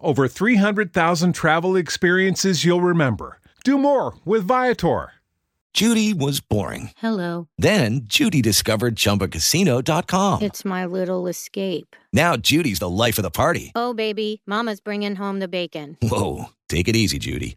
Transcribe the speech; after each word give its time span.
over 0.00 0.28
300,000 0.28 1.32
travel 1.32 1.76
experiences 1.76 2.64
you'll 2.64 2.80
remember. 2.80 3.38
Do 3.64 3.78
more 3.78 4.14
with 4.24 4.46
Viator. 4.46 5.12
Judy 5.72 6.12
was 6.12 6.40
boring. 6.40 6.90
Hello. 6.98 7.48
Then 7.56 8.02
Judy 8.04 8.42
discovered 8.42 8.94
ChumbaCasino.com. 8.94 10.42
It's 10.42 10.64
my 10.66 10.84
little 10.84 11.26
escape. 11.26 11.96
Now 12.12 12.36
Judy's 12.36 12.78
the 12.78 12.90
life 12.90 13.18
of 13.18 13.22
the 13.22 13.30
party. 13.30 13.72
Oh, 13.74 13.94
baby, 13.94 14.42
Mama's 14.46 14.80
bringing 14.80 15.16
home 15.16 15.38
the 15.38 15.48
bacon. 15.48 15.96
Whoa, 16.02 16.46
take 16.68 16.88
it 16.88 16.96
easy, 16.96 17.18
Judy. 17.18 17.56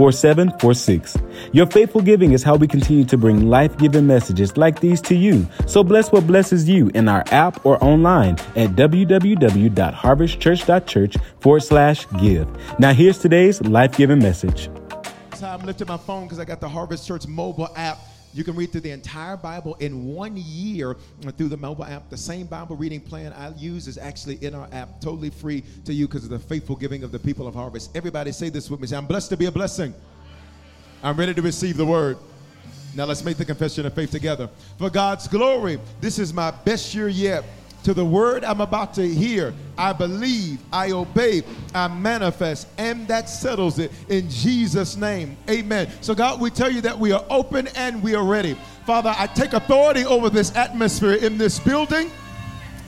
4746. 0.00 1.18
Your 1.52 1.66
faithful 1.66 2.00
giving 2.00 2.32
is 2.32 2.42
how 2.42 2.56
we 2.56 2.66
continue 2.66 3.04
to 3.04 3.18
bring 3.18 3.50
life 3.50 3.76
giving 3.76 4.06
messages 4.06 4.56
like 4.56 4.80
these 4.80 5.02
to 5.02 5.14
you. 5.14 5.46
So 5.66 5.84
bless 5.84 6.10
what 6.10 6.26
blesses 6.26 6.66
you 6.66 6.90
in 6.94 7.06
our 7.06 7.22
app 7.32 7.66
or 7.66 7.76
online 7.84 8.36
at 8.56 8.70
www.harvestchurch.church 8.70 11.16
forward 11.40 11.60
slash 11.60 12.06
give. 12.18 12.48
Now, 12.78 12.94
here's 12.94 13.18
today's 13.18 13.60
life 13.60 13.94
giving 13.94 14.20
message. 14.20 14.70
I'm 15.42 15.60
lifting 15.66 15.88
my 15.88 15.98
phone 15.98 16.24
because 16.24 16.38
I 16.38 16.46
got 16.46 16.60
the 16.60 16.68
Harvest 16.70 17.06
Church 17.06 17.26
mobile 17.26 17.68
app. 17.76 17.98
You 18.32 18.44
can 18.44 18.54
read 18.54 18.70
through 18.70 18.82
the 18.82 18.92
entire 18.92 19.36
Bible 19.36 19.74
in 19.76 20.06
one 20.06 20.36
year 20.36 20.96
through 21.36 21.48
the 21.48 21.56
mobile 21.56 21.84
app. 21.84 22.08
The 22.10 22.16
same 22.16 22.46
Bible 22.46 22.76
reading 22.76 23.00
plan 23.00 23.32
I 23.32 23.50
use 23.56 23.88
is 23.88 23.98
actually 23.98 24.36
in 24.36 24.54
our 24.54 24.68
app, 24.72 25.00
totally 25.00 25.30
free 25.30 25.64
to 25.84 25.92
you 25.92 26.06
because 26.06 26.24
of 26.24 26.30
the 26.30 26.38
faithful 26.38 26.76
giving 26.76 27.02
of 27.02 27.10
the 27.10 27.18
people 27.18 27.48
of 27.48 27.54
Harvest. 27.54 27.96
Everybody 27.96 28.30
say 28.30 28.48
this 28.48 28.70
with 28.70 28.80
me. 28.80 28.86
Say, 28.86 28.96
I'm 28.96 29.06
blessed 29.06 29.30
to 29.30 29.36
be 29.36 29.46
a 29.46 29.52
blessing. 29.52 29.92
I'm 31.02 31.16
ready 31.16 31.34
to 31.34 31.42
receive 31.42 31.76
the 31.76 31.86
word. 31.86 32.18
Now 32.94 33.04
let's 33.04 33.24
make 33.24 33.36
the 33.36 33.44
confession 33.44 33.86
of 33.86 33.94
faith 33.94 34.10
together. 34.10 34.48
For 34.78 34.90
God's 34.90 35.26
glory, 35.26 35.78
this 36.00 36.18
is 36.18 36.32
my 36.32 36.50
best 36.50 36.94
year 36.94 37.08
yet. 37.08 37.44
To 37.84 37.94
the 37.94 38.04
word 38.04 38.44
I'm 38.44 38.60
about 38.60 38.94
to 38.94 39.08
hear, 39.08 39.54
I 39.78 39.94
believe, 39.94 40.60
I 40.70 40.90
obey, 40.90 41.42
I 41.74 41.88
manifest, 41.88 42.68
and 42.76 43.08
that 43.08 43.28
settles 43.28 43.78
it 43.78 43.90
in 44.08 44.28
Jesus' 44.28 44.96
name. 44.96 45.36
Amen. 45.48 45.88
So, 46.02 46.14
God, 46.14 46.40
we 46.40 46.50
tell 46.50 46.70
you 46.70 46.82
that 46.82 46.98
we 46.98 47.12
are 47.12 47.24
open 47.30 47.68
and 47.68 48.02
we 48.02 48.14
are 48.14 48.24
ready. 48.24 48.54
Father, 48.84 49.14
I 49.16 49.26
take 49.28 49.54
authority 49.54 50.04
over 50.04 50.28
this 50.28 50.54
atmosphere 50.56 51.14
in 51.14 51.38
this 51.38 51.58
building 51.58 52.10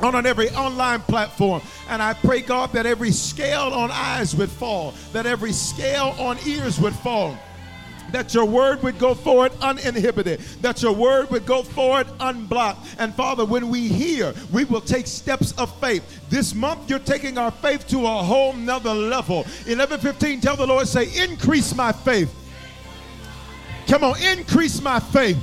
on, 0.00 0.26
every 0.26 0.50
online 0.50 1.00
platform. 1.00 1.62
And 1.88 2.02
I 2.02 2.12
pray, 2.12 2.40
God, 2.40 2.72
that 2.72 2.86
every 2.86 3.12
scale 3.12 3.72
on 3.72 3.90
eyes 3.90 4.34
would 4.34 4.50
fall, 4.50 4.94
that 5.12 5.26
every 5.26 5.52
scale 5.52 6.14
on 6.18 6.38
ears 6.46 6.80
would 6.80 6.94
fall 6.94 7.38
that 8.10 8.34
your 8.34 8.44
word 8.44 8.82
would 8.82 8.98
go 8.98 9.14
forward 9.14 9.52
uninhibited, 9.60 10.40
that 10.60 10.82
your 10.82 10.92
word 10.92 11.30
would 11.30 11.46
go 11.46 11.62
forward 11.62 12.06
unblocked. 12.20 12.86
And 12.98 13.14
Father, 13.14 13.44
when 13.44 13.68
we 13.68 13.88
hear, 13.88 14.34
we 14.52 14.64
will 14.64 14.80
take 14.80 15.06
steps 15.06 15.52
of 15.52 15.74
faith. 15.80 16.02
This 16.28 16.54
month, 16.54 16.90
you're 16.90 16.98
taking 16.98 17.38
our 17.38 17.50
faith 17.50 17.86
to 17.88 18.04
a 18.04 18.22
whole 18.22 18.52
nother 18.52 18.94
level. 18.94 19.44
11:15, 19.66 20.40
tell 20.40 20.56
the 20.56 20.66
Lord, 20.66 20.88
say, 20.88 21.08
increase 21.22 21.74
my 21.74 21.92
faith. 21.92 22.32
Come 23.86 24.04
on, 24.04 24.20
increase 24.22 24.80
my 24.80 25.00
faith. 25.00 25.38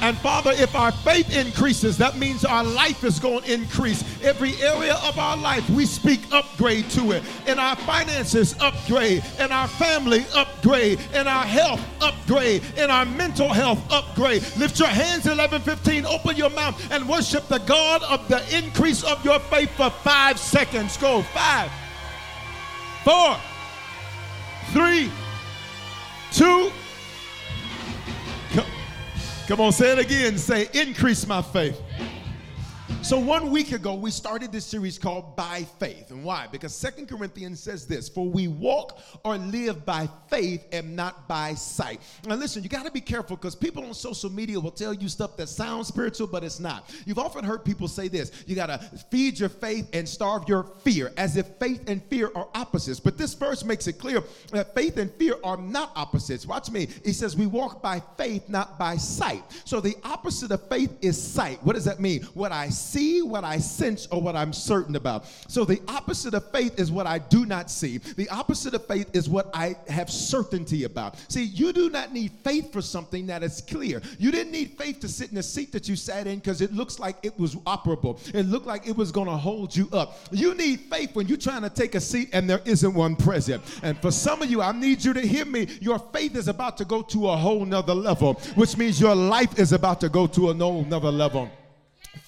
And 0.00 0.16
Father, 0.18 0.52
if 0.52 0.74
our 0.74 0.92
faith 0.92 1.36
increases, 1.36 1.98
that 1.98 2.16
means 2.16 2.44
our 2.44 2.62
life 2.62 3.02
is 3.02 3.18
going 3.18 3.42
to 3.42 3.52
increase. 3.52 4.04
Every 4.22 4.54
area 4.62 4.94
of 5.04 5.18
our 5.18 5.36
life, 5.36 5.68
we 5.70 5.86
speak 5.86 6.20
upgrade 6.32 6.88
to 6.90 7.12
it. 7.12 7.22
In 7.46 7.58
our 7.58 7.74
finances, 7.76 8.54
upgrade. 8.60 9.24
In 9.40 9.50
our 9.50 9.66
family, 9.66 10.24
upgrade. 10.34 11.00
In 11.14 11.26
our 11.26 11.44
health, 11.44 11.80
upgrade. 12.00 12.62
In 12.76 12.90
our 12.90 13.04
mental 13.04 13.48
health, 13.48 13.80
upgrade. 13.90 14.42
Lift 14.56 14.78
your 14.78 14.88
hands, 14.88 15.26
11, 15.26 15.62
15. 15.62 16.06
Open 16.06 16.36
your 16.36 16.50
mouth 16.50 16.80
and 16.92 17.08
worship 17.08 17.48
the 17.48 17.58
God 17.58 18.02
of 18.04 18.26
the 18.28 18.42
increase 18.56 19.02
of 19.02 19.24
your 19.24 19.40
faith 19.40 19.70
for 19.76 19.90
five 19.90 20.38
seconds. 20.38 20.96
Go. 20.96 21.22
Five, 21.22 21.70
four, 23.04 23.36
three, 24.72 25.10
two, 26.32 26.70
Come 29.48 29.62
on, 29.62 29.72
say 29.72 29.92
it 29.92 29.98
again. 29.98 30.36
Say, 30.36 30.68
increase 30.74 31.26
my 31.26 31.40
faith. 31.40 31.80
So 33.02 33.18
one 33.18 33.50
week 33.50 33.72
ago, 33.72 33.94
we 33.94 34.10
started 34.10 34.52
this 34.52 34.66
series 34.66 34.98
called 34.98 35.34
By 35.34 35.66
Faith. 35.78 36.10
And 36.10 36.22
why? 36.22 36.46
Because 36.52 36.74
Second 36.74 37.08
Corinthians 37.08 37.58
says 37.58 37.86
this, 37.86 38.06
for 38.06 38.28
we 38.28 38.48
walk 38.48 38.98
or 39.24 39.38
live 39.38 39.86
by 39.86 40.10
faith 40.28 40.66
and 40.72 40.94
not 40.94 41.26
by 41.26 41.54
sight. 41.54 42.02
Now 42.26 42.34
listen, 42.34 42.62
you 42.62 42.68
got 42.68 42.84
to 42.84 42.92
be 42.92 43.00
careful 43.00 43.36
because 43.36 43.54
people 43.54 43.82
on 43.82 43.94
social 43.94 44.28
media 44.28 44.60
will 44.60 44.72
tell 44.72 44.92
you 44.92 45.08
stuff 45.08 45.38
that 45.38 45.48
sounds 45.48 45.88
spiritual, 45.88 46.26
but 46.26 46.44
it's 46.44 46.60
not. 46.60 46.92
You've 47.06 47.18
often 47.18 47.44
heard 47.44 47.64
people 47.64 47.88
say 47.88 48.08
this, 48.08 48.30
you 48.46 48.54
got 48.54 48.66
to 48.66 48.78
feed 49.10 49.40
your 49.40 49.48
faith 49.48 49.88
and 49.94 50.06
starve 50.06 50.46
your 50.46 50.64
fear, 50.84 51.10
as 51.16 51.38
if 51.38 51.46
faith 51.58 51.88
and 51.88 52.02
fear 52.04 52.30
are 52.34 52.48
opposites. 52.54 53.00
But 53.00 53.16
this 53.16 53.32
verse 53.32 53.64
makes 53.64 53.86
it 53.86 53.94
clear 53.94 54.22
that 54.52 54.74
faith 54.74 54.98
and 54.98 55.10
fear 55.12 55.36
are 55.42 55.56
not 55.56 55.92
opposites. 55.96 56.44
Watch 56.44 56.70
me. 56.70 56.88
He 57.06 57.14
says 57.14 57.36
we 57.36 57.46
walk 57.46 57.80
by 57.80 58.02
faith, 58.18 58.50
not 58.50 58.78
by 58.78 58.96
sight. 58.96 59.44
So 59.64 59.80
the 59.80 59.96
opposite 60.04 60.50
of 60.50 60.68
faith 60.68 60.94
is 61.00 61.20
sight. 61.20 61.62
What 61.62 61.74
does 61.74 61.86
that 61.86 62.00
mean? 62.00 62.24
What 62.34 62.52
I 62.52 62.68
see, 62.68 62.87
what 63.22 63.44
I 63.44 63.58
sense, 63.58 64.06
or 64.10 64.20
what 64.20 64.36
I'm 64.36 64.52
certain 64.52 64.96
about. 64.96 65.26
So 65.48 65.64
the 65.64 65.80
opposite 65.88 66.34
of 66.34 66.50
faith 66.50 66.78
is 66.78 66.90
what 66.90 67.06
I 67.06 67.18
do 67.18 67.46
not 67.46 67.70
see. 67.70 67.98
The 67.98 68.28
opposite 68.28 68.74
of 68.74 68.86
faith 68.86 69.10
is 69.12 69.28
what 69.28 69.50
I 69.54 69.76
have 69.88 70.10
certainty 70.10 70.84
about. 70.84 71.16
See, 71.30 71.44
you 71.44 71.72
do 71.72 71.90
not 71.90 72.12
need 72.12 72.32
faith 72.44 72.72
for 72.72 72.82
something 72.82 73.26
that 73.26 73.42
is 73.42 73.60
clear. 73.60 74.00
You 74.18 74.30
didn't 74.30 74.52
need 74.52 74.76
faith 74.78 75.00
to 75.00 75.08
sit 75.08 75.30
in 75.30 75.38
a 75.38 75.42
seat 75.42 75.72
that 75.72 75.88
you 75.88 75.96
sat 75.96 76.26
in 76.26 76.36
because 76.36 76.60
it 76.60 76.72
looks 76.72 76.98
like 76.98 77.16
it 77.22 77.38
was 77.38 77.54
operable. 77.56 78.18
It 78.34 78.46
looked 78.46 78.66
like 78.66 78.86
it 78.86 78.96
was 78.96 79.12
going 79.12 79.28
to 79.28 79.36
hold 79.36 79.74
you 79.74 79.88
up. 79.92 80.18
You 80.30 80.54
need 80.54 80.80
faith 80.90 81.14
when 81.14 81.28
you're 81.28 81.38
trying 81.38 81.62
to 81.62 81.70
take 81.70 81.94
a 81.94 82.00
seat 82.00 82.30
and 82.32 82.48
there 82.48 82.60
isn't 82.64 82.94
one 82.94 83.16
present. 83.16 83.62
And 83.82 83.98
for 84.00 84.10
some 84.10 84.42
of 84.42 84.50
you, 84.50 84.62
I 84.62 84.72
need 84.72 85.04
you 85.04 85.12
to 85.12 85.20
hear 85.20 85.44
me. 85.44 85.68
Your 85.80 85.98
faith 85.98 86.36
is 86.36 86.48
about 86.48 86.76
to 86.78 86.84
go 86.84 87.02
to 87.02 87.28
a 87.28 87.36
whole 87.36 87.64
nother 87.64 87.94
level, 87.94 88.34
which 88.54 88.76
means 88.76 89.00
your 89.00 89.14
life 89.14 89.58
is 89.58 89.72
about 89.72 90.00
to 90.00 90.08
go 90.08 90.26
to 90.26 90.50
a 90.50 90.54
whole 90.54 90.84
nother 90.84 91.10
level. 91.10 91.50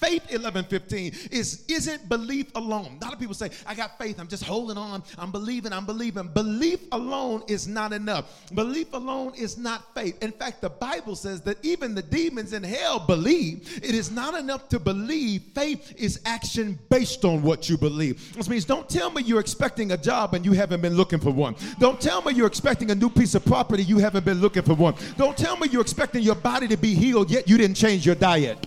Faith 0.01 0.23
1115 0.31 1.29
is 1.29 1.63
isn't 1.67 2.09
belief 2.09 2.47
alone. 2.55 2.97
A 2.99 3.03
lot 3.03 3.13
of 3.13 3.19
people 3.19 3.35
say, 3.35 3.51
I 3.67 3.75
got 3.75 3.99
faith, 3.99 4.19
I'm 4.19 4.27
just 4.27 4.43
holding 4.43 4.75
on, 4.75 5.03
I'm 5.15 5.31
believing, 5.31 5.71
I'm 5.71 5.85
believing. 5.85 6.27
Belief 6.27 6.79
alone 6.91 7.43
is 7.47 7.67
not 7.67 7.93
enough. 7.93 8.49
Belief 8.55 8.91
alone 8.93 9.33
is 9.35 9.59
not 9.59 9.93
faith. 9.93 10.21
In 10.23 10.31
fact, 10.31 10.61
the 10.61 10.69
Bible 10.69 11.15
says 11.15 11.41
that 11.41 11.63
even 11.63 11.93
the 11.93 12.01
demons 12.01 12.53
in 12.53 12.63
hell 12.63 12.99
believe. 12.99 13.79
It 13.83 13.93
is 13.93 14.09
not 14.09 14.33
enough 14.33 14.67
to 14.69 14.79
believe. 14.79 15.43
Faith 15.53 15.93
is 15.97 16.19
action 16.25 16.79
based 16.89 17.23
on 17.23 17.43
what 17.43 17.69
you 17.69 17.77
believe. 17.77 18.35
Which 18.35 18.49
means 18.49 18.65
don't 18.65 18.89
tell 18.89 19.11
me 19.11 19.21
you're 19.21 19.39
expecting 19.39 19.91
a 19.91 19.97
job 19.97 20.33
and 20.33 20.43
you 20.43 20.53
haven't 20.53 20.81
been 20.81 20.95
looking 20.95 21.19
for 21.19 21.29
one. 21.29 21.55
Don't 21.77 22.01
tell 22.01 22.23
me 22.23 22.33
you're 22.33 22.47
expecting 22.47 22.89
a 22.89 22.95
new 22.95 23.09
piece 23.09 23.35
of 23.35 23.45
property 23.45 23.83
you 23.83 23.99
haven't 23.99 24.25
been 24.25 24.41
looking 24.41 24.63
for 24.63 24.73
one. 24.73 24.95
Don't 25.17 25.37
tell 25.37 25.57
me 25.57 25.67
you're 25.69 25.81
expecting 25.81 26.23
your 26.23 26.35
body 26.35 26.67
to 26.67 26.77
be 26.77 26.95
healed 26.95 27.29
yet 27.29 27.47
you 27.47 27.57
didn't 27.57 27.75
change 27.75 28.03
your 28.03 28.15
diet. 28.15 28.65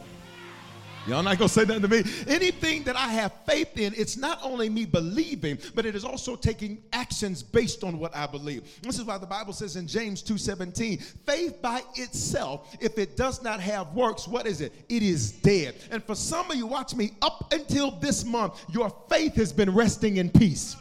Y'all 1.06 1.22
not 1.22 1.38
gonna 1.38 1.48
say 1.48 1.64
nothing 1.64 1.82
to 1.82 1.88
me. 1.88 2.02
Anything 2.26 2.82
that 2.84 2.96
I 2.96 3.08
have 3.08 3.32
faith 3.46 3.76
in, 3.78 3.92
it's 3.94 4.16
not 4.16 4.38
only 4.42 4.70
me 4.70 4.86
believing, 4.86 5.58
but 5.74 5.84
it 5.84 5.94
is 5.94 6.04
also 6.04 6.34
taking 6.34 6.82
actions 6.92 7.42
based 7.42 7.84
on 7.84 7.98
what 7.98 8.14
I 8.16 8.26
believe. 8.26 8.62
This 8.82 8.98
is 8.98 9.04
why 9.04 9.18
the 9.18 9.26
Bible 9.26 9.52
says 9.52 9.76
in 9.76 9.86
James 9.86 10.22
2:17, 10.22 11.02
faith 11.26 11.60
by 11.60 11.82
itself, 11.96 12.74
if 12.80 12.96
it 12.98 13.16
does 13.16 13.42
not 13.42 13.60
have 13.60 13.94
works, 13.94 14.26
what 14.26 14.46
is 14.46 14.62
it? 14.62 14.72
It 14.88 15.02
is 15.02 15.32
dead. 15.32 15.74
And 15.90 16.02
for 16.02 16.14
some 16.14 16.50
of 16.50 16.56
you, 16.56 16.66
watch 16.66 16.94
me, 16.94 17.12
up 17.20 17.52
until 17.52 17.90
this 17.90 18.24
month, 18.24 18.64
your 18.70 18.94
faith 19.10 19.34
has 19.34 19.52
been 19.52 19.74
resting 19.74 20.16
in 20.16 20.30
peace. 20.30 20.76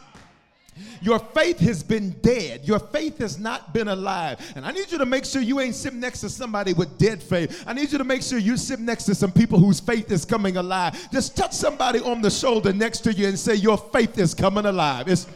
Your 1.02 1.18
faith 1.18 1.58
has 1.60 1.82
been 1.82 2.10
dead. 2.20 2.62
Your 2.64 2.78
faith 2.78 3.18
has 3.18 3.38
not 3.38 3.72
been 3.72 3.88
alive. 3.88 4.40
And 4.56 4.64
I 4.64 4.72
need 4.72 4.90
you 4.90 4.98
to 4.98 5.06
make 5.06 5.24
sure 5.24 5.42
you 5.42 5.60
ain't 5.60 5.74
sitting 5.74 6.00
next 6.00 6.20
to 6.20 6.30
somebody 6.30 6.72
with 6.72 6.96
dead 6.98 7.22
faith. 7.22 7.64
I 7.66 7.72
need 7.72 7.92
you 7.92 7.98
to 7.98 8.04
make 8.04 8.22
sure 8.22 8.38
you 8.38 8.56
sit 8.56 8.80
next 8.80 9.04
to 9.04 9.14
some 9.14 9.32
people 9.32 9.58
whose 9.58 9.80
faith 9.80 10.10
is 10.10 10.24
coming 10.24 10.56
alive. 10.56 11.10
Just 11.10 11.36
touch 11.36 11.52
somebody 11.52 12.00
on 12.00 12.22
the 12.22 12.30
shoulder 12.30 12.72
next 12.72 13.00
to 13.00 13.12
you 13.12 13.28
and 13.28 13.38
say, 13.38 13.54
Your 13.54 13.78
faith 13.78 14.18
is 14.18 14.34
coming 14.34 14.66
alive. 14.66 15.08
It's 15.08 15.26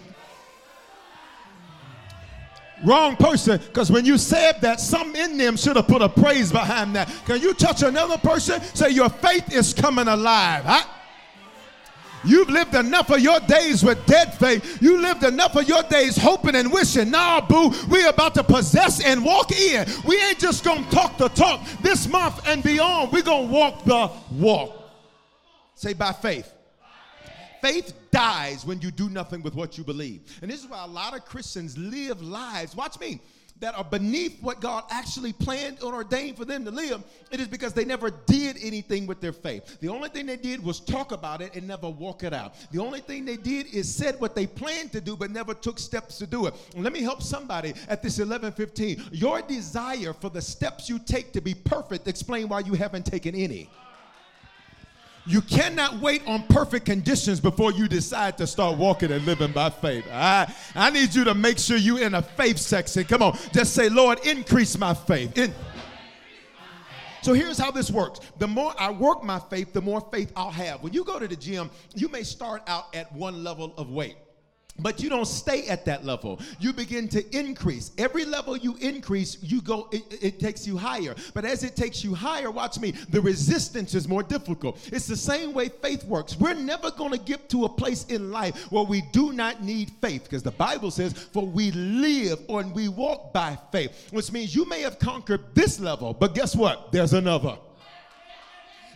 Wrong 2.84 3.16
person, 3.16 3.58
because 3.58 3.90
when 3.90 4.04
you 4.04 4.16
said 4.16 4.60
that, 4.60 4.78
some 4.78 5.16
in 5.16 5.36
them 5.36 5.56
should 5.56 5.74
have 5.74 5.88
put 5.88 6.00
a 6.00 6.08
praise 6.08 6.52
behind 6.52 6.94
that. 6.94 7.08
Can 7.26 7.40
you 7.40 7.52
touch 7.52 7.82
another 7.82 8.16
person? 8.18 8.60
Say, 8.74 8.90
Your 8.90 9.08
faith 9.08 9.52
is 9.52 9.74
coming 9.74 10.06
alive. 10.06 10.64
Huh? 10.64 10.84
You've 12.28 12.50
lived 12.50 12.74
enough 12.74 13.10
of 13.10 13.20
your 13.20 13.40
days 13.40 13.82
with 13.82 14.04
dead 14.06 14.34
faith. 14.34 14.82
You 14.82 15.00
lived 15.00 15.24
enough 15.24 15.56
of 15.56 15.66
your 15.66 15.82
days 15.84 16.16
hoping 16.16 16.54
and 16.54 16.70
wishing. 16.70 17.10
Nah, 17.10 17.40
boo, 17.40 17.72
we're 17.88 18.08
about 18.08 18.34
to 18.34 18.44
possess 18.44 19.02
and 19.04 19.24
walk 19.24 19.50
in. 19.50 19.86
We 20.06 20.20
ain't 20.22 20.38
just 20.38 20.62
gonna 20.62 20.88
talk 20.90 21.16
the 21.16 21.28
talk. 21.30 21.66
This 21.80 22.06
month 22.06 22.46
and 22.46 22.62
beyond, 22.62 23.12
we're 23.12 23.22
gonna 23.22 23.50
walk 23.50 23.84
the 23.84 24.10
walk. 24.32 24.74
Say 25.74 25.94
by 25.94 26.12
faith. 26.12 26.52
Faith 27.62 27.92
dies 28.10 28.64
when 28.64 28.80
you 28.80 28.90
do 28.90 29.08
nothing 29.08 29.42
with 29.42 29.54
what 29.54 29.78
you 29.78 29.84
believe. 29.84 30.20
And 30.42 30.50
this 30.50 30.62
is 30.62 30.68
why 30.68 30.84
a 30.84 30.86
lot 30.86 31.16
of 31.16 31.24
Christians 31.24 31.76
live 31.76 32.22
lives. 32.22 32.76
Watch 32.76 33.00
me 33.00 33.20
that 33.60 33.76
are 33.76 33.84
beneath 33.84 34.40
what 34.42 34.60
God 34.60 34.84
actually 34.90 35.32
planned 35.32 35.82
or 35.82 35.94
ordained 35.94 36.36
for 36.36 36.44
them 36.44 36.64
to 36.64 36.70
live, 36.70 37.02
it 37.30 37.40
is 37.40 37.48
because 37.48 37.72
they 37.72 37.84
never 37.84 38.10
did 38.10 38.56
anything 38.62 39.06
with 39.06 39.20
their 39.20 39.32
faith. 39.32 39.78
The 39.80 39.88
only 39.88 40.08
thing 40.08 40.26
they 40.26 40.36
did 40.36 40.62
was 40.62 40.80
talk 40.80 41.12
about 41.12 41.40
it 41.42 41.54
and 41.54 41.66
never 41.66 41.88
walk 41.88 42.22
it 42.22 42.32
out. 42.32 42.54
The 42.70 42.80
only 42.80 43.00
thing 43.00 43.24
they 43.24 43.36
did 43.36 43.74
is 43.74 43.92
said 43.92 44.20
what 44.20 44.34
they 44.34 44.46
planned 44.46 44.92
to 44.92 45.00
do 45.00 45.16
but 45.16 45.30
never 45.30 45.54
took 45.54 45.78
steps 45.78 46.18
to 46.18 46.26
do 46.26 46.46
it. 46.46 46.54
And 46.74 46.84
let 46.84 46.92
me 46.92 47.02
help 47.02 47.22
somebody 47.22 47.74
at 47.88 48.02
this 48.02 48.18
11:15. 48.18 49.08
Your 49.12 49.42
desire 49.42 50.12
for 50.12 50.30
the 50.30 50.42
steps 50.42 50.88
you 50.88 50.98
take 50.98 51.32
to 51.32 51.40
be 51.40 51.54
perfect 51.54 52.08
explain 52.08 52.48
why 52.48 52.60
you 52.60 52.74
haven't 52.74 53.06
taken 53.06 53.34
any. 53.34 53.68
You 55.28 55.42
cannot 55.42 56.00
wait 56.00 56.22
on 56.26 56.44
perfect 56.44 56.86
conditions 56.86 57.38
before 57.38 57.70
you 57.70 57.86
decide 57.86 58.38
to 58.38 58.46
start 58.46 58.78
walking 58.78 59.12
and 59.12 59.26
living 59.26 59.52
by 59.52 59.68
faith. 59.68 60.06
I, 60.10 60.50
I 60.74 60.88
need 60.88 61.14
you 61.14 61.22
to 61.24 61.34
make 61.34 61.58
sure 61.58 61.76
you're 61.76 62.00
in 62.00 62.14
a 62.14 62.22
faith 62.22 62.56
section. 62.56 63.04
Come 63.04 63.22
on, 63.22 63.38
just 63.52 63.74
say, 63.74 63.90
Lord, 63.90 64.26
increase 64.26 64.78
my 64.78 64.94
faith. 64.94 65.36
In- 65.36 65.54
so 67.20 67.34
here's 67.34 67.58
how 67.58 67.70
this 67.70 67.90
works. 67.90 68.20
The 68.38 68.48
more 68.48 68.72
I 68.78 68.90
work 68.90 69.22
my 69.22 69.38
faith, 69.38 69.74
the 69.74 69.82
more 69.82 70.00
faith 70.10 70.32
I'll 70.34 70.50
have. 70.50 70.82
When 70.82 70.94
you 70.94 71.04
go 71.04 71.18
to 71.18 71.28
the 71.28 71.36
gym, 71.36 71.68
you 71.94 72.08
may 72.08 72.22
start 72.22 72.62
out 72.66 72.94
at 72.94 73.12
one 73.12 73.44
level 73.44 73.74
of 73.76 73.90
weight. 73.90 74.16
But 74.80 75.02
you 75.02 75.08
don't 75.08 75.26
stay 75.26 75.66
at 75.66 75.84
that 75.86 76.04
level. 76.04 76.40
You 76.60 76.72
begin 76.72 77.08
to 77.08 77.36
increase. 77.36 77.90
Every 77.98 78.24
level 78.24 78.56
you 78.56 78.76
increase, 78.76 79.38
you 79.42 79.60
go, 79.60 79.88
it, 79.92 80.22
it, 80.22 80.40
takes 80.40 80.66
you 80.66 80.76
higher. 80.76 81.14
But 81.34 81.44
as 81.44 81.64
it 81.64 81.74
takes 81.74 82.04
you 82.04 82.14
higher, 82.14 82.50
watch 82.50 82.78
me, 82.78 82.92
the 83.10 83.20
resistance 83.20 83.94
is 83.94 84.06
more 84.06 84.22
difficult. 84.22 84.88
It's 84.92 85.06
the 85.06 85.16
same 85.16 85.52
way 85.52 85.68
faith 85.68 86.04
works. 86.04 86.38
We're 86.38 86.54
never 86.54 86.90
going 86.92 87.10
to 87.10 87.18
get 87.18 87.48
to 87.50 87.64
a 87.64 87.68
place 87.68 88.04
in 88.06 88.30
life 88.30 88.70
where 88.70 88.84
we 88.84 89.02
do 89.12 89.32
not 89.32 89.62
need 89.62 89.90
faith 90.00 90.24
because 90.24 90.42
the 90.42 90.52
Bible 90.52 90.90
says, 90.90 91.12
for 91.12 91.44
we 91.44 91.72
live 91.72 92.40
or 92.46 92.62
we 92.62 92.88
walk 92.88 93.32
by 93.32 93.58
faith, 93.72 94.08
which 94.12 94.30
means 94.30 94.54
you 94.54 94.64
may 94.66 94.82
have 94.82 94.98
conquered 94.98 95.54
this 95.54 95.80
level, 95.80 96.14
but 96.14 96.34
guess 96.34 96.54
what? 96.54 96.92
There's 96.92 97.12
another. 97.12 97.58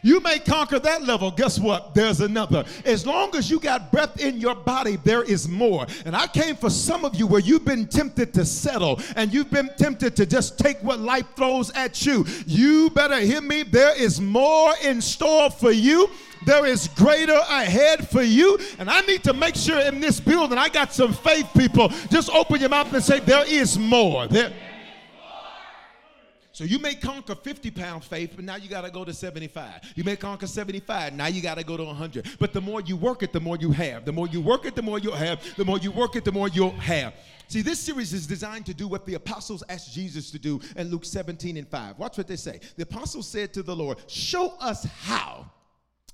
You 0.02 0.20
may 0.20 0.40
conquer 0.40 0.80
that 0.80 1.04
level. 1.04 1.30
Guess 1.30 1.60
what? 1.60 1.94
There's 1.94 2.20
another. 2.20 2.64
As 2.84 3.06
long 3.06 3.34
as 3.36 3.50
you 3.50 3.60
got 3.60 3.92
breath 3.92 4.20
in 4.20 4.40
your 4.40 4.56
body, 4.56 4.96
there 5.04 5.22
is 5.22 5.48
more. 5.48 5.86
And 6.04 6.16
I 6.16 6.26
came 6.26 6.56
for 6.56 6.70
some 6.70 7.04
of 7.04 7.14
you 7.14 7.26
where 7.26 7.40
you've 7.40 7.64
been 7.64 7.86
tempted 7.86 8.34
to 8.34 8.44
settle 8.44 9.00
and 9.14 9.32
you've 9.32 9.50
been 9.50 9.70
tempted 9.78 10.16
to 10.16 10.26
just 10.26 10.58
take 10.58 10.82
what 10.82 10.98
life 10.98 11.26
throws 11.36 11.70
at 11.70 12.04
you. 12.04 12.26
You 12.46 12.90
better 12.90 13.20
hear 13.20 13.40
me. 13.40 13.62
There 13.62 13.96
is 13.96 14.20
more 14.20 14.74
in 14.82 15.00
store 15.00 15.50
for 15.50 15.70
you. 15.70 16.10
There 16.46 16.66
is 16.66 16.88
greater 16.88 17.38
ahead 17.48 18.08
for 18.08 18.22
you. 18.22 18.58
And 18.80 18.90
I 18.90 19.00
need 19.02 19.22
to 19.24 19.32
make 19.32 19.54
sure 19.54 19.78
in 19.78 20.00
this 20.00 20.18
building, 20.18 20.58
I 20.58 20.68
got 20.68 20.92
some 20.92 21.12
faith 21.12 21.48
people. 21.56 21.88
Just 22.10 22.28
open 22.30 22.60
your 22.60 22.70
mouth 22.70 22.92
and 22.92 23.02
say, 23.02 23.20
There 23.20 23.46
is 23.46 23.78
more. 23.78 24.26
There 24.26 24.52
so 26.52 26.64
you 26.64 26.78
may 26.78 26.94
conquer 26.94 27.34
50 27.34 27.70
pound 27.70 28.04
faith, 28.04 28.32
but 28.36 28.44
now 28.44 28.56
you 28.56 28.68
got 28.68 28.82
to 28.82 28.90
go 28.90 29.04
to 29.04 29.14
75. 29.14 29.92
You 29.94 30.04
may 30.04 30.16
conquer 30.16 30.46
75, 30.46 31.14
now 31.14 31.26
you 31.26 31.40
got 31.40 31.56
to 31.56 31.64
go 31.64 31.76
to 31.76 31.84
100. 31.84 32.36
But 32.38 32.52
the 32.52 32.60
more 32.60 32.82
you 32.82 32.96
work 32.96 33.22
it, 33.22 33.32
the 33.32 33.40
more 33.40 33.56
you 33.56 33.72
have. 33.72 34.04
The 34.04 34.12
more 34.12 34.28
you 34.28 34.40
work 34.40 34.66
it, 34.66 34.74
the 34.74 34.82
more 34.82 34.98
you'll 34.98 35.16
have. 35.16 35.40
The 35.56 35.64
more 35.64 35.78
you 35.78 35.90
work 35.90 36.14
it, 36.14 36.24
the 36.24 36.32
more 36.32 36.48
you'll 36.48 36.70
have. 36.72 37.14
See, 37.48 37.62
this 37.62 37.80
series 37.80 38.12
is 38.12 38.26
designed 38.26 38.66
to 38.66 38.74
do 38.74 38.88
what 38.88 39.04
the 39.06 39.14
apostles 39.14 39.62
asked 39.68 39.92
Jesus 39.92 40.30
to 40.30 40.38
do 40.38 40.60
in 40.76 40.90
Luke 40.90 41.04
17 41.04 41.56
and 41.56 41.68
5. 41.68 41.98
Watch 41.98 42.18
what 42.18 42.26
they 42.26 42.36
say. 42.36 42.60
The 42.76 42.84
apostles 42.84 43.28
said 43.28 43.52
to 43.54 43.62
the 43.62 43.74
Lord, 43.74 43.98
Show 44.06 44.54
us 44.60 44.84
how 44.84 45.50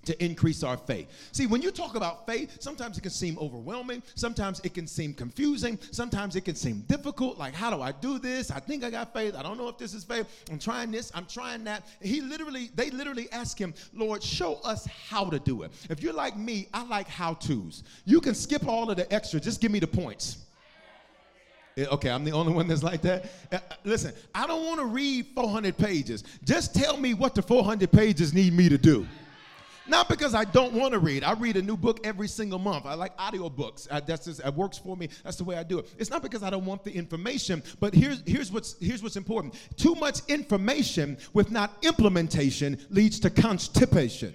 to 0.08 0.24
increase 0.24 0.62
our 0.62 0.78
faith. 0.78 1.06
See, 1.32 1.46
when 1.46 1.60
you 1.60 1.70
talk 1.70 1.94
about 1.94 2.26
faith, 2.26 2.56
sometimes 2.60 2.96
it 2.96 3.02
can 3.02 3.10
seem 3.10 3.38
overwhelming, 3.38 4.02
sometimes 4.14 4.58
it 4.64 4.72
can 4.72 4.86
seem 4.86 5.12
confusing, 5.12 5.78
sometimes 5.90 6.34
it 6.34 6.46
can 6.46 6.54
seem 6.54 6.80
difficult. 6.88 7.36
Like, 7.36 7.52
how 7.52 7.68
do 7.74 7.82
I 7.82 7.92
do 7.92 8.18
this? 8.18 8.50
I 8.50 8.58
think 8.58 8.84
I 8.84 8.90
got 8.90 9.12
faith. 9.12 9.36
I 9.36 9.42
don't 9.42 9.58
know 9.58 9.68
if 9.68 9.76
this 9.76 9.92
is 9.92 10.04
faith. 10.04 10.26
I'm 10.50 10.58
trying 10.58 10.90
this, 10.90 11.12
I'm 11.14 11.26
trying 11.26 11.62
that. 11.64 11.86
He 12.00 12.22
literally, 12.22 12.70
they 12.74 12.88
literally 12.88 13.28
ask 13.32 13.58
him, 13.58 13.74
Lord, 13.92 14.22
show 14.22 14.54
us 14.64 14.86
how 14.86 15.28
to 15.28 15.38
do 15.38 15.62
it. 15.62 15.72
If 15.90 16.02
you're 16.02 16.14
like 16.14 16.38
me, 16.38 16.68
I 16.72 16.84
like 16.84 17.06
how 17.06 17.34
to's. 17.34 17.82
You 18.06 18.22
can 18.22 18.34
skip 18.34 18.66
all 18.66 18.90
of 18.90 18.96
the 18.96 19.12
extra, 19.12 19.40
just 19.40 19.60
give 19.60 19.70
me 19.70 19.78
the 19.78 19.86
points. 19.86 20.38
Okay, 21.78 22.10
I'm 22.10 22.24
the 22.24 22.32
only 22.32 22.52
one 22.52 22.66
that's 22.66 22.82
like 22.82 23.02
that. 23.02 23.26
Uh, 23.52 23.58
listen, 23.84 24.12
I 24.34 24.46
don't 24.46 24.64
want 24.64 24.80
to 24.80 24.86
read 24.86 25.26
400 25.34 25.76
pages. 25.76 26.24
Just 26.42 26.74
tell 26.74 26.96
me 26.96 27.14
what 27.14 27.34
the 27.34 27.42
400 27.42 27.92
pages 27.92 28.34
need 28.34 28.52
me 28.52 28.68
to 28.68 28.78
do. 28.78 29.06
Not 29.88 30.08
because 30.08 30.34
I 30.34 30.44
don't 30.44 30.74
want 30.74 30.92
to 30.92 30.98
read. 30.98 31.24
I 31.24 31.32
read 31.32 31.56
a 31.56 31.62
new 31.62 31.76
book 31.76 32.00
every 32.04 32.28
single 32.28 32.58
month. 32.58 32.84
I 32.84 32.94
like 32.94 33.16
audiobooks. 33.16 33.88
I, 33.90 34.00
that's 34.00 34.26
just, 34.26 34.40
it 34.44 34.54
works 34.54 34.76
for 34.78 34.96
me. 34.96 35.08
That's 35.24 35.36
the 35.36 35.44
way 35.44 35.56
I 35.56 35.62
do 35.62 35.78
it. 35.78 35.88
It's 35.98 36.10
not 36.10 36.22
because 36.22 36.42
I 36.42 36.50
don't 36.50 36.66
want 36.66 36.84
the 36.84 36.92
information, 36.92 37.62
but 37.80 37.94
here's, 37.94 38.22
here's, 38.26 38.52
what's, 38.52 38.76
here's 38.80 39.02
what's 39.02 39.16
important. 39.16 39.54
Too 39.76 39.94
much 39.94 40.20
information 40.28 41.16
with 41.32 41.50
not 41.50 41.72
implementation 41.82 42.78
leads 42.90 43.18
to 43.20 43.30
constipation. 43.30 44.34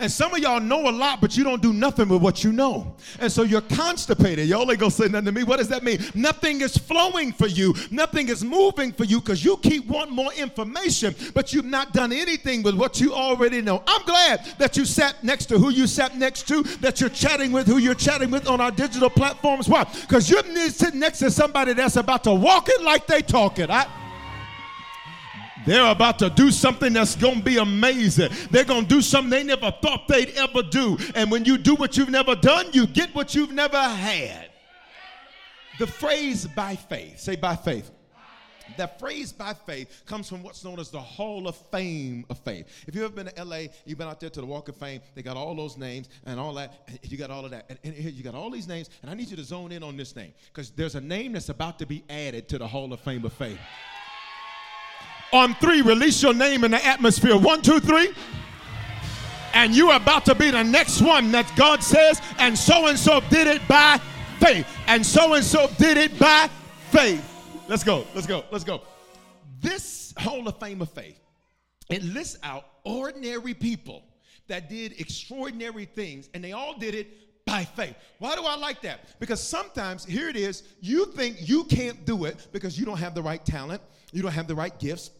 And 0.00 0.10
some 0.10 0.32
of 0.32 0.40
y'all 0.40 0.60
know 0.60 0.88
a 0.88 0.90
lot, 0.90 1.20
but 1.20 1.36
you 1.36 1.44
don't 1.44 1.60
do 1.60 1.74
nothing 1.74 2.08
with 2.08 2.22
what 2.22 2.42
you 2.42 2.52
know. 2.52 2.94
And 3.20 3.30
so 3.30 3.42
you're 3.42 3.60
constipated. 3.60 4.48
Y'all 4.48 4.68
ain't 4.70 4.80
gonna 4.80 4.90
say 4.90 5.08
nothing 5.08 5.26
to 5.26 5.32
me. 5.32 5.44
What 5.44 5.58
does 5.58 5.68
that 5.68 5.84
mean? 5.84 5.98
Nothing 6.14 6.62
is 6.62 6.76
flowing 6.76 7.32
for 7.32 7.46
you, 7.46 7.74
nothing 7.90 8.28
is 8.28 8.42
moving 8.42 8.92
for 8.92 9.04
you 9.04 9.20
because 9.20 9.44
you 9.44 9.58
keep 9.58 9.86
wanting 9.86 10.14
more 10.14 10.32
information, 10.32 11.14
but 11.34 11.52
you've 11.52 11.66
not 11.66 11.92
done 11.92 12.12
anything 12.12 12.62
with 12.62 12.74
what 12.74 12.98
you 12.98 13.12
already 13.12 13.60
know. 13.60 13.82
I'm 13.86 14.04
glad 14.06 14.46
that 14.58 14.76
you 14.76 14.86
sat 14.86 15.22
next 15.22 15.46
to 15.46 15.58
who 15.58 15.70
you 15.70 15.86
sat 15.86 16.16
next 16.16 16.48
to, 16.48 16.62
that 16.80 17.00
you're 17.00 17.10
chatting 17.10 17.52
with 17.52 17.66
who 17.66 17.76
you're 17.76 17.94
chatting 17.94 18.30
with 18.30 18.48
on 18.48 18.60
our 18.60 18.70
digital 18.70 19.10
platforms. 19.10 19.68
Why? 19.68 19.84
Because 19.84 20.30
you're 20.30 20.42
sitting 20.70 21.00
next 21.00 21.18
to 21.18 21.30
somebody 21.30 21.74
that's 21.74 21.96
about 21.96 22.24
to 22.24 22.32
walk 22.32 22.68
it 22.70 22.80
like 22.82 23.06
they 23.06 23.20
talk 23.20 23.58
it. 23.58 23.68
I, 23.68 23.86
they're 25.66 25.90
about 25.90 26.18
to 26.20 26.30
do 26.30 26.50
something 26.50 26.92
that's 26.92 27.16
going 27.16 27.38
to 27.38 27.44
be 27.44 27.58
amazing. 27.58 28.30
They're 28.50 28.64
going 28.64 28.82
to 28.82 28.88
do 28.88 29.02
something 29.02 29.30
they 29.30 29.44
never 29.44 29.70
thought 29.82 30.08
they'd 30.08 30.30
ever 30.30 30.62
do. 30.62 30.98
And 31.14 31.30
when 31.30 31.44
you 31.44 31.58
do 31.58 31.74
what 31.74 31.96
you've 31.96 32.10
never 32.10 32.34
done, 32.34 32.66
you 32.72 32.86
get 32.86 33.14
what 33.14 33.34
you've 33.34 33.52
never 33.52 33.80
had. 33.80 34.50
The 35.78 35.86
phrase 35.86 36.46
by 36.46 36.76
faith, 36.76 37.18
say 37.18 37.36
by 37.36 37.56
faith. 37.56 37.90
That 38.76 38.98
phrase 38.98 39.32
by 39.32 39.54
faith 39.54 40.02
comes 40.06 40.28
from 40.28 40.42
what's 40.42 40.64
known 40.64 40.78
as 40.78 40.90
the 40.90 41.00
Hall 41.00 41.48
of 41.48 41.56
Fame 41.56 42.24
of 42.30 42.38
faith. 42.38 42.66
If 42.86 42.94
you've 42.94 43.04
ever 43.04 43.14
been 43.14 43.26
to 43.26 43.44
LA, 43.44 43.62
you've 43.84 43.98
been 43.98 44.06
out 44.06 44.20
there 44.20 44.30
to 44.30 44.40
the 44.40 44.46
Walk 44.46 44.68
of 44.68 44.76
Fame, 44.76 45.00
they 45.14 45.22
got 45.22 45.36
all 45.36 45.54
those 45.54 45.76
names 45.76 46.08
and 46.24 46.38
all 46.38 46.54
that. 46.54 46.84
and 46.86 46.98
You 47.02 47.18
got 47.18 47.30
all 47.30 47.44
of 47.44 47.50
that. 47.50 47.66
And, 47.68 47.78
and 47.82 47.94
here 47.94 48.10
you 48.10 48.22
got 48.22 48.34
all 48.34 48.50
these 48.50 48.68
names, 48.68 48.90
and 49.02 49.10
I 49.10 49.14
need 49.14 49.28
you 49.28 49.36
to 49.36 49.44
zone 49.44 49.72
in 49.72 49.82
on 49.82 49.96
this 49.96 50.14
name 50.14 50.32
because 50.52 50.70
there's 50.70 50.94
a 50.94 51.00
name 51.00 51.32
that's 51.32 51.48
about 51.48 51.78
to 51.80 51.86
be 51.86 52.04
added 52.08 52.48
to 52.50 52.58
the 52.58 52.66
Hall 52.66 52.92
of 52.92 53.00
Fame 53.00 53.24
of 53.24 53.32
faith. 53.32 53.58
On 55.32 55.54
three, 55.54 55.80
release 55.80 56.22
your 56.22 56.34
name 56.34 56.64
in 56.64 56.72
the 56.72 56.84
atmosphere. 56.84 57.36
One, 57.36 57.62
two, 57.62 57.80
three. 57.80 58.12
And 59.52 59.74
you're 59.74 59.94
about 59.94 60.24
to 60.26 60.34
be 60.34 60.50
the 60.50 60.62
next 60.62 61.02
one 61.02 61.32
that 61.32 61.50
God 61.56 61.82
says, 61.82 62.20
and 62.38 62.56
so 62.56 62.86
and 62.86 62.98
so 62.98 63.20
did 63.30 63.46
it 63.46 63.66
by 63.66 64.00
faith. 64.38 64.66
And 64.86 65.04
so 65.04 65.34
and 65.34 65.44
so 65.44 65.68
did 65.78 65.96
it 65.96 66.18
by 66.18 66.48
faith. 66.90 67.24
Let's 67.68 67.84
go, 67.84 68.06
let's 68.14 68.26
go, 68.26 68.44
let's 68.50 68.64
go. 68.64 68.82
This 69.60 70.14
Hall 70.18 70.46
of 70.46 70.58
Fame 70.58 70.82
of 70.82 70.90
faith, 70.90 71.18
it 71.88 72.02
lists 72.02 72.38
out 72.42 72.64
ordinary 72.84 73.54
people 73.54 74.04
that 74.48 74.68
did 74.68 75.00
extraordinary 75.00 75.84
things, 75.84 76.28
and 76.34 76.42
they 76.42 76.52
all 76.52 76.76
did 76.78 76.94
it 76.94 77.44
by 77.44 77.64
faith. 77.64 77.94
Why 78.18 78.34
do 78.34 78.44
I 78.44 78.56
like 78.56 78.80
that? 78.82 79.18
Because 79.20 79.42
sometimes, 79.42 80.04
here 80.04 80.28
it 80.28 80.36
is, 80.36 80.62
you 80.80 81.06
think 81.06 81.36
you 81.48 81.64
can't 81.64 82.04
do 82.04 82.24
it 82.24 82.48
because 82.52 82.78
you 82.78 82.86
don't 82.86 82.98
have 82.98 83.14
the 83.14 83.22
right 83.22 83.44
talent, 83.44 83.82
you 84.12 84.22
don't 84.22 84.32
have 84.32 84.48
the 84.48 84.54
right 84.54 84.76
gifts, 84.78 85.10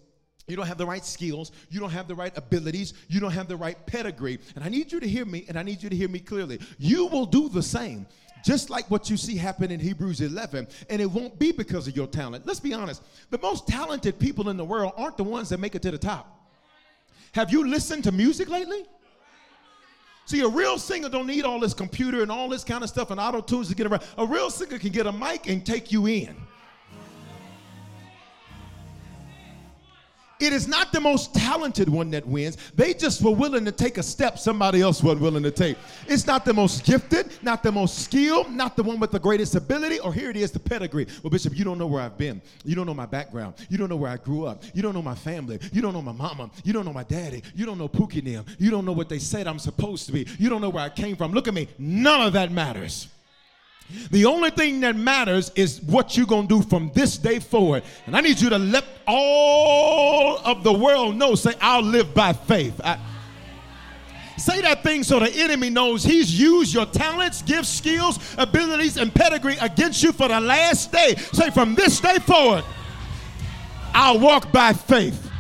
you 0.51 0.57
don't 0.57 0.67
have 0.67 0.79
the 0.79 0.87
right 0.87 1.05
skills. 1.05 1.53
You 1.71 1.81
don't 1.81 1.91
have 1.91 2.09
the 2.09 2.15
right 2.15 2.37
abilities. 2.37 2.95
You 3.09 3.21
don't 3.21 3.33
have 3.33 3.49
the 3.49 3.57
right 3.57 3.77
pedigree. 3.87 4.39
And 4.55 4.65
I 4.65 4.69
need 4.69 4.93
you 4.93 5.01
to 5.01 5.09
hear 5.09 5.25
me, 5.25 5.45
and 5.49 5.59
I 5.59 5.63
need 5.63 5.83
you 5.83 5.89
to 5.89 5.97
hear 5.97 6.09
me 6.09 6.19
clearly. 6.19 6.61
You 6.79 7.07
will 7.07 7.27
do 7.27 7.49
the 7.49 7.63
same. 7.63 8.07
Just 8.45 8.71
like 8.71 8.91
what 8.91 9.11
you 9.11 9.17
see 9.17 9.37
happen 9.37 9.71
in 9.71 9.81
Hebrews 9.81 10.21
11, 10.21 10.67
and 10.89 11.03
it 11.03 11.11
won't 11.11 11.39
be 11.39 11.53
because 11.53 11.87
of 11.87 11.97
your 11.97 12.07
talent. 12.07 12.47
Let's 12.47 12.61
be 12.61 12.73
honest. 12.73 13.03
The 13.31 13.39
most 13.39 13.67
talented 13.67 14.19
people 14.19 14.49
in 14.49 14.57
the 14.57 14.65
world 14.65 14.93
aren't 14.97 15.17
the 15.17 15.25
ones 15.25 15.51
that 15.51 15.61
make 15.61 15.75
it 15.75 15.83
to 15.83 15.91
the 15.91 15.99
top. 15.99 16.39
Have 17.33 17.53
you 17.53 17.69
listened 17.69 18.05
to 18.05 18.13
music 18.13 18.49
lately? 18.49 18.87
See, 20.25 20.41
a 20.41 20.49
real 20.49 20.79
singer 20.79 21.09
don't 21.09 21.27
need 21.27 21.45
all 21.45 21.61
this 21.61 21.75
computer 21.75 22.23
and 22.23 22.31
all 22.31 22.49
this 22.49 22.65
kind 22.65 22.83
of 22.83 22.89
stuff 22.89 23.11
and 23.11 23.21
auto 23.21 23.41
tunes 23.41 23.69
to 23.69 23.75
get 23.75 23.87
around. 23.87 24.05
A 24.17 24.27
real 24.27 24.49
singer 24.49 24.79
can 24.79 24.91
get 24.91 25.07
a 25.07 25.13
mic 25.13 25.49
and 25.49 25.65
take 25.65 25.93
you 25.93 26.07
in. 26.07 26.37
It 30.41 30.53
is 30.53 30.67
not 30.67 30.93
the 30.93 31.01
most 31.01 31.35
talented 31.35 31.89
one 31.89 32.11
that 32.13 32.27
wins. 32.27 32.57
They 32.75 32.95
just 32.95 33.23
were 33.23 33.31
willing 33.31 33.65
to 33.67 33.73
take 33.73 33.99
a 33.99 34.03
step 34.03 34.39
somebody 34.39 34.81
else 34.81 35.03
wasn't 35.03 35.23
willing 35.23 35.43
to 35.43 35.51
take. 35.51 35.77
It's 36.09 36.27
not 36.27 36.45
the 36.45 36.55
most 36.55 36.85
gifted, 36.85 37.31
not 37.43 37.63
the 37.63 37.71
most 37.71 38.05
skilled, 38.05 38.51
not 38.51 38.77
the 38.77 38.83
one 38.83 38.99
with 38.99 39.11
the 39.11 39.19
greatest 39.19 39.55
ability, 39.55 40.01
or 40.01 40.13
here 40.13 40.31
it 40.31 40.37
is, 40.37 40.51
the 40.51 40.59
pedigree. 40.59 41.07
Well, 41.23 41.31
Bishop, 41.31 41.57
you 41.57 41.65
don't 41.65 41.79
know 41.79 41.87
where 41.87 42.03
I've 42.03 42.17
been. 42.17 42.41
You 42.65 42.75
don't 42.75 42.87
know 42.87 42.95
my 42.95 43.07
background. 43.07 43.55
You 43.69 43.79
don't 43.79 43.89
know 43.89 43.97
where 43.97 44.11
I 44.11 44.17
grew 44.17 44.47
up. 44.47 44.65
You 44.75 44.83
don't 44.83 44.95
know 44.95 45.03
my 45.03 45.15
family. 45.15 45.59
You 45.73 45.83
don't 45.83 45.93
know 45.93 46.03
my 46.03 46.13
mama. 46.13 46.51
You 46.65 46.73
don't 46.73 46.85
know 46.85 46.93
my 46.93 47.05
daddy. 47.05 47.43
You 47.55 47.67
don't 47.67 47.79
know 47.79 47.89
Pookie 47.89 48.25
them. 48.25 48.47
You 48.59 48.71
don't 48.71 48.85
know 48.85 48.93
what 48.93 49.09
they 49.09 49.19
said 49.19 49.47
I'm 49.47 49.59
supposed 49.59 50.07
to 50.07 50.13
be. 50.13 50.27
You 50.39 50.49
don't 50.49 50.61
know 50.61 50.71
where 50.71 50.85
I 50.85 50.89
came 50.89 51.17
from. 51.17 51.33
Look 51.33 51.49
at 51.49 51.55
me. 51.55 51.69
None 51.79 52.27
of 52.27 52.33
that 52.33 52.51
matters. 52.51 53.09
The 54.11 54.25
only 54.27 54.51
thing 54.51 54.81
that 54.81 54.97
matters 54.97 55.51
is 55.55 55.81
what 55.83 56.17
you're 56.17 56.27
going 56.27 56.49
to 56.49 56.61
do 56.61 56.69
from 56.69 56.91
this 56.95 57.17
day 57.19 57.39
forward. 57.39 57.83
And 58.07 58.17
I 58.17 58.21
need 58.21 58.41
you 58.41 58.51
to 58.51 58.59
let 58.59 58.85
all 59.07 60.39
of 60.39 60.65
the 60.65 60.73
world 60.73 61.17
know 61.17 61.35
say, 61.35 61.55
I'll 61.61 61.83
live 61.83 62.15
by 62.15 62.33
faith. 62.33 62.81
I, 62.83 62.99
say 64.37 64.61
that 64.63 64.83
thing 64.83 65.03
so 65.03 65.21
the 65.21 65.31
enemy 65.31 65.71
knows 65.71 66.03
he's 66.03 66.39
used 66.39 66.75
your 66.75 66.87
talents, 66.87 67.43
gifts, 67.43 67.69
skills, 67.69 68.19
abilities, 68.39 68.97
and 68.97 69.15
pedigree 69.15 69.57
against 69.61 70.03
you 70.03 70.13
for 70.13 70.29
the 70.29 70.41
last 70.41 70.91
day. 70.91 71.15
Say, 71.33 71.51
from 71.51 71.75
this 71.75 72.01
day 72.01 72.19
forward, 72.19 72.65
I'll 73.93 74.19
walk 74.19 74.51
by 74.51 74.73
faith. 74.73 75.31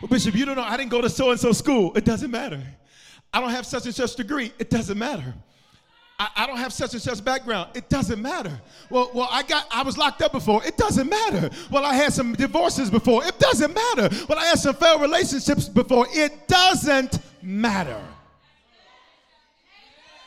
Well, 0.00 0.08
Bishop, 0.08 0.34
you 0.34 0.44
don't 0.46 0.56
know, 0.56 0.62
I 0.62 0.76
didn't 0.76 0.90
go 0.90 1.00
to 1.00 1.10
so 1.10 1.30
and 1.30 1.38
so 1.38 1.52
school. 1.52 1.92
It 1.96 2.04
doesn't 2.04 2.30
matter. 2.30 2.62
I 3.32 3.40
don't 3.40 3.50
have 3.50 3.66
such 3.66 3.86
and 3.86 3.94
such 3.94 4.16
degree. 4.16 4.52
It 4.58 4.70
doesn't 4.70 4.98
matter. 4.98 5.34
I, 6.18 6.28
I, 6.36 6.46
don't 6.46 6.58
have 6.58 6.72
such 6.72 6.92
and 6.92 7.02
such 7.02 7.24
background. 7.24 7.70
It 7.74 7.88
doesn't 7.88 8.20
matter. 8.20 8.60
Well, 8.90 9.10
well, 9.14 9.28
I 9.30 9.42
got 9.42 9.66
I 9.70 9.82
was 9.82 9.96
locked 9.96 10.20
up 10.20 10.32
before. 10.32 10.62
It 10.64 10.76
doesn't 10.76 11.08
matter. 11.08 11.48
Well, 11.70 11.84
I 11.84 11.94
had 11.94 12.12
some 12.12 12.34
divorces 12.34 12.90
before. 12.90 13.24
It 13.24 13.38
doesn't 13.38 13.74
matter. 13.74 14.14
Well, 14.28 14.38
I 14.38 14.44
had 14.44 14.58
some 14.58 14.74
failed 14.74 15.00
relationships 15.00 15.68
before. 15.68 16.06
It 16.10 16.46
doesn't 16.46 17.20
matter. 17.40 18.02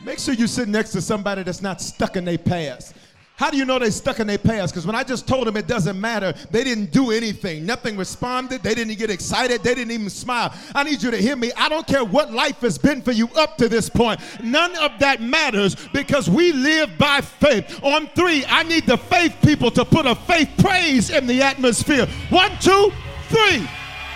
Make 0.04 0.20
sure 0.20 0.34
you 0.34 0.48
sit 0.48 0.68
next 0.68 0.92
to 0.94 1.02
somebody 1.02 1.44
that's 1.44 1.62
not 1.62 1.80
stuck 1.80 2.16
in 2.16 2.26
their 2.26 2.38
past. 2.38 2.96
How 3.36 3.50
do 3.50 3.58
you 3.58 3.66
know 3.66 3.80
they 3.80 3.90
stuck 3.90 4.20
in 4.20 4.28
their 4.28 4.38
past? 4.38 4.74
Because 4.74 4.86
when 4.86 4.96
I 4.96 5.04
just 5.04 5.28
told 5.28 5.48
them 5.48 5.58
it 5.58 5.66
doesn't 5.66 6.00
matter, 6.00 6.34
they 6.52 6.64
didn't 6.64 6.92
do 6.92 7.10
anything. 7.10 7.66
Nothing 7.66 7.98
responded. 7.98 8.62
They 8.62 8.76
didn't 8.76 8.96
get 9.00 9.10
excited. 9.10 9.64
They 9.64 9.74
didn't 9.74 9.92
even 9.92 10.10
smile. 10.12 10.54
I 10.76 10.84
need 10.84 11.02
you 11.02 11.10
to 11.10 11.18
hear 11.18 11.36
me. 11.36 11.52
I 11.58 11.68
don't 11.68 11.88
care 11.88 12.06
what 12.06 12.32
life 12.32 12.62
has 12.62 12.78
been 12.78 13.02
for 13.02 13.12
you 13.12 13.28
up 13.36 13.58
to 13.58 13.68
this 13.68 13.90
point. 13.90 14.20
None 14.44 14.76
of 14.78 14.92
that 15.00 15.20
matters 15.20 15.76
because 15.94 16.30
we 16.30 16.52
live 16.52 16.96
by 17.00 17.22
faith. 17.22 17.84
On 17.84 18.08
three, 18.10 18.46
I 18.46 18.62
need 18.64 18.86
the 18.86 18.98
faith 18.98 19.36
people 19.44 19.72
to 19.72 19.84
put 19.84 20.06
a 20.06 20.14
faith 20.14 20.52
praise 20.60 21.10
in 21.10 21.26
the 21.26 21.42
atmosphere. 21.42 22.06
One, 22.30 22.52
two, 22.60 22.92
three, 23.30 23.68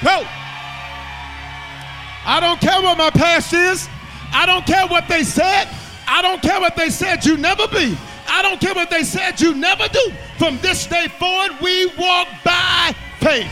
go. 0.04 0.24
I 2.24 2.40
don't 2.40 2.62
care 2.62 2.82
what 2.84 3.00
my 3.00 3.10
past 3.10 3.52
is. 3.54 3.90
I 4.32 4.46
don't 4.46 4.66
care 4.66 4.86
what 4.86 5.08
they 5.08 5.24
said. 5.24 5.68
I 6.08 6.22
don't 6.22 6.42
care 6.42 6.60
what 6.60 6.76
they 6.76 6.90
said 6.92 7.26
you 7.26 7.36
never 7.36 7.68
be. 7.68 7.98
I 8.28 8.42
don't 8.42 8.60
care 8.60 8.74
what 8.74 8.90
they 8.90 9.04
said 9.04 9.40
you 9.40 9.56
never 9.56 9.88
do. 9.88 10.12
From 10.38 10.58
this 10.60 10.86
day 10.86 11.08
forward, 11.08 11.52
we 11.62 11.88
walk 11.98 12.28
by 12.44 12.96
faith. 13.20 13.52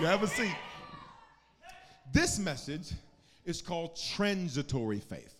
you 0.00 0.06
have 0.06 0.22
a 0.22 0.26
seat. 0.26 0.54
This 2.12 2.38
message 2.38 2.92
is 3.44 3.62
called 3.62 3.96
transitory 3.96 5.00
faith. 5.00 5.34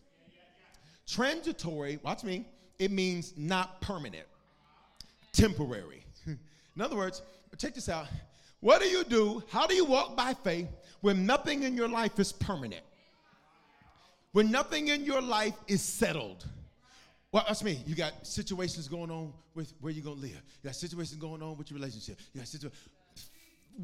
Transitory, 1.06 1.98
watch 2.02 2.24
me, 2.24 2.44
it 2.78 2.90
means 2.90 3.34
not 3.36 3.80
permanent, 3.80 4.26
temporary. 5.32 6.04
In 6.26 6.82
other 6.82 6.96
words, 6.96 7.22
check 7.56 7.74
this 7.74 7.88
out. 7.88 8.06
What 8.60 8.82
do 8.82 8.88
you 8.88 9.04
do? 9.04 9.42
How 9.50 9.66
do 9.66 9.74
you 9.74 9.84
walk 9.84 10.16
by 10.16 10.34
faith 10.34 10.68
when 11.00 11.26
nothing 11.26 11.62
in 11.62 11.76
your 11.76 11.88
life 11.88 12.18
is 12.18 12.32
permanent? 12.32 12.82
When 14.32 14.50
nothing 14.50 14.88
in 14.88 15.04
your 15.04 15.22
life 15.22 15.54
is 15.66 15.80
settled? 15.80 16.44
Well, 17.30 17.44
that's 17.47 17.62
me. 17.62 17.82
You 17.87 17.94
got 17.94 18.26
situations 18.26 18.88
going 18.88 19.11
on 19.11 19.32
with 19.54 19.73
where 19.80 19.92
you're 19.92 20.04
gonna 20.04 20.16
live. 20.20 20.30
You 20.30 20.64
got 20.64 20.75
situations 20.75 21.20
going 21.20 21.42
on 21.42 21.58
with 21.58 21.70
your 21.70 21.78
relationship. 21.78 22.18
You 22.32 22.40
got 22.40 22.49
situa- 22.49 22.73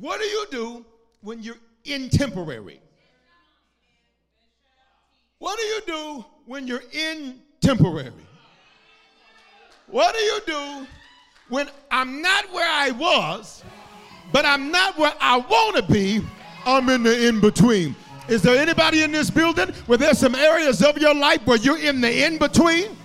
What 0.01 0.21
do 0.21 0.27
you 0.27 0.47
do 0.51 0.87
when 1.21 1.43
you're 1.43 1.59
in 1.85 2.09
temporary? 2.09 2.81
What 5.39 5.59
do 5.59 5.65
you 5.65 5.81
do 5.87 6.25
when 6.47 6.67
you're 6.67 6.83
in 6.93 7.43
temporary? 7.61 8.13
What 9.89 10.15
do 10.15 10.21
you 10.21 10.41
do 10.47 10.87
when 11.51 11.69
I'm 11.91 12.23
not 12.23 12.51
where 12.51 12.67
I 12.69 12.91
was, 12.93 13.63
but 14.33 14.47
I'm 14.47 14.71
not 14.71 14.97
where 14.99 15.13
I 15.21 15.37
want 15.37 15.77
to 15.77 15.83
be? 15.83 16.23
I'm 16.65 16.89
in 16.89 17.03
the 17.03 17.29
in 17.29 17.41
between. 17.41 17.95
Is 18.27 18.41
there 18.41 18.57
anybody 18.57 19.03
in 19.03 19.13
this 19.13 19.29
building 19.29 19.69
where 19.85 19.99
there's 19.99 20.19
some 20.19 20.35
areas 20.35 20.83
of 20.83 20.97
your 20.97 21.15
life 21.15 21.47
where 21.47 21.59
you're 21.59 21.77
in 21.77 22.01
the 22.01 22.25
in 22.25 22.39
between? 22.39 22.97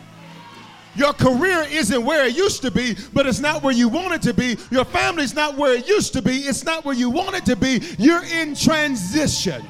Your 1.00 1.14
career 1.14 1.66
isn't 1.70 2.04
where 2.04 2.26
it 2.26 2.36
used 2.36 2.62
to 2.62 2.70
be, 2.70 2.94
but 3.14 3.26
it's 3.26 3.40
not 3.40 3.64
where 3.64 3.74
you 3.74 3.88
want 3.88 4.14
it 4.14 4.22
to 4.24 4.34
be. 4.34 4.58
Your 4.70 4.84
family's 4.84 5.34
not 5.34 5.56
where 5.56 5.74
it 5.74 5.88
used 5.88 6.12
to 6.12 6.22
be, 6.22 6.40
it's 6.40 6.66
not 6.66 6.84
where 6.84 6.94
you 6.94 7.10
want 7.10 7.38
it 7.38 7.46
to 7.46 7.56
be. 7.56 7.82
You're 7.98 8.26
in 8.26 8.54
transition. 8.54 9.66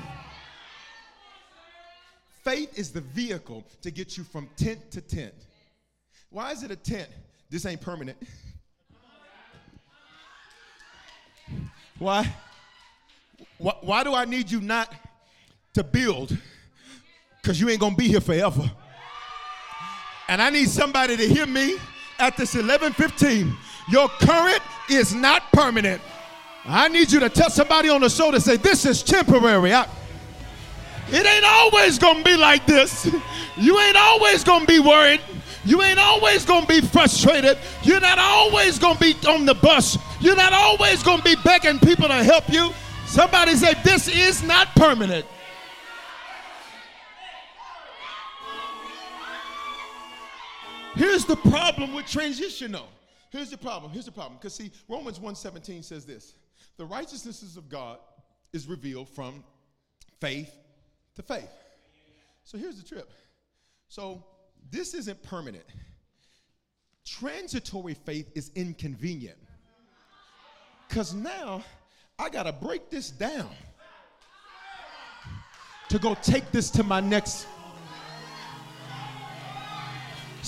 Faith 2.43 2.79
is 2.79 2.89
the 2.89 3.01
vehicle 3.01 3.63
to 3.83 3.91
get 3.91 4.17
you 4.17 4.23
from 4.23 4.49
tent 4.57 4.89
to 4.89 5.01
tent. 5.01 5.35
Why 6.31 6.51
is 6.51 6.63
it 6.63 6.71
a 6.71 6.75
tent? 6.75 7.09
This 7.51 7.63
ain't 7.67 7.81
permanent. 7.81 8.17
Why? 11.99 12.33
Why, 13.59 14.03
do 14.03 14.15
I 14.15 14.25
need 14.25 14.49
you 14.49 14.61
not 14.61 14.91
to 15.75 15.83
build? 15.83 16.35
Because 17.39 17.61
you 17.61 17.69
ain't 17.69 17.81
gonna 17.81 17.95
be 17.95 18.07
here 18.07 18.21
forever. 18.21 18.71
And 20.29 20.43
I 20.43 20.51
need 20.51 20.69
somebody 20.69 21.17
to 21.17 21.27
hear 21.27 21.47
me 21.47 21.77
at 22.19 22.37
this 22.37 22.53
11:15. 22.53 23.57
Your 23.89 24.07
current 24.21 24.61
is 24.87 25.15
not 25.15 25.51
permanent. 25.51 26.01
I 26.67 26.87
need 26.87 27.11
you 27.11 27.19
to 27.21 27.29
tell 27.29 27.49
somebody 27.49 27.89
on 27.89 28.01
the 28.01 28.09
shoulder, 28.09 28.39
say, 28.39 28.57
This 28.57 28.85
is 28.85 29.01
temporary. 29.01 29.73
I, 29.73 29.87
it 31.11 31.25
ain't 31.25 31.45
always 31.45 31.97
gonna 31.97 32.23
be 32.23 32.37
like 32.37 32.67
this. 32.67 33.11
You 33.57 33.79
ain't 33.79 33.97
always 33.97 34.43
gonna 34.43 34.65
be 34.67 34.79
worried. 34.79 35.19
You 35.65 35.81
ain't 35.81 35.99
always 35.99 36.45
gonna 36.45 36.67
be 36.67 36.79
frustrated. 36.79 37.57
You're 37.81 37.99
not 37.99 38.19
always 38.19 38.77
gonna 38.77 38.99
be 38.99 39.15
on 39.27 39.45
the 39.45 39.55
bus. 39.55 39.97
You're 40.21 40.35
not 40.35 40.53
always 40.53 41.01
gonna 41.01 41.23
be 41.23 41.35
begging 41.43 41.79
people 41.79 42.07
to 42.07 42.23
help 42.23 42.47
you. 42.49 42.71
Somebody 43.07 43.55
say, 43.55 43.73
This 43.83 44.07
is 44.07 44.43
not 44.43 44.67
permanent. 44.75 45.25
Here's 50.95 51.25
the 51.25 51.35
problem 51.35 51.93
with 51.93 52.07
transitional. 52.07 52.87
Here's 53.31 53.49
the 53.49 53.57
problem. 53.57 53.91
Here's 53.91 54.05
the 54.05 54.11
problem. 54.11 54.37
Because 54.37 54.55
see, 54.55 54.71
Romans 54.87 55.19
1:17 55.19 55.83
says 55.83 56.05
this: 56.05 56.33
the 56.77 56.85
righteousness 56.85 57.55
of 57.57 57.69
God 57.69 57.99
is 58.53 58.67
revealed 58.67 59.09
from 59.09 59.43
faith 60.19 60.51
to 61.15 61.21
faith. 61.21 61.49
So 62.43 62.57
here's 62.57 62.81
the 62.81 62.87
trip. 62.87 63.11
So 63.87 64.23
this 64.71 64.93
isn't 64.93 65.21
permanent. 65.23 65.65
Transitory 67.05 67.93
faith 67.93 68.31
is 68.35 68.51
inconvenient. 68.55 69.37
Because 70.87 71.13
now 71.13 71.63
I 72.17 72.29
got 72.29 72.43
to 72.43 72.53
break 72.53 72.89
this 72.89 73.11
down 73.11 73.49
to 75.89 75.99
go 75.99 76.15
take 76.15 76.51
this 76.51 76.69
to 76.71 76.83
my 76.83 76.99
next. 76.99 77.47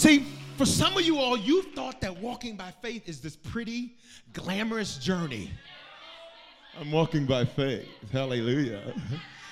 See, 0.01 0.25
for 0.57 0.65
some 0.65 0.97
of 0.97 1.03
you 1.03 1.19
all, 1.19 1.37
you 1.37 1.61
thought 1.61 2.01
that 2.01 2.17
walking 2.17 2.55
by 2.55 2.73
faith 2.81 3.07
is 3.07 3.21
this 3.21 3.35
pretty, 3.35 3.93
glamorous 4.33 4.97
journey. 4.97 5.51
I'm 6.79 6.91
walking 6.91 7.27
by 7.27 7.45
faith. 7.45 7.87
Hallelujah. 8.11 8.95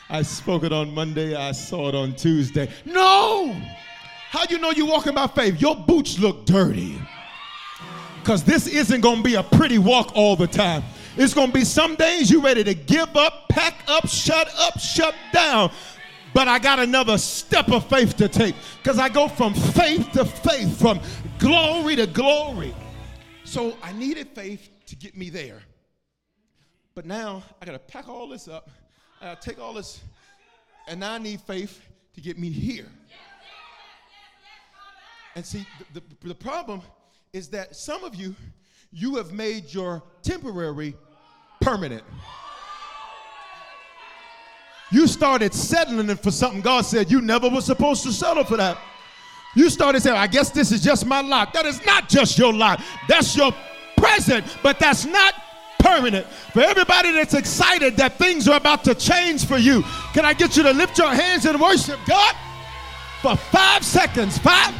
I 0.09 0.23
spoke 0.23 0.63
it 0.63 0.73
on 0.73 0.91
Monday, 0.91 1.35
I 1.35 1.51
saw 1.51 1.89
it 1.89 1.93
on 1.93 2.15
Tuesday. 2.15 2.67
No! 2.83 3.55
How 4.31 4.43
do 4.47 4.55
you 4.55 4.59
know 4.59 4.71
you're 4.71 4.87
walking 4.87 5.13
by 5.13 5.27
faith? 5.27 5.61
Your 5.61 5.75
boots 5.75 6.17
look 6.17 6.47
dirty. 6.47 6.99
Because 8.19 8.43
this 8.43 8.65
isn't 8.65 9.01
going 9.01 9.17
to 9.17 9.23
be 9.23 9.35
a 9.35 9.43
pretty 9.43 9.77
walk 9.77 10.13
all 10.15 10.35
the 10.35 10.47
time. 10.47 10.81
It's 11.15 11.35
going 11.35 11.49
to 11.49 11.53
be 11.53 11.63
some 11.63 11.93
days 11.93 12.31
you're 12.31 12.41
ready 12.41 12.63
to 12.63 12.73
give 12.73 13.15
up, 13.15 13.49
pack 13.49 13.83
up, 13.87 14.07
shut 14.07 14.51
up, 14.57 14.79
shut 14.79 15.13
down. 15.31 15.69
But 16.33 16.47
I 16.47 16.59
got 16.59 16.79
another 16.79 17.17
step 17.17 17.69
of 17.69 17.87
faith 17.89 18.15
to 18.17 18.27
take 18.27 18.55
because 18.81 18.99
I 18.99 19.09
go 19.09 19.27
from 19.27 19.53
faith 19.53 20.11
to 20.13 20.25
faith, 20.25 20.79
from 20.79 20.99
glory 21.39 21.95
to 21.95 22.07
glory. 22.07 22.73
So 23.43 23.75
I 23.81 23.91
needed 23.93 24.29
faith 24.29 24.69
to 24.87 24.95
get 24.95 25.17
me 25.17 25.29
there. 25.29 25.61
But 26.93 27.05
now 27.05 27.43
I 27.61 27.65
got 27.65 27.71
to 27.71 27.79
pack 27.79 28.07
all 28.07 28.27
this 28.27 28.47
up, 28.47 28.69
I 29.21 29.25
got 29.25 29.41
to 29.41 29.49
take 29.49 29.59
all 29.59 29.73
this, 29.73 30.01
and 30.87 30.99
now 30.99 31.13
I 31.13 31.17
need 31.17 31.41
faith 31.41 31.81
to 32.13 32.21
get 32.21 32.37
me 32.37 32.49
here. 32.49 32.87
And 35.35 35.45
see, 35.45 35.65
the, 35.93 36.01
the, 36.21 36.27
the 36.29 36.35
problem 36.35 36.81
is 37.31 37.47
that 37.49 37.75
some 37.75 38.03
of 38.03 38.15
you, 38.15 38.35
you 38.91 39.15
have 39.15 39.31
made 39.31 39.73
your 39.73 40.03
temporary 40.21 40.95
permanent. 41.61 42.03
You 44.91 45.07
started 45.07 45.53
settling 45.53 46.15
for 46.15 46.31
something 46.31 46.61
God 46.61 46.81
said 46.81 47.11
you 47.11 47.21
never 47.21 47.49
were 47.49 47.61
supposed 47.61 48.03
to 48.03 48.11
settle 48.11 48.43
for 48.43 48.57
that. 48.57 48.77
You 49.55 49.69
started 49.69 50.01
saying, 50.01 50.17
I 50.17 50.27
guess 50.27 50.49
this 50.51 50.71
is 50.71 50.81
just 50.81 51.05
my 51.05 51.21
lot. 51.21 51.53
That 51.53 51.65
is 51.65 51.83
not 51.85 52.07
just 52.09 52.37
your 52.37 52.53
lot, 52.53 52.81
that's 53.07 53.35
your 53.35 53.51
present, 53.97 54.45
but 54.63 54.79
that's 54.79 55.05
not 55.05 55.33
permanent. 55.79 56.25
For 56.53 56.61
everybody 56.61 57.11
that's 57.11 57.33
excited 57.33 57.97
that 57.97 58.13
things 58.17 58.47
are 58.47 58.57
about 58.57 58.83
to 58.83 58.95
change 58.95 59.45
for 59.45 59.57
you, 59.57 59.83
can 60.13 60.25
I 60.25 60.33
get 60.33 60.57
you 60.57 60.63
to 60.63 60.71
lift 60.71 60.97
your 60.97 61.13
hands 61.13 61.45
and 61.45 61.59
worship 61.59 61.99
God 62.07 62.35
for 63.21 63.35
five 63.35 63.83
seconds? 63.83 64.37
Five, 64.37 64.73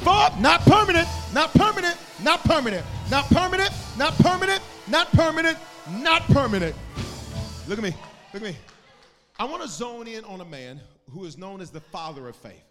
four, 0.00 0.28
not 0.40 0.60
permanent, 0.62 1.08
not 1.32 1.52
permanent, 1.54 1.96
not 2.22 2.42
permanent, 2.44 2.84
not 3.10 3.26
permanent, 3.26 3.72
not 3.96 4.14
permanent, 4.18 4.62
not 4.88 5.10
permanent, 5.12 5.58
not 5.90 6.22
permanent. 6.22 6.74
Look 7.68 7.78
at 7.78 7.84
me. 7.84 7.94
Look 8.34 8.42
at 8.42 8.48
me. 8.50 8.56
I 9.38 9.44
want 9.44 9.62
to 9.62 9.68
zone 9.68 10.06
in 10.06 10.24
on 10.24 10.42
a 10.42 10.44
man 10.44 10.80
who 11.10 11.24
is 11.24 11.38
known 11.38 11.62
as 11.62 11.70
the 11.70 11.80
father 11.80 12.28
of 12.28 12.36
faith. 12.36 12.62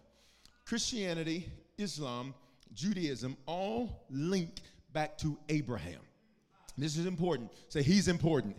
Christianity, 0.64 1.48
Islam, 1.78 2.32
Judaism 2.74 3.36
all 3.46 4.04
link 4.08 4.60
back 4.92 5.18
to 5.18 5.36
Abraham. 5.48 6.00
This 6.76 6.96
is 6.96 7.06
important. 7.06 7.50
Say, 7.70 7.82
he's 7.82 8.06
important. 8.06 8.54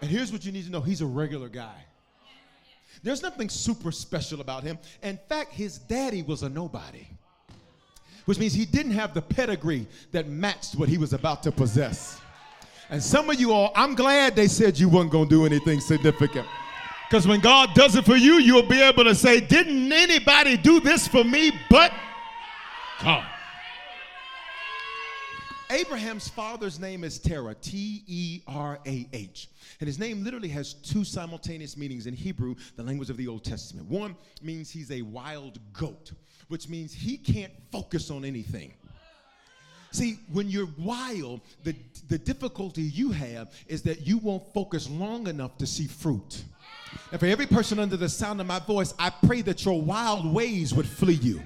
And 0.00 0.10
here's 0.10 0.32
what 0.32 0.46
you 0.46 0.52
need 0.52 0.64
to 0.64 0.70
know 0.70 0.80
he's 0.80 1.02
a 1.02 1.06
regular 1.06 1.50
guy. 1.50 1.84
There's 3.02 3.22
nothing 3.22 3.50
super 3.50 3.92
special 3.92 4.40
about 4.40 4.62
him. 4.62 4.78
In 5.02 5.18
fact, 5.28 5.52
his 5.52 5.78
daddy 5.78 6.22
was 6.22 6.42
a 6.42 6.48
nobody, 6.48 7.06
which 8.24 8.38
means 8.38 8.54
he 8.54 8.64
didn't 8.64 8.92
have 8.92 9.12
the 9.12 9.22
pedigree 9.22 9.86
that 10.12 10.26
matched 10.26 10.74
what 10.74 10.88
he 10.88 10.96
was 10.96 11.12
about 11.12 11.42
to 11.42 11.52
possess. 11.52 12.18
And 12.90 13.02
some 13.02 13.28
of 13.28 13.38
you 13.38 13.52
all, 13.52 13.72
I'm 13.74 13.94
glad 13.94 14.34
they 14.34 14.48
said 14.48 14.78
you 14.78 14.88
weren't 14.88 15.10
going 15.10 15.28
to 15.28 15.34
do 15.34 15.44
anything 15.44 15.80
significant. 15.80 16.46
Because 17.08 17.26
when 17.26 17.40
God 17.40 17.74
does 17.74 17.96
it 17.96 18.04
for 18.04 18.16
you, 18.16 18.34
you'll 18.34 18.62
be 18.68 18.80
able 18.80 19.04
to 19.04 19.14
say, 19.14 19.40
Didn't 19.40 19.92
anybody 19.92 20.56
do 20.56 20.80
this 20.80 21.08
for 21.08 21.24
me 21.24 21.52
but 21.70 21.92
God? 23.02 23.24
Abraham's 25.70 26.28
father's 26.28 26.80
name 26.80 27.04
is 27.04 27.18
Terah, 27.18 27.54
T 27.54 28.02
E 28.06 28.42
R 28.46 28.78
A 28.86 29.08
H. 29.12 29.48
And 29.80 29.86
his 29.86 29.98
name 29.98 30.24
literally 30.24 30.48
has 30.48 30.74
two 30.74 31.04
simultaneous 31.04 31.76
meanings 31.76 32.06
in 32.06 32.14
Hebrew, 32.14 32.54
the 32.76 32.82
language 32.82 33.10
of 33.10 33.18
the 33.18 33.28
Old 33.28 33.44
Testament. 33.44 33.86
One 33.86 34.16
means 34.42 34.70
he's 34.70 34.90
a 34.90 35.02
wild 35.02 35.58
goat, 35.74 36.12
which 36.48 36.68
means 36.68 36.94
he 36.94 37.18
can't 37.18 37.52
focus 37.70 38.10
on 38.10 38.24
anything. 38.24 38.72
See, 39.90 40.18
when 40.32 40.50
you're 40.50 40.68
wild, 40.76 41.40
the, 41.64 41.74
the 42.08 42.18
difficulty 42.18 42.82
you 42.82 43.10
have 43.10 43.52
is 43.66 43.82
that 43.82 44.06
you 44.06 44.18
won't 44.18 44.42
focus 44.52 44.88
long 44.88 45.26
enough 45.28 45.56
to 45.58 45.66
see 45.66 45.86
fruit. 45.86 46.42
And 47.10 47.20
for 47.20 47.26
every 47.26 47.46
person 47.46 47.78
under 47.78 47.96
the 47.96 48.08
sound 48.08 48.40
of 48.40 48.46
my 48.46 48.58
voice, 48.58 48.92
I 48.98 49.10
pray 49.10 49.42
that 49.42 49.64
your 49.64 49.80
wild 49.80 50.32
ways 50.32 50.74
would 50.74 50.86
flee 50.86 51.14
you. 51.14 51.42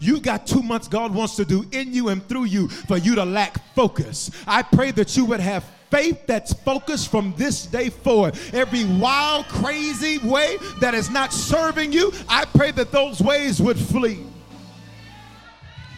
You 0.00 0.20
got 0.20 0.46
too 0.46 0.62
much 0.62 0.90
God 0.90 1.14
wants 1.14 1.36
to 1.36 1.44
do 1.46 1.64
in 1.72 1.94
you 1.94 2.08
and 2.08 2.26
through 2.28 2.44
you 2.44 2.68
for 2.68 2.98
you 2.98 3.14
to 3.14 3.24
lack 3.24 3.74
focus. 3.74 4.30
I 4.46 4.62
pray 4.62 4.90
that 4.92 5.16
you 5.16 5.24
would 5.24 5.40
have 5.40 5.64
faith 5.90 6.26
that's 6.26 6.52
focused 6.52 7.10
from 7.10 7.34
this 7.36 7.66
day 7.66 7.90
forward. 7.90 8.38
Every 8.52 8.84
wild, 8.84 9.46
crazy 9.46 10.18
way 10.18 10.58
that 10.80 10.94
is 10.94 11.10
not 11.10 11.32
serving 11.32 11.92
you, 11.92 12.12
I 12.28 12.44
pray 12.44 12.70
that 12.72 12.92
those 12.92 13.20
ways 13.20 13.60
would 13.60 13.78
flee. 13.78 14.24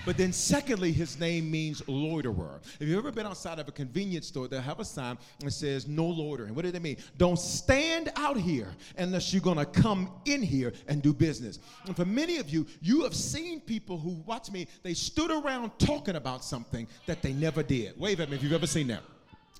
But 0.04 0.16
then, 0.16 0.32
secondly, 0.32 0.92
his 0.92 1.18
name 1.18 1.50
means 1.50 1.82
loiterer. 1.88 2.60
Have 2.78 2.88
you've 2.88 2.98
ever 2.98 3.12
been 3.12 3.26
outside 3.26 3.58
of 3.58 3.68
a 3.68 3.72
convenience 3.72 4.26
store? 4.26 4.48
They'll 4.48 4.60
have 4.60 4.80
a 4.80 4.84
sign 4.84 5.18
that 5.40 5.50
says 5.50 5.88
no 5.88 6.06
loitering. 6.06 6.54
What 6.54 6.62
does 6.62 6.72
that 6.72 6.82
mean? 6.82 6.98
Don't 7.16 7.38
stand 7.38 8.12
out 8.16 8.36
here 8.36 8.68
unless 8.98 9.32
you're 9.32 9.42
going 9.42 9.58
to 9.58 9.66
come 9.66 10.10
in 10.26 10.42
here 10.42 10.72
and 10.88 11.02
do 11.02 11.14
business. 11.14 11.58
And 11.86 11.96
for 11.96 12.04
many 12.04 12.36
of 12.36 12.50
you, 12.50 12.66
you 12.82 13.02
have 13.04 13.14
seen 13.14 13.60
people 13.60 13.98
who, 13.98 14.22
watch 14.26 14.50
me, 14.50 14.66
they 14.82 14.94
stood 14.94 15.30
around 15.30 15.78
talking 15.78 16.16
about 16.16 16.44
something 16.44 16.86
that 17.06 17.22
they 17.22 17.32
never 17.32 17.62
did. 17.62 17.98
Wave 17.98 18.20
at 18.20 18.28
me 18.28 18.36
if 18.36 18.42
you've 18.42 18.52
ever 18.52 18.66
seen 18.66 18.88
that 18.88 19.02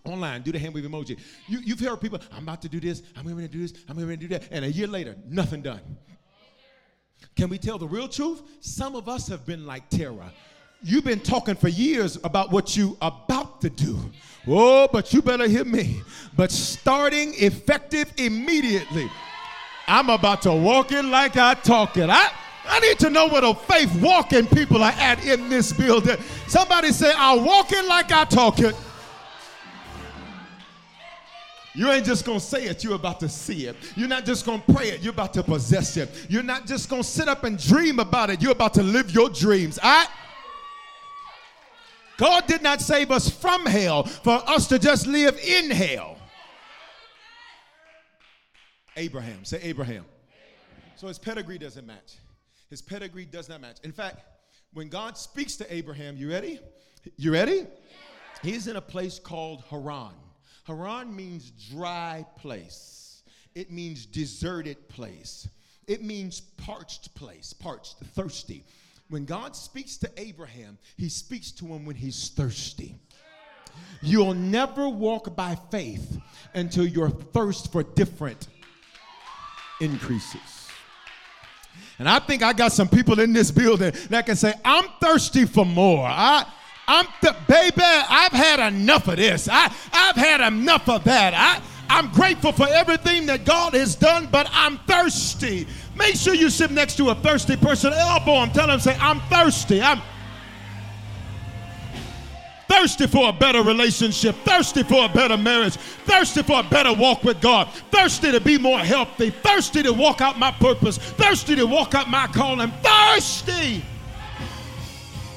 online, 0.07 0.43
do 0.43 0.53
the 0.53 0.59
hand 0.59 0.75
wave 0.75 0.85
emoji. 0.85 1.19
You, 1.49 1.61
have 1.75 1.81
heard 1.81 2.01
people, 2.01 2.21
I'm 2.31 2.43
about 2.43 2.61
to 2.63 2.69
do 2.69 2.79
this, 2.79 3.03
I'm 3.17 3.25
going 3.25 3.39
to 3.39 3.49
do 3.49 3.67
this, 3.67 3.73
I'm 3.89 3.97
going 3.97 4.09
to 4.09 4.17
do 4.17 4.29
that, 4.29 4.45
and 4.51 4.65
a 4.65 4.71
year 4.71 4.87
later, 4.87 5.17
nothing 5.27 5.63
done. 5.63 5.81
Can 7.37 7.49
we 7.49 7.59
tell 7.59 7.79
the 7.79 7.87
real 7.87 8.09
truth? 8.09 8.43
Some 8.61 8.95
of 8.95 9.09
us 9.09 9.29
have 9.29 9.45
been 9.45 9.67
like 9.67 9.89
Terah. 9.91 10.33
You've 10.83 11.05
been 11.05 11.21
talking 11.21 11.55
for 11.55 11.69
years 11.69 12.19
about 12.25 12.51
what 12.51 12.77
you 12.77 12.97
about 13.01 13.61
to 13.63 13.71
do. 13.71 13.99
Oh, 14.47 14.87
but 14.93 15.13
you 15.15 15.23
better 15.23 15.49
hear 15.49 15.65
me. 15.65 16.03
But 16.37 16.51
starting 16.51 17.33
effective 17.37 18.13
immediately. 18.19 19.11
I'm 19.87 20.11
about 20.11 20.43
to 20.43 20.53
walk 20.53 20.93
it 20.93 21.05
like 21.05 21.37
I 21.37 21.55
talk 21.55 21.97
it. 21.97 22.11
I, 22.11 22.31
I 22.67 22.81
need 22.81 22.99
to 23.01 23.11
know 23.11 23.27
what 23.27 23.45
a 23.45 23.55
faith 23.55 23.95
walking 24.03 24.47
people 24.47 24.83
are 24.83 24.93
at 24.93 25.25
in 25.25 25.49
this 25.49 25.73
building. 25.73 26.17
Somebody 26.49 26.91
say, 26.91 27.13
I 27.17 27.35
walk 27.35 27.73
it 27.73 27.87
like 27.87 28.13
I 28.13 28.25
talk 28.25 28.59
it. 28.61 28.75
You 31.75 31.91
ain't 31.91 32.07
just 32.07 32.25
gonna 32.25 32.39
say 32.39 32.67
it, 32.67 32.85
you're 32.85 32.95
about 32.95 33.19
to 33.21 33.29
see 33.29 33.67
it. 33.67 33.77
You're 33.97 34.09
not 34.09 34.25
just 34.25 34.47
gonna 34.47 34.63
pray 34.73 34.91
it, 34.91 35.03
you're 35.03 35.13
about 35.13 35.35
to 35.35 35.43
possess 35.43 35.97
it. 35.97 36.27
You're 36.29 36.45
not 36.45 36.67
just 36.67 36.89
gonna 36.89 37.03
sit 37.03 37.29
up 37.29 37.43
and 37.43 37.59
dream 37.59 37.99
about 37.99 38.31
it, 38.31 38.41
you're 38.41 38.53
about 38.53 38.75
to 38.75 38.83
live 38.83 39.11
your 39.11 39.29
dreams. 39.29 39.79
I 39.83 40.07
God 42.17 42.47
did 42.47 42.63
not 42.63 42.81
save 42.81 43.11
us 43.11 43.29
from 43.29 43.67
hell 43.67 44.05
for 44.05 44.41
us 44.49 44.69
to 44.69 44.79
just 44.79 45.07
live 45.09 45.37
in 45.39 45.71
hell. 45.71 46.17
Abraham, 48.97 49.45
say 49.45 49.59
Abraham. 49.63 50.05
So 50.95 51.09
his 51.09 51.19
pedigree 51.19 51.59
doesn't 51.59 51.85
match. 51.85 52.19
His 52.71 52.81
pedigree 52.81 53.25
does 53.25 53.49
not 53.49 53.61
match. 53.61 53.79
In 53.83 53.91
fact, 53.91 54.21
when 54.73 54.89
God 54.89 55.19
speaks 55.19 55.57
to 55.57 55.75
Abraham, 55.75 56.17
you 56.17 56.31
ready? 56.31 56.61
You 57.17 57.33
ready? 57.33 57.67
He's 58.43 58.69
in 58.69 58.77
a 58.77 58.81
place 58.81 59.19
called 59.19 59.65
Haran. 59.69 60.13
Haran 60.65 61.15
means 61.15 61.51
dry 61.71 62.25
place, 62.37 63.23
it 63.55 63.71
means 63.71 64.07
deserted 64.07 64.89
place, 64.89 65.49
it 65.87 66.03
means 66.03 66.41
parched 66.41 67.15
place, 67.15 67.53
parched, 67.53 67.97
thirsty. 68.15 68.65
When 69.11 69.27
God 69.27 69.55
speaks 69.55 69.99
to 69.99 70.11
Abraham, 70.17 70.79
he 70.97 71.11
speaks 71.11 71.53
to 71.53 71.67
him 71.67 71.85
when 71.85 71.97
he's 71.97 72.31
thirsty. 72.31 72.97
You'll 74.01 74.35
never 74.35 74.89
walk 74.89 75.37
by 75.37 75.57
faith 75.71 76.19
until 76.55 76.87
your 76.87 77.11
thirst 77.11 77.71
for 77.71 77.83
different 77.83 78.49
increases. 79.81 80.41
And 81.99 82.09
I 82.09 82.19
think 82.19 82.43
I 82.43 82.53
got 82.53 82.73
some 82.73 82.89
people 82.89 83.21
in 83.21 83.33
this 83.33 83.51
building 83.51 83.93
that 84.11 84.27
can 84.27 84.37
say, 84.37 84.55
I'm 84.65 84.85
thirsty 85.01 85.45
for 85.45 85.65
more. 85.65 86.07
I, 86.07 86.47
I'm 86.87 87.07
th- 87.21 87.35
baby, 87.47 87.83
I've 87.83 88.33
had 88.33 88.61
enough 88.73 89.09
of 89.09 89.17
this. 89.17 89.49
I, 89.51 89.73
I've 89.93 90.17
had 90.17 90.41
enough 90.41 90.89
of 90.89 91.05
that. 91.05 91.35
I, 91.35 91.63
I'm 91.89 92.11
grateful 92.13 92.53
for 92.53 92.67
everything 92.69 93.27
that 93.27 93.45
God 93.45 93.75
has 93.75 93.95
done, 93.95 94.29
but 94.31 94.49
I'm 94.53 94.79
thirsty. 94.79 95.67
Make 95.97 96.17
sure 96.17 96.35
you 96.35 96.51
sit 96.51 96.71
next 96.71 96.97
to 96.97 97.11
a 97.11 97.15
thirsty 97.15 97.57
person, 97.57 97.93
elbow 97.93 98.43
him, 98.43 98.51
tell 98.51 98.71
him, 98.71 98.81
say, 98.81 98.97
I'm 99.01 99.21
thirsty. 99.23 99.81
I'm 99.81 100.01
thirsty 102.69 103.07
for 103.07 103.29
a 103.29 103.33
better 103.33 103.63
relationship, 103.63 104.35
thirsty 104.45 104.83
for 104.83 105.05
a 105.05 105.09
better 105.09 105.37
marriage, 105.37 105.77
thirsty 105.77 106.43
for 106.43 106.61
a 106.61 106.63
better 106.65 106.93
walk 106.93 107.23
with 107.23 107.41
God, 107.41 107.71
thirsty 107.91 108.33
to 108.33 108.41
be 108.41 108.59
more 108.59 108.79
healthy, 108.79 109.31
thirsty 109.31 109.83
to 109.83 109.93
walk 109.93 110.21
out 110.21 110.39
my 110.39 110.51
purpose, 110.51 110.99
thirsty 110.99 111.55
to 111.57 111.67
walk 111.67 111.95
out 111.95 112.09
my 112.11 112.27
calling, 112.29 112.73
thirsty. 112.83 113.85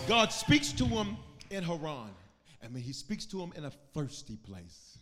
God 0.07 0.31
speaks 0.31 0.71
to 0.73 0.85
him 0.85 1.17
in 1.49 1.63
Haran. 1.63 2.11
I 2.63 2.67
mean, 2.69 2.83
he 2.83 2.93
speaks 2.93 3.25
to 3.27 3.41
him 3.41 3.53
in 3.55 3.65
a 3.65 3.71
thirsty 3.93 4.37
place. 4.37 4.97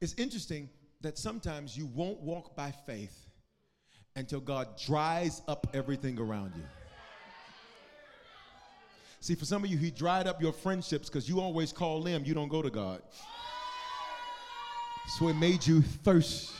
It's 0.00 0.14
interesting 0.14 0.68
that 1.00 1.18
sometimes 1.18 1.76
you 1.76 1.86
won't 1.86 2.20
walk 2.20 2.56
by 2.56 2.72
faith 2.86 3.26
until 4.16 4.40
God 4.40 4.68
dries 4.84 5.42
up 5.48 5.66
everything 5.74 6.18
around 6.18 6.52
you. 6.56 6.64
See, 9.20 9.34
for 9.34 9.44
some 9.44 9.64
of 9.64 9.70
you, 9.70 9.78
He 9.78 9.90
dried 9.90 10.26
up 10.26 10.40
your 10.40 10.52
friendships 10.52 11.08
because 11.08 11.28
you 11.28 11.40
always 11.40 11.72
call 11.72 12.02
them, 12.02 12.24
you 12.24 12.34
don't 12.34 12.48
go 12.48 12.62
to 12.62 12.70
God. 12.70 13.02
So 15.18 15.28
it 15.28 15.34
made 15.34 15.66
you 15.66 15.82
thirsty. 15.82 16.54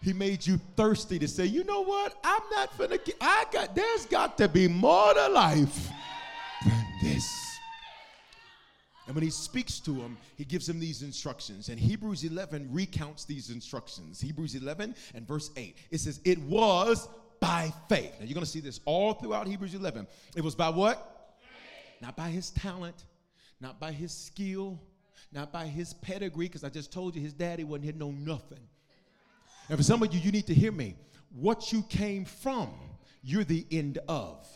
He 0.00 0.12
made 0.12 0.46
you 0.46 0.58
thirsty 0.76 1.18
to 1.18 1.28
say, 1.28 1.46
you 1.46 1.64
know 1.64 1.82
what? 1.82 2.18
I'm 2.24 2.42
not 2.50 2.76
gonna 2.76 2.98
get, 2.98 3.16
I 3.20 3.44
got, 3.52 3.74
there's 3.74 4.06
got 4.06 4.36
to 4.38 4.48
be 4.48 4.66
more 4.68 5.14
to 5.14 5.28
life 5.28 5.90
this. 7.02 7.58
And 9.06 9.16
when 9.16 9.24
he 9.24 9.30
speaks 9.30 9.80
to 9.80 9.94
him, 9.94 10.16
he 10.36 10.44
gives 10.44 10.68
him 10.68 10.78
these 10.78 11.02
instructions. 11.02 11.68
And 11.68 11.78
Hebrews 11.78 12.22
11 12.24 12.68
recounts 12.70 13.24
these 13.24 13.50
instructions. 13.50 14.20
Hebrews 14.20 14.54
11 14.54 14.94
and 15.14 15.26
verse 15.26 15.50
8. 15.56 15.76
It 15.90 15.98
says, 15.98 16.20
It 16.24 16.38
was 16.38 17.08
by 17.40 17.72
faith. 17.88 18.12
Now 18.20 18.26
you're 18.26 18.34
going 18.34 18.46
to 18.46 18.50
see 18.50 18.60
this 18.60 18.80
all 18.84 19.14
throughout 19.14 19.48
Hebrews 19.48 19.74
11. 19.74 20.06
It 20.36 20.44
was 20.44 20.54
by 20.54 20.68
what? 20.68 21.36
Not 22.00 22.16
by 22.16 22.28
his 22.28 22.50
talent, 22.50 23.04
not 23.60 23.80
by 23.80 23.92
his 23.92 24.12
skill, 24.12 24.80
not 25.32 25.52
by 25.52 25.66
his 25.66 25.94
pedigree, 25.94 26.46
because 26.46 26.62
I 26.62 26.68
just 26.68 26.92
told 26.92 27.16
you 27.16 27.22
his 27.22 27.32
daddy 27.32 27.64
wasn't 27.64 27.84
here, 27.84 27.94
know 27.94 28.12
nothing. 28.12 28.60
And 29.68 29.76
for 29.76 29.82
some 29.82 30.02
of 30.02 30.14
you, 30.14 30.20
you 30.20 30.30
need 30.30 30.46
to 30.46 30.54
hear 30.54 30.72
me. 30.72 30.96
What 31.34 31.72
you 31.72 31.82
came 31.84 32.24
from, 32.24 32.70
you're 33.22 33.44
the 33.44 33.66
end 33.70 33.98
of. 34.08 34.46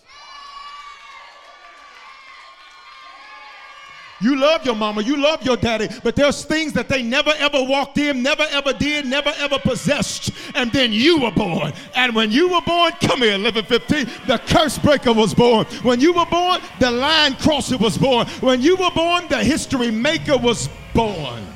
You 4.20 4.36
love 4.36 4.64
your 4.64 4.74
mama, 4.74 5.02
you 5.02 5.16
love 5.16 5.42
your 5.42 5.58
daddy, 5.58 5.88
but 6.02 6.16
there's 6.16 6.44
things 6.44 6.72
that 6.72 6.88
they 6.88 7.02
never 7.02 7.32
ever 7.36 7.62
walked 7.62 7.98
in, 7.98 8.22
never 8.22 8.46
ever 8.50 8.72
did, 8.72 9.04
never 9.04 9.32
ever 9.36 9.58
possessed. 9.58 10.30
And 10.54 10.72
then 10.72 10.92
you 10.92 11.20
were 11.20 11.32
born. 11.32 11.74
And 11.94 12.14
when 12.14 12.30
you 12.30 12.48
were 12.48 12.62
born, 12.62 12.92
come 13.00 13.20
here, 13.20 13.38
1115, 13.38 14.26
the 14.26 14.38
curse 14.38 14.78
breaker 14.78 15.12
was 15.12 15.34
born. 15.34 15.66
When 15.82 16.00
you 16.00 16.14
were 16.14 16.24
born, 16.26 16.60
the 16.80 16.90
line 16.90 17.34
crosser 17.34 17.76
was 17.76 17.98
born. 17.98 18.26
When 18.40 18.62
you 18.62 18.76
were 18.76 18.90
born, 18.90 19.28
the 19.28 19.44
history 19.44 19.90
maker 19.90 20.38
was 20.38 20.70
born. 20.94 21.46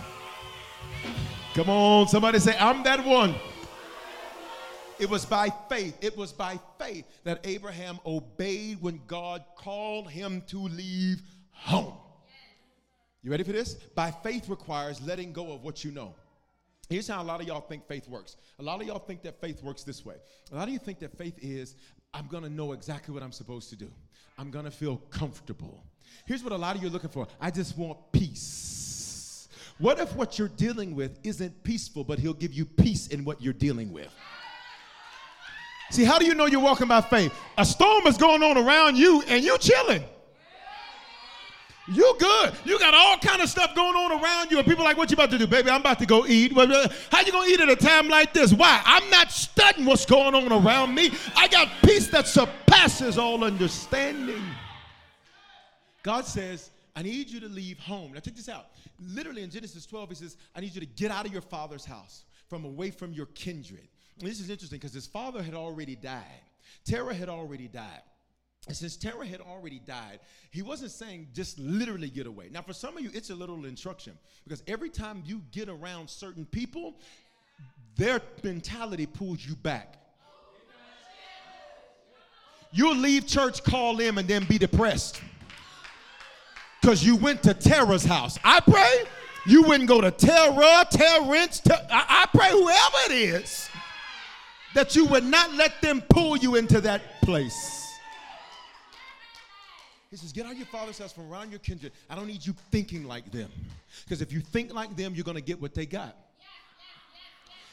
Come 1.55 1.70
on, 1.70 2.09
somebody 2.09 2.38
say, 2.40 2.57
I'm 2.59 2.83
that 2.83 3.05
one. 3.05 3.35
It 4.99 5.09
was 5.09 5.25
by 5.25 5.49
faith. 5.70 5.96
It 6.03 6.14
was 6.14 6.31
by 6.31 6.61
faith 6.79 7.07
that 7.25 7.40
Abraham 7.44 7.99
obeyed 8.05 8.83
when 8.83 9.01
God 9.07 9.42
called 9.57 10.11
him 10.11 10.42
to 10.49 10.59
leave 10.59 11.23
home. 11.53 11.96
You 13.23 13.31
ready 13.31 13.45
for 13.45 13.53
this? 13.53 13.75
By 13.75 14.11
faith 14.11 14.49
requires 14.49 15.01
letting 15.03 15.33
go 15.33 15.53
of 15.53 15.63
what 15.63 15.85
you 15.85 15.91
know. 15.91 16.15
Here's 16.89 17.07
how 17.07 17.23
a 17.23 17.25
lot 17.25 17.41
of 17.41 17.47
y'all 17.47 17.61
think 17.61 17.87
faith 17.87 18.09
works. 18.09 18.37
A 18.59 18.63
lot 18.63 18.81
of 18.81 18.87
y'all 18.87 18.99
think 18.99 19.23
that 19.23 19.41
faith 19.41 19.63
works 19.63 19.85
this 19.85 20.05
way. 20.05 20.17
A 20.51 20.57
lot 20.57 20.67
of 20.67 20.73
you 20.73 20.79
think 20.79 20.99
that 21.01 21.17
faith 21.17 21.39
is, 21.41 21.77
I'm 22.13 22.27
gonna 22.27 22.49
know 22.49 22.73
exactly 22.73 23.15
what 23.15 23.23
I'm 23.23 23.31
supposed 23.31 23.71
to 23.71 23.77
do. 23.77 23.91
I'm 24.39 24.51
gonna 24.51 24.71
feel 24.71 24.97
comfortable. 25.11 25.85
Here's 26.25 26.43
what 26.43 26.53
a 26.53 26.57
lot 26.57 26.75
of 26.75 26.83
you 26.83 26.89
are 26.89 26.91
looking 26.91 27.11
for 27.11 27.29
I 27.41 27.51
just 27.51 27.77
want 27.77 27.99
peace. 28.11 29.49
What 29.79 30.01
if 30.01 30.15
what 30.17 30.39
you're 30.39 30.49
dealing 30.49 30.95
with 30.95 31.19
isn't 31.23 31.63
peaceful, 31.63 32.05
but 32.05 32.19
He'll 32.19 32.35
give 32.35 32.53
you 32.53 32.65
peace 32.65 33.07
in 33.07 33.25
what 33.25 33.41
you're 33.41 33.53
dealing 33.53 33.93
with? 33.93 34.13
See, 35.91 36.05
how 36.05 36.19
do 36.19 36.25
you 36.25 36.35
know 36.35 36.47
you're 36.47 36.61
walking 36.61 36.89
by 36.89 37.01
faith? 37.01 37.33
A 37.59 37.65
storm 37.65 38.07
is 38.07 38.17
going 38.17 38.43
on 38.43 38.57
around 38.57 38.97
you 38.97 39.23
and 39.29 39.45
you're 39.45 39.59
chilling. 39.59 40.05
You 41.92 42.14
good. 42.18 42.55
You 42.64 42.79
got 42.79 42.94
all 42.94 43.18
kind 43.18 43.42
of 43.42 43.48
stuff 43.48 43.74
going 43.74 43.96
on 43.96 44.22
around 44.22 44.50
you. 44.50 44.59
And 44.59 44.66
people 44.66 44.85
like, 44.85 44.96
what 44.96 45.11
you 45.11 45.14
about 45.14 45.31
to 45.31 45.38
do, 45.38 45.46
baby? 45.46 45.70
I'm 45.70 45.81
about 45.81 45.98
to 45.98 46.07
go 46.07 46.24
eat. 46.26 46.53
How 46.53 47.20
you 47.20 47.33
gonna 47.33 47.48
eat 47.48 47.61
at 47.61 47.68
a 47.68 47.76
time 47.76 48.09
like 48.09 48.33
this? 48.33 48.53
Why? 48.53 48.81
I'm 48.85 49.11
not 49.11 49.33
studying 49.33 49.87
what's 49.87 50.07
going 50.07 50.35
on 50.35 50.53
around 50.53 50.94
me. 50.94 51.11
I 51.35 51.48
got 51.48 51.68
peace 51.83 52.07
that 52.09 52.29
surpasses 52.29 53.18
all 53.18 53.42
understanding. 53.42 54.42
God 56.03 56.26
says, 56.26 56.70
I 56.94 57.03
need 57.03 57.29
you 57.29 57.40
to 57.40 57.48
leave 57.48 57.79
home. 57.79 58.12
Now 58.12 58.20
check 58.20 58.37
this 58.37 58.48
out. 58.48 58.66
Literally 59.00 59.42
in 59.42 59.50
Genesis 59.50 59.85
12, 59.87 60.09
he 60.11 60.14
says, 60.14 60.37
I 60.55 60.61
need 60.61 60.74
you 60.74 60.81
to 60.81 60.87
get 60.87 61.11
out 61.11 61.26
of 61.26 61.33
your 61.33 61.42
father's 61.42 61.85
house, 61.85 62.24
from 62.48 62.64
away 62.64 62.90
from 62.90 63.12
your 63.12 63.26
kindred. 63.26 63.88
And 64.18 64.29
this 64.29 64.40
is 64.40 64.48
interesting 64.50 64.79
because 64.79 64.92
his 64.92 65.07
father 65.07 65.42
had 65.42 65.55
already 65.55 65.96
died. 65.96 66.22
Terah 66.85 67.14
had 67.14 67.29
already 67.29 67.68
died. 67.68 68.03
Since 68.68 68.96
Terah 68.96 69.27
had 69.27 69.40
already 69.40 69.81
died, 69.81 70.20
he 70.51 70.62
wasn't 70.62 70.90
saying 70.90 71.29
just 71.35 71.59
literally 71.59 72.11
get 72.11 72.27
away. 72.27 72.51
Now, 72.53 72.62
for 72.62 72.75
some 72.75 72.96
of 72.96 73.03
you, 73.03 73.11
it's 73.14 73.31
a 73.31 73.35
little 73.35 73.64
instruction 73.64 74.18
because 74.44 74.62
every 74.66 74.90
time 74.90 75.23
you 75.25 75.42
get 75.51 75.68
around 75.68 76.09
certain 76.11 76.44
people, 76.44 76.96
their 77.96 78.20
mentality 78.42 79.07
pulls 79.07 79.44
you 79.44 79.57
back. 79.57 79.96
You'll 82.73 82.96
leave 82.96 83.27
church, 83.27 83.64
call 83.64 83.96
them, 83.96 84.18
and 84.18 84.29
then 84.29 84.44
be 84.44 84.57
depressed 84.57 85.20
because 86.81 87.05
you 87.05 87.16
went 87.16 87.42
to 87.42 87.55
Terah's 87.55 88.05
house. 88.05 88.38
I 88.44 88.61
pray 88.61 89.05
you 89.46 89.62
wouldn't 89.62 89.88
go 89.88 90.01
to 90.01 90.11
Terah, 90.11 90.87
Terrence, 90.90 91.61
Ter- 91.61 91.87
I-, 91.90 92.25
I 92.25 92.37
pray 92.37 92.51
whoever 92.51 93.12
it 93.12 93.42
is 93.42 93.68
that 94.75 94.94
you 94.94 95.07
would 95.07 95.25
not 95.25 95.53
let 95.55 95.81
them 95.81 96.01
pull 96.09 96.37
you 96.37 96.55
into 96.55 96.81
that 96.83 97.20
place. 97.23 97.80
He 100.11 100.16
says, 100.16 100.33
Get 100.33 100.44
out 100.44 100.53
of 100.53 100.59
your 100.59 100.66
father's 100.66 100.99
house 100.99 101.12
from 101.12 101.31
around 101.31 101.51
your 101.51 101.61
kindred. 101.61 101.92
I 102.09 102.16
don't 102.16 102.27
need 102.27 102.44
you 102.44 102.55
thinking 102.70 103.05
like 103.05 103.31
them. 103.31 103.51
Because 104.05 104.20
if 104.20 104.33
you 104.33 104.40
think 104.40 104.75
like 104.75 104.96
them, 104.96 105.14
you're 105.14 105.25
going 105.25 105.37
to 105.37 105.42
get 105.42 105.61
what 105.61 105.75
they 105.75 105.87
got. 105.87 106.16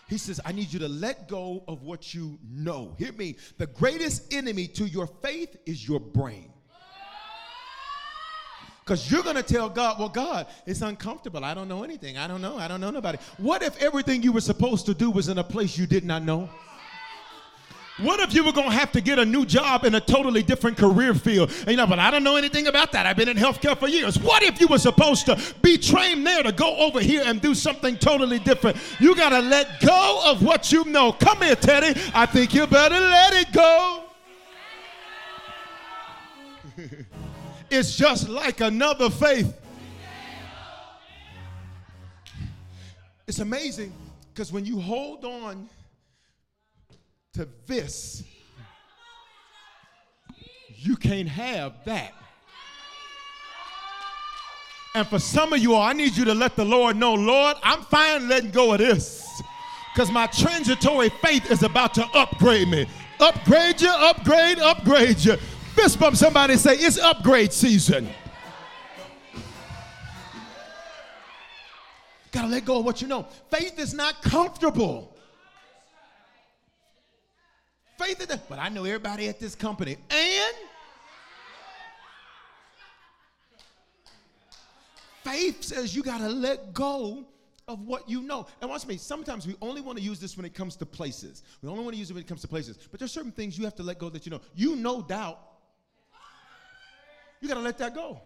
He 0.07 0.17
says, 0.17 0.39
I 0.45 0.53
need 0.53 0.71
you 0.71 0.79
to 0.79 0.87
let 0.87 1.27
go 1.27 1.63
of 1.67 1.83
what 1.83 2.13
you 2.13 2.39
know. 2.49 2.95
Hear 2.97 3.11
me. 3.11 3.35
The 3.57 3.67
greatest 3.67 4.33
enemy 4.33 4.67
to 4.67 4.85
your 4.85 5.07
faith 5.07 5.57
is 5.65 5.85
your 5.85 5.99
brain. 5.99 6.49
Because 8.85 9.11
you're 9.11 9.23
going 9.23 9.35
to 9.35 9.43
tell 9.43 9.67
God, 9.67 9.99
well, 9.99 10.07
God, 10.07 10.47
it's 10.65 10.81
uncomfortable. 10.81 11.43
I 11.43 11.53
don't 11.53 11.67
know 11.67 11.83
anything. 11.83 12.17
I 12.17 12.25
don't 12.25 12.41
know. 12.41 12.57
I 12.57 12.69
don't 12.69 12.79
know 12.79 12.89
nobody. 12.89 13.17
What 13.35 13.61
if 13.61 13.81
everything 13.81 14.23
you 14.23 14.31
were 14.31 14.39
supposed 14.39 14.85
to 14.85 14.93
do 14.93 15.11
was 15.11 15.27
in 15.27 15.39
a 15.39 15.43
place 15.43 15.77
you 15.77 15.87
did 15.87 16.05
not 16.05 16.23
know? 16.23 16.49
What 17.97 18.19
if 18.19 18.33
you 18.33 18.43
were 18.43 18.51
to 18.51 18.61
have 18.63 18.91
to 18.91 19.01
get 19.01 19.17
a 19.17 19.25
new 19.25 19.43
job 19.43 19.83
in 19.83 19.95
a 19.95 19.99
totally 19.99 20.43
different 20.43 20.77
career 20.77 21.15
field? 21.15 21.49
And 21.61 21.71
you 21.71 21.77
know, 21.77 21.87
but 21.87 21.97
I 21.97 22.11
don't 22.11 22.23
know 22.23 22.35
anything 22.35 22.67
about 22.67 22.91
that. 22.91 23.07
I've 23.07 23.17
been 23.17 23.27
in 23.27 23.37
healthcare 23.37 23.75
for 23.75 23.87
years. 23.87 24.19
What 24.19 24.43
if 24.43 24.61
you 24.61 24.67
were 24.67 24.77
supposed 24.77 25.25
to 25.25 25.41
be 25.63 25.79
trained 25.79 26.25
there 26.25 26.43
to 26.43 26.51
go 26.51 26.75
over 26.77 26.99
here 26.99 27.23
and 27.25 27.41
do 27.41 27.55
something 27.55 27.97
totally 27.97 28.37
different? 28.37 28.77
You 28.99 29.15
got 29.15 29.29
to 29.29 29.39
let 29.39 29.81
go 29.81 30.21
of 30.25 30.43
what 30.43 30.71
you 30.71 30.85
know. 30.85 31.11
Come 31.11 31.41
here, 31.41 31.55
Teddy. 31.55 31.99
I 32.13 32.27
think 32.27 32.53
you 32.53 32.67
better 32.67 32.99
let 32.99 33.33
it 33.33 33.51
go. 33.51 34.03
it's 37.71 37.95
just 37.95 38.29
like 38.29 38.61
another 38.61 39.09
faith. 39.09 39.55
It's 43.25 43.39
amazing 43.39 43.91
because 44.33 44.51
when 44.51 44.65
you 44.65 44.79
hold 44.79 45.25
on 45.25 45.67
to 47.37 47.47
this, 47.67 48.23
you 50.75 50.95
can't 50.95 51.29
have 51.29 51.73
that. 51.85 52.11
And 54.95 55.07
for 55.07 55.19
some 55.19 55.53
of 55.53 55.59
you 55.59 55.75
all, 55.75 55.83
I 55.83 55.93
need 55.93 56.17
you 56.17 56.25
to 56.25 56.33
let 56.33 56.55
the 56.55 56.65
Lord 56.65 56.95
know, 56.95 57.13
Lord, 57.13 57.57
I'm 57.61 57.83
fine 57.83 58.27
letting 58.27 58.49
go 58.49 58.73
of 58.73 58.79
this. 58.79 59.23
Because 59.93 60.11
my 60.11 60.25
transitory 60.25 61.09
faith 61.09 61.51
is 61.51 61.61
about 61.61 61.93
to 61.93 62.05
upgrade 62.15 62.69
me. 62.69 62.87
Upgrade 63.19 63.81
you, 63.81 63.89
upgrade, 63.91 64.57
upgrade 64.57 65.19
you. 65.19 65.37
Fist 65.75 65.99
bump 65.99 66.15
somebody 66.15 66.55
say, 66.55 66.73
it's 66.73 66.97
upgrade 66.97 67.53
season. 67.53 68.09
Gotta 72.31 72.47
let 72.47 72.65
go 72.65 72.79
of 72.79 72.85
what 72.85 72.99
you 72.99 73.07
know. 73.07 73.27
Faith 73.51 73.77
is 73.77 73.93
not 73.93 74.23
comfortable. 74.23 75.16
Faith 77.97 78.21
is, 78.21 78.37
but 78.47 78.59
I 78.59 78.69
know 78.69 78.83
everybody 78.85 79.27
at 79.27 79.39
this 79.39 79.55
company. 79.55 79.97
And 80.09 80.55
faith 85.23 85.63
says 85.63 85.95
you 85.95 86.03
got 86.03 86.19
to 86.19 86.29
let 86.29 86.73
go 86.73 87.25
of 87.67 87.81
what 87.81 88.07
you 88.07 88.21
know. 88.21 88.45
And 88.61 88.69
watch 88.69 88.85
me, 88.85 88.97
sometimes 88.97 89.45
we 89.45 89.55
only 89.61 89.81
want 89.81 89.97
to 89.97 90.03
use 90.03 90.19
this 90.19 90.37
when 90.37 90.45
it 90.45 90.53
comes 90.53 90.75
to 90.77 90.85
places. 90.85 91.43
We 91.61 91.69
only 91.69 91.83
want 91.83 91.95
to 91.95 91.99
use 91.99 92.09
it 92.09 92.13
when 92.13 92.23
it 92.23 92.27
comes 92.27 92.41
to 92.41 92.47
places. 92.47 92.77
But 92.89 92.99
there's 92.99 93.11
certain 93.11 93.31
things 93.31 93.57
you 93.57 93.65
have 93.65 93.75
to 93.75 93.83
let 93.83 93.99
go 93.99 94.09
that 94.09 94.25
you 94.25 94.29
know. 94.29 94.41
You 94.55 94.75
know 94.75 95.01
doubt. 95.01 95.39
You 97.41 97.47
got 97.47 97.55
to 97.55 97.61
let 97.61 97.77
that 97.79 97.93
go. 97.93 98.21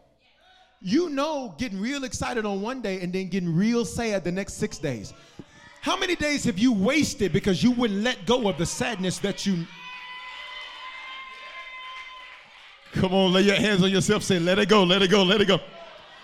You 0.79 1.09
know 1.09 1.55
getting 1.57 1.79
real 1.79 2.03
excited 2.03 2.45
on 2.45 2.61
one 2.61 2.81
day 2.81 3.01
and 3.01 3.13
then 3.13 3.29
getting 3.29 3.55
real 3.55 3.85
sad 3.85 4.23
the 4.23 4.31
next 4.31 4.55
six 4.55 4.77
days. 4.77 5.13
How 5.81 5.97
many 5.97 6.15
days 6.15 6.43
have 6.43 6.59
you 6.59 6.71
wasted 6.71 7.33
because 7.33 7.63
you 7.63 7.71
wouldn't 7.71 8.03
let 8.03 8.27
go 8.27 8.47
of 8.47 8.59
the 8.59 8.67
sadness 8.67 9.17
that 9.19 9.47
you. 9.47 9.65
Come 12.93 13.13
on, 13.13 13.33
lay 13.33 13.41
your 13.41 13.55
hands 13.55 13.81
on 13.81 13.89
yourself, 13.89 14.21
say, 14.21 14.37
let 14.37 14.59
it 14.59 14.69
go, 14.69 14.83
let 14.83 15.01
it 15.01 15.09
go, 15.09 15.23
let 15.23 15.41
it 15.41 15.47
go. 15.47 15.59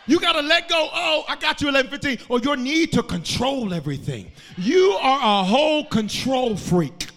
You 0.05 0.19
got 0.19 0.33
to 0.33 0.41
let 0.41 0.69
go. 0.69 0.89
Oh, 0.93 1.25
I 1.27 1.35
got 1.35 1.59
you 1.59 1.67
1115. 1.67 2.27
Or 2.29 2.39
your 2.39 2.55
need 2.55 2.93
to 2.93 3.03
control 3.03 3.73
everything. 3.73 4.31
You 4.57 4.91
are 5.01 5.41
a 5.41 5.43
whole 5.43 5.85
control 5.85 6.55
freak. 6.55 7.07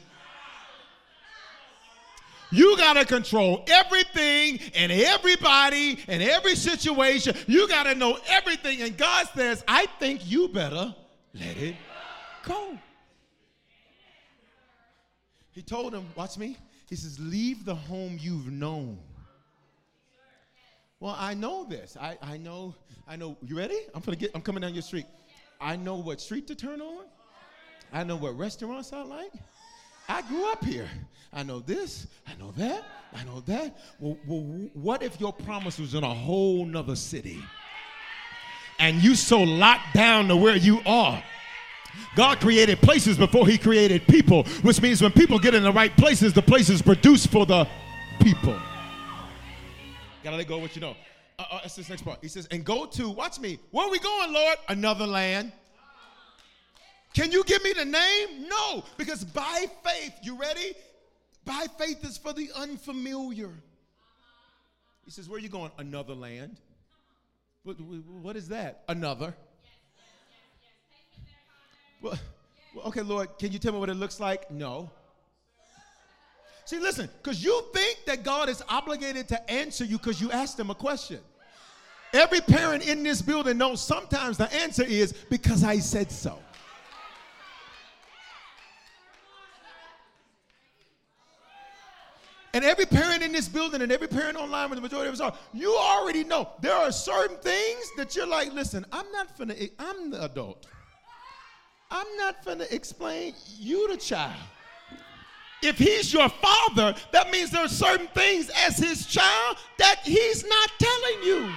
You 2.51 2.77
got 2.79 2.95
to 2.95 3.05
control 3.05 3.65
everything 3.69 4.61
and 4.75 4.91
everybody 4.91 5.99
and 6.09 6.23
every 6.23 6.57
situation. 6.57 7.37
You 7.47 7.69
got 7.69 7.85
to 7.85 7.95
know 7.95 8.19
everything. 8.29 8.81
And 8.81 8.97
God 8.97 9.29
says, 9.37 9.63
I 9.69 9.87
think 10.01 10.29
you 10.29 10.49
better 10.49 10.95
let 11.35 11.57
it 11.59 11.77
go. 12.45 12.79
He 15.53 15.63
told 15.63 15.95
him, 15.95 16.07
watch 16.17 16.39
me. 16.39 16.57
He 16.89 16.97
says, 16.97 17.19
leave 17.19 17.65
the 17.65 17.75
home 17.75 18.19
you've 18.21 18.51
known. 18.51 18.99
Well, 21.01 21.17
I 21.19 21.35
know 21.35 21.65
this. 21.65 21.97
I, 22.01 22.19
I 22.23 22.37
know, 22.37 22.75
I 23.09 23.17
know. 23.17 23.37
You 23.43 23.57
ready? 23.57 23.79
I'm 23.95 24.03
gonna 24.03 24.17
get 24.17 24.33
I'm 24.35 24.43
coming 24.43 24.61
down 24.61 24.75
your 24.75 24.83
street. 24.83 25.07
I 25.61 25.77
know 25.77 25.97
what 25.97 26.21
street 26.21 26.47
to 26.49 26.55
turn 26.55 26.81
on. 26.81 27.05
I 27.93 28.05
know 28.05 28.17
what 28.17 28.37
restaurants 28.37 28.93
I 28.93 29.03
like. 29.03 29.33
I 30.09 30.23
grew 30.23 30.51
up 30.53 30.65
here. 30.65 30.89
I 31.33 31.45
know 31.45 31.61
this, 31.61 32.09
I 32.27 32.35
know 32.41 32.51
that, 32.57 32.85
I 33.15 33.23
know 33.25 33.41
that. 33.47 33.77
Well, 34.01 34.19
well, 34.27 34.41
what 34.75 35.03
if 35.03 35.21
your 35.21 35.33
promise 35.33 35.79
was 35.79 35.95
in 35.95 36.03
a 36.03 36.13
whole 36.13 36.67
nother 36.67 36.97
city? 36.97 37.43
And 38.81 39.01
you 39.03 39.15
so 39.15 39.41
locked 39.41 39.95
down 39.95 40.27
to 40.29 40.37
where 40.37 40.57
you 40.57 40.81
are. 40.85 41.23
God 42.17 42.41
created 42.41 42.81
places 42.81 43.17
before 43.17 43.47
he 43.47 43.57
created 43.57 44.07
people, 44.07 44.45
which 44.63 44.81
means 44.83 45.01
when 45.03 45.13
people 45.13 45.39
get 45.39 45.55
in 45.55 45.63
the 45.63 45.73
right 45.73 45.95
places, 45.97 46.33
the 46.33 46.43
places 46.43 46.83
produce 46.83 47.27
for 47.27 47.47
the 47.47 47.67
people. 48.21 48.57
Gotta 50.23 50.37
let 50.37 50.47
go 50.47 50.57
of 50.57 50.63
what 50.63 50.75
you 50.75 50.81
know. 50.81 50.97
Uh, 51.39 51.45
uh, 51.51 51.59
that's 51.63 51.77
this 51.77 51.89
next 51.89 52.03
part. 52.03 52.19
He 52.21 52.29
says, 52.29 52.47
and 52.51 52.65
go 52.65 52.85
to, 52.87 53.09
watch 53.09 53.41
me. 53.41 53.59
Where 53.71 53.87
are 53.87 53.91
we 53.91 53.99
going, 53.99 54.33
Lord? 54.33 54.57
Another 54.69 55.07
land. 55.07 55.53
Can 57.15 57.33
you 57.33 57.43
give 57.45 57.63
me 57.65 57.73
the 57.73 57.85
name? 57.85 58.49
No, 58.49 58.85
because 58.97 59.25
by 59.25 59.67
faith, 59.85 60.13
you 60.23 60.37
ready? 60.37 60.75
By 61.45 61.67
faith 61.79 62.05
is 62.05 62.19
for 62.19 62.33
the 62.33 62.51
unfamiliar. 62.55 63.51
He 65.05 65.11
says, 65.11 65.29
Where 65.29 65.39
are 65.39 65.41
you 65.41 65.49
going? 65.49 65.73
Another 65.79 66.15
land. 66.15 66.59
What, 67.65 67.81
what 67.81 68.37
is 68.37 68.49
that? 68.49 68.85
Another. 68.89 69.35
Well, 72.03 72.19
okay, 72.87 73.03
Lord, 73.03 73.39
can 73.39 73.53
you 73.53 73.59
tell 73.59 73.73
me 73.73 73.79
what 73.79 73.91
it 73.91 73.95
looks 73.95 74.21
like? 74.21 74.51
No. 74.51 74.91
See, 76.65 76.79
listen, 76.79 77.09
because 77.23 77.43
you 77.43 77.65
think 77.75 77.99
that 78.07 78.23
God 78.23 78.49
is 78.49 78.63
obligated 78.69 79.29
to 79.29 79.51
answer 79.51 79.85
you 79.85 79.99
because 79.99 80.21
you 80.21 80.31
asked 80.31 80.59
him 80.59 80.71
a 80.71 80.75
question. 80.75 81.19
Every 82.13 82.41
parent 82.41 82.87
in 82.87 83.03
this 83.03 83.23
building 83.23 83.59
knows 83.59 83.81
sometimes 83.81 84.37
the 84.37 84.53
answer 84.55 84.85
is 84.85 85.13
because 85.13 85.63
I 85.65 85.79
said 85.79 86.11
so. 86.11 86.39
And 92.53 92.65
every 92.65 92.87
parent 92.87 93.23
in 93.23 93.31
this 93.31 93.49
building 93.49 93.81
and 93.81 93.93
every 93.93 94.09
parent 94.09 94.37
online 94.37 94.71
with 94.71 94.77
the 94.79 94.83
majority 94.83 95.09
of 95.09 95.15
us 95.15 95.21
are, 95.21 95.33
you 95.53 95.77
already 95.77 96.25
know 96.25 96.49
there 96.61 96.75
are 96.75 96.91
certain 96.91 97.37
things 97.37 97.91
that 97.97 98.17
you're 98.17 98.27
like, 98.27 98.53
listen, 98.53 98.85
I'm 98.93 99.11
not 99.13 99.39
finna, 99.39 99.71
I'm 99.79 100.11
the 100.11 100.25
adult. 100.25 100.67
I'm 101.91 102.07
not 102.17 102.45
finna 102.45 102.71
explain 102.71 103.35
you 103.59 103.89
the 103.89 103.97
child. 103.97 104.41
If 105.63 105.77
he's 105.77 106.13
your 106.13 106.29
father, 106.29 106.95
that 107.13 107.31
means 107.31 107.51
there 107.51 107.65
are 107.65 107.69
certain 107.69 108.07
things 108.09 108.51
as 108.65 108.79
his 108.79 109.05
child 109.07 109.59
that 109.79 109.97
he's 110.05 110.47
not 110.47 110.71
telling 110.79 111.23
you. 111.25 111.53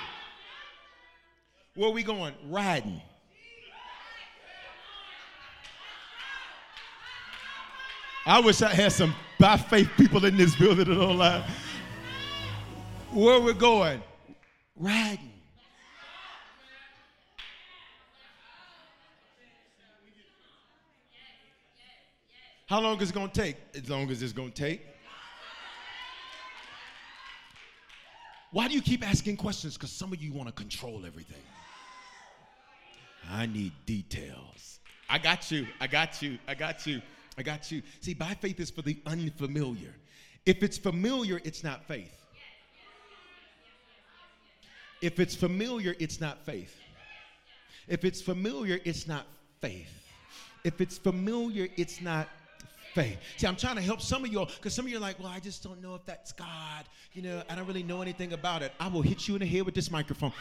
Where 1.76 1.89
we 1.89 2.04
going? 2.04 2.34
Riding. 2.50 3.02
I 8.26 8.39
wish 8.39 8.62
I 8.62 8.74
had 8.74 8.91
some 8.91 9.13
by 9.39 9.58
faith 9.58 9.89
people 9.98 10.24
in 10.26 10.38
this 10.38 10.56
building 10.56 10.86
that 10.86 10.96
don't 10.96 11.17
lie. 11.17 11.46
Where 13.12 13.39
we're 13.39 13.54
going? 13.54 14.02
Riding. 14.76 15.33
How 22.74 22.82
long 22.82 23.00
is 23.02 23.12
it 23.12 23.14
going 23.14 23.30
to 23.30 23.40
take? 23.40 23.58
As 23.76 23.88
long 23.88 24.10
as 24.10 24.24
it's 24.24 24.34
going 24.34 24.52
to 24.52 24.64
take. 24.64 24.82
Why 28.50 28.68
do 28.68 28.74
you 28.74 28.82
keep 28.82 29.08
asking 29.08 29.38
questions? 29.38 29.76
Because 29.76 29.92
some 29.92 30.12
of 30.12 30.20
you 30.20 30.34
want 30.34 30.48
to 30.50 30.54
control 30.56 31.06
everything. 31.06 31.44
I 33.30 33.46
need 33.46 33.74
details. 33.86 34.80
I 35.08 35.20
got 35.20 35.52
you. 35.52 35.68
I 35.80 35.86
got 35.86 36.20
you. 36.24 36.40
I 36.48 36.56
got 36.56 36.88
you. 36.88 37.04
I 37.38 37.44
got 37.44 37.72
you. 37.72 37.84
See, 38.02 38.16
by 38.16 38.34
faith 38.34 38.60
is 38.60 38.72
for 38.72 38.82
the 38.82 39.00
unfamiliar. 39.06 39.94
If 40.48 40.64
it's 40.64 40.80
familiar, 40.80 41.40
it's 41.44 41.64
not 41.64 41.86
faith. 41.86 42.26
If 45.00 45.20
it's 45.20 45.36
familiar, 45.36 45.96
it's 46.00 46.20
not 46.20 46.44
faith. 46.44 46.76
If 47.88 48.04
it's 48.04 48.20
familiar, 48.20 48.80
it's 48.84 49.08
not 49.08 49.28
faith. 49.62 50.10
If 50.64 50.82
it's 50.82 50.98
familiar, 50.98 51.68
it's 51.78 52.02
not 52.02 52.28
faith. 52.93 53.17
See, 53.38 53.47
I'm 53.47 53.56
trying 53.56 53.75
to 53.75 53.82
help 53.82 54.01
some 54.01 54.23
of 54.23 54.32
y'all 54.32 54.45
because 54.45 54.73
some 54.73 54.86
of 54.86 54.91
you 54.91 54.97
are 54.97 55.01
like, 55.01 55.19
well, 55.19 55.29
I 55.29 55.39
just 55.39 55.63
don't 55.63 55.82
know 55.82 55.95
if 55.95 56.06
that's 56.06 56.32
God. 56.32 56.86
You 57.13 57.21
know, 57.21 57.43
I 57.49 57.56
don't 57.56 57.67
really 57.67 57.84
know 57.84 58.01
anything 58.01 58.34
about 58.34 58.62
it. 58.62 58.71
I 58.79 58.88
will 58.88 59.01
hit 59.01 59.27
you 59.27 59.36
in 59.36 59.39
the 59.39 59.45
head 59.45 59.63
with 59.63 59.75
this 59.75 59.91
microphone. 59.91 60.34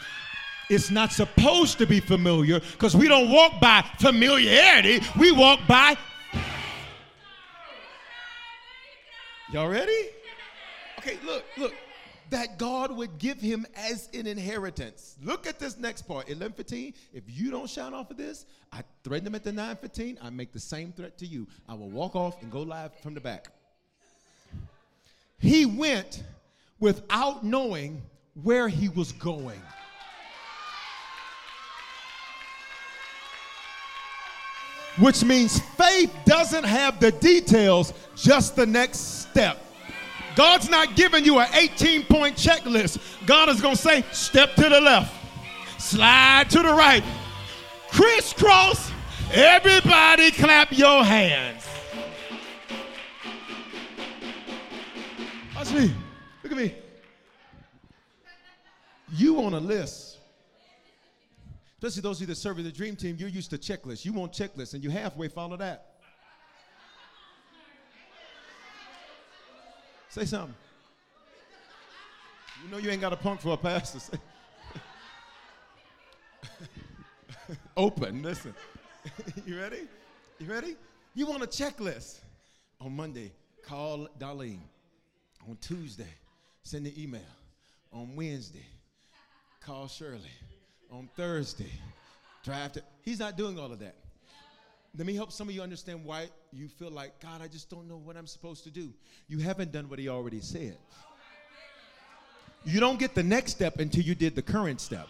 It's 0.69 0.89
not 0.89 1.11
supposed 1.11 1.77
to 1.79 1.85
be 1.85 1.99
familiar 1.99 2.59
because 2.59 2.95
we 2.95 3.07
don't 3.07 3.29
walk 3.29 3.59
by 3.59 3.83
familiarity, 3.99 5.01
we 5.19 5.31
walk 5.31 5.59
by. 5.67 5.97
Y'all 9.51 9.67
ready? 9.67 10.09
Okay, 10.99 11.17
look, 11.25 11.43
look. 11.57 11.73
That 12.29 12.57
God 12.57 12.91
would 12.91 13.19
give 13.19 13.39
him 13.39 13.65
as 13.75 14.09
an 14.13 14.25
inheritance. 14.25 15.15
Look 15.21 15.45
at 15.45 15.59
this 15.59 15.77
next 15.77 16.03
part, 16.03 16.27
11:15. 16.29 16.93
If 17.13 17.23
you 17.27 17.51
don't 17.51 17.69
shout 17.69 17.93
off 17.93 18.09
of 18.09 18.17
this, 18.17 18.45
I 18.71 18.83
threaten 19.03 19.25
them 19.25 19.35
at 19.35 19.43
the 19.43 19.51
9:15. 19.51 20.17
I 20.21 20.29
make 20.29 20.51
the 20.51 20.59
same 20.59 20.93
threat 20.93 21.17
to 21.19 21.27
you. 21.27 21.47
I 21.67 21.75
will 21.75 21.91
walk 21.91 22.15
off 22.15 22.41
and 22.41 22.51
go 22.51 22.61
live 22.61 22.91
from 23.01 23.13
the 23.13 23.21
back. 23.21 23.49
He 25.37 25.65
went 25.65 26.23
without 26.79 27.43
knowing 27.43 28.01
where 28.41 28.67
he 28.67 28.89
was 28.89 29.11
going. 29.11 29.61
Which 34.99 35.23
means 35.23 35.59
faith 35.75 36.13
doesn't 36.25 36.63
have 36.63 36.99
the 36.99 37.11
details, 37.11 37.93
just 38.15 38.55
the 38.55 38.65
next 38.65 39.21
step. 39.21 39.59
God's 40.35 40.69
not 40.69 40.95
giving 40.95 41.25
you 41.25 41.39
an 41.39 41.47
18 41.53 42.05
point 42.05 42.35
checklist. 42.35 42.99
God 43.25 43.49
is 43.49 43.61
going 43.61 43.75
to 43.75 43.81
say, 43.81 44.03
step 44.11 44.55
to 44.55 44.69
the 44.69 44.81
left, 44.81 45.13
slide 45.79 46.49
to 46.51 46.59
the 46.59 46.73
right, 46.73 47.03
crisscross. 47.91 48.91
Everybody 49.31 50.31
clap 50.31 50.71
your 50.71 51.03
hands. 51.03 51.67
Watch 55.55 55.71
me. 55.73 55.93
Look 56.43 56.51
at 56.51 56.57
me. 56.57 56.75
You 59.15 59.41
on 59.43 59.53
a 59.53 59.59
list. 59.59 60.17
Especially 61.77 62.01
those 62.01 62.17
of 62.17 62.21
you 62.21 62.27
that 62.27 62.35
serve 62.35 62.59
in 62.59 62.65
the 62.65 62.71
dream 62.71 62.95
team, 62.95 63.15
you're 63.19 63.29
used 63.29 63.49
to 63.49 63.57
checklists. 63.57 64.05
You 64.05 64.13
want 64.13 64.33
checklists, 64.33 64.73
and 64.73 64.83
you 64.83 64.89
halfway 64.89 65.27
follow 65.27 65.57
that. 65.57 65.92
Say 70.13 70.25
something. 70.25 70.53
You 72.63 72.69
know 72.69 72.77
you 72.77 72.91
ain't 72.91 73.01
got 73.01 73.13
a 73.13 73.15
punk 73.15 73.41
for 73.41 73.53
a 73.53 73.57
pastor. 73.57 73.97
Say. 73.97 74.17
Open, 77.75 78.21
listen. 78.21 78.53
you 79.47 79.59
ready? 79.59 79.87
You 80.37 80.51
ready? 80.51 80.75
You 81.15 81.25
want 81.25 81.41
a 81.41 81.47
checklist. 81.47 82.19
On 82.79 82.95
Monday, 82.95 83.31
call 83.63 84.07
Darlene. 84.19 84.59
On 85.49 85.57
Tuesday, 85.59 86.13
send 86.61 86.85
an 86.85 86.93
email. 86.95 87.21
On 87.91 88.15
Wednesday, 88.15 88.67
call 89.65 89.87
Shirley. 89.87 90.29
On 90.91 91.09
Thursday, 91.15 91.71
drive 92.43 92.73
to. 92.73 92.83
He's 93.01 93.17
not 93.17 93.35
doing 93.35 93.57
all 93.57 93.71
of 93.71 93.79
that. 93.79 93.95
Let 94.95 95.07
me 95.07 95.15
help 95.15 95.31
some 95.31 95.49
of 95.49 95.55
you 95.55 95.61
understand 95.63 96.05
why 96.05 96.29
you 96.51 96.67
feel 96.67 96.91
like, 96.91 97.19
God, 97.19 97.41
I 97.41 97.47
just 97.47 97.67
don't 97.69 97.87
know 97.87 97.97
what 97.97 98.15
I'm 98.15 98.27
supposed 98.27 98.63
to 98.65 98.69
do. 98.69 98.93
You 99.27 99.39
haven't 99.39 99.71
done 99.71 99.89
what 99.89 99.97
He 99.97 100.07
already 100.07 100.39
said. 100.39 100.77
You 102.63 102.79
don't 102.79 102.99
get 102.99 103.15
the 103.15 103.23
next 103.23 103.51
step 103.53 103.79
until 103.79 104.03
you 104.03 104.13
did 104.13 104.35
the 104.35 104.41
current 104.41 104.79
step. 104.79 105.07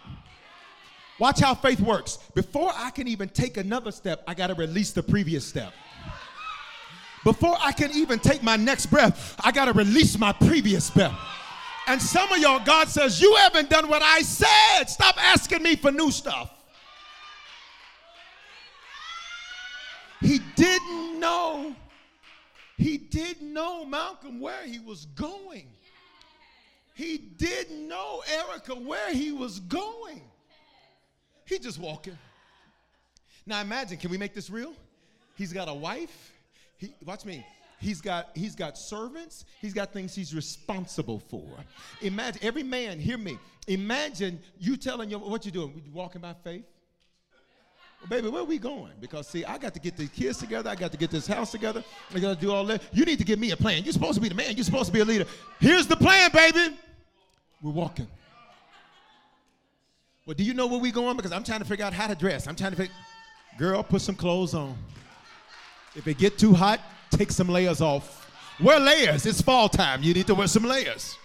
Watch 1.18 1.40
how 1.40 1.54
faith 1.54 1.80
works. 1.80 2.18
Before 2.34 2.72
I 2.74 2.90
can 2.90 3.06
even 3.06 3.28
take 3.28 3.58
another 3.58 3.92
step, 3.92 4.24
I 4.26 4.34
got 4.34 4.48
to 4.48 4.54
release 4.54 4.90
the 4.90 5.02
previous 5.02 5.44
step. 5.44 5.72
Before 7.22 7.56
I 7.60 7.72
can 7.72 7.90
even 7.92 8.18
take 8.18 8.42
my 8.42 8.56
next 8.56 8.86
breath, 8.86 9.36
I 9.44 9.52
got 9.52 9.66
to 9.66 9.72
release 9.72 10.18
my 10.18 10.32
previous 10.32 10.90
breath. 10.90 11.16
And 11.86 12.00
some 12.00 12.32
of 12.32 12.38
y'all, 12.38 12.64
God 12.64 12.88
says, 12.88 13.20
You 13.20 13.34
haven't 13.36 13.68
done 13.68 13.88
what 13.88 14.02
I 14.02 14.20
said. 14.20 14.84
Stop 14.88 15.22
asking 15.22 15.62
me 15.62 15.76
for 15.76 15.92
new 15.92 16.10
stuff. 16.10 16.53
He 20.24 20.40
didn't 20.56 21.20
know. 21.20 21.76
He 22.78 22.96
didn't 22.96 23.52
know 23.52 23.84
Malcolm 23.84 24.40
where 24.40 24.64
he 24.64 24.78
was 24.78 25.04
going. 25.04 25.68
He 26.94 27.18
didn't 27.18 27.86
know 27.86 28.22
Erica 28.32 28.74
where 28.74 29.12
he 29.12 29.32
was 29.32 29.60
going. 29.60 30.22
He 31.44 31.58
just 31.58 31.78
walking. 31.78 32.16
Now 33.44 33.60
imagine, 33.60 33.98
can 33.98 34.10
we 34.10 34.16
make 34.16 34.32
this 34.32 34.48
real? 34.48 34.72
He's 35.36 35.52
got 35.52 35.68
a 35.68 35.74
wife. 35.74 36.32
He, 36.78 36.94
watch 37.04 37.26
me. 37.26 37.44
He's 37.78 38.00
got 38.00 38.30
he's 38.34 38.54
got 38.54 38.78
servants. 38.78 39.44
He's 39.60 39.74
got 39.74 39.92
things 39.92 40.14
he's 40.14 40.34
responsible 40.34 41.18
for. 41.18 41.44
Imagine 42.00 42.40
every 42.42 42.62
man. 42.62 42.98
Hear 42.98 43.18
me. 43.18 43.38
Imagine 43.68 44.40
you 44.58 44.78
telling 44.78 45.10
your 45.10 45.20
what 45.20 45.44
you 45.44 45.52
doing. 45.52 45.74
We 45.74 45.82
walking 45.92 46.22
by 46.22 46.32
faith. 46.32 46.64
Baby, 48.08 48.28
where 48.28 48.44
we 48.44 48.58
going? 48.58 48.92
Because 49.00 49.26
see, 49.28 49.44
I 49.44 49.56
got 49.56 49.72
to 49.74 49.80
get 49.80 49.96
the 49.96 50.06
kids 50.06 50.38
together. 50.38 50.68
I 50.68 50.74
got 50.74 50.92
to 50.92 50.98
get 50.98 51.10
this 51.10 51.26
house 51.26 51.50
together. 51.50 51.82
I 52.14 52.18
got 52.18 52.34
to 52.34 52.40
do 52.40 52.52
all 52.52 52.64
that. 52.66 52.82
You 52.92 53.04
need 53.04 53.18
to 53.18 53.24
give 53.24 53.38
me 53.38 53.52
a 53.52 53.56
plan. 53.56 53.82
You're 53.82 53.94
supposed 53.94 54.14
to 54.16 54.20
be 54.20 54.28
the 54.28 54.34
man. 54.34 54.54
You're 54.54 54.64
supposed 54.64 54.86
to 54.86 54.92
be 54.92 55.00
a 55.00 55.04
leader. 55.04 55.24
Here's 55.58 55.86
the 55.86 55.96
plan, 55.96 56.30
baby. 56.32 56.76
We're 57.62 57.72
walking. 57.72 58.06
Well, 60.26 60.34
do 60.34 60.44
you 60.44 60.52
know 60.54 60.66
where 60.66 60.80
we 60.80 60.90
going? 60.90 61.16
Because 61.16 61.32
I'm 61.32 61.44
trying 61.44 61.60
to 61.60 61.64
figure 61.64 61.84
out 61.84 61.94
how 61.94 62.06
to 62.06 62.14
dress. 62.14 62.46
I'm 62.46 62.56
trying 62.56 62.72
to 62.72 62.76
figure. 62.76 62.94
Girl, 63.58 63.82
put 63.82 64.02
some 64.02 64.14
clothes 64.14 64.52
on. 64.54 64.76
If 65.94 66.06
it 66.06 66.18
get 66.18 66.38
too 66.38 66.52
hot, 66.52 66.80
take 67.10 67.30
some 67.30 67.48
layers 67.48 67.80
off. 67.80 68.30
Wear 68.60 68.80
layers. 68.80 69.24
It's 69.26 69.40
fall 69.40 69.68
time. 69.68 70.02
You 70.02 70.12
need 70.12 70.26
to 70.26 70.34
wear 70.34 70.46
some 70.46 70.64
layers. 70.64 71.16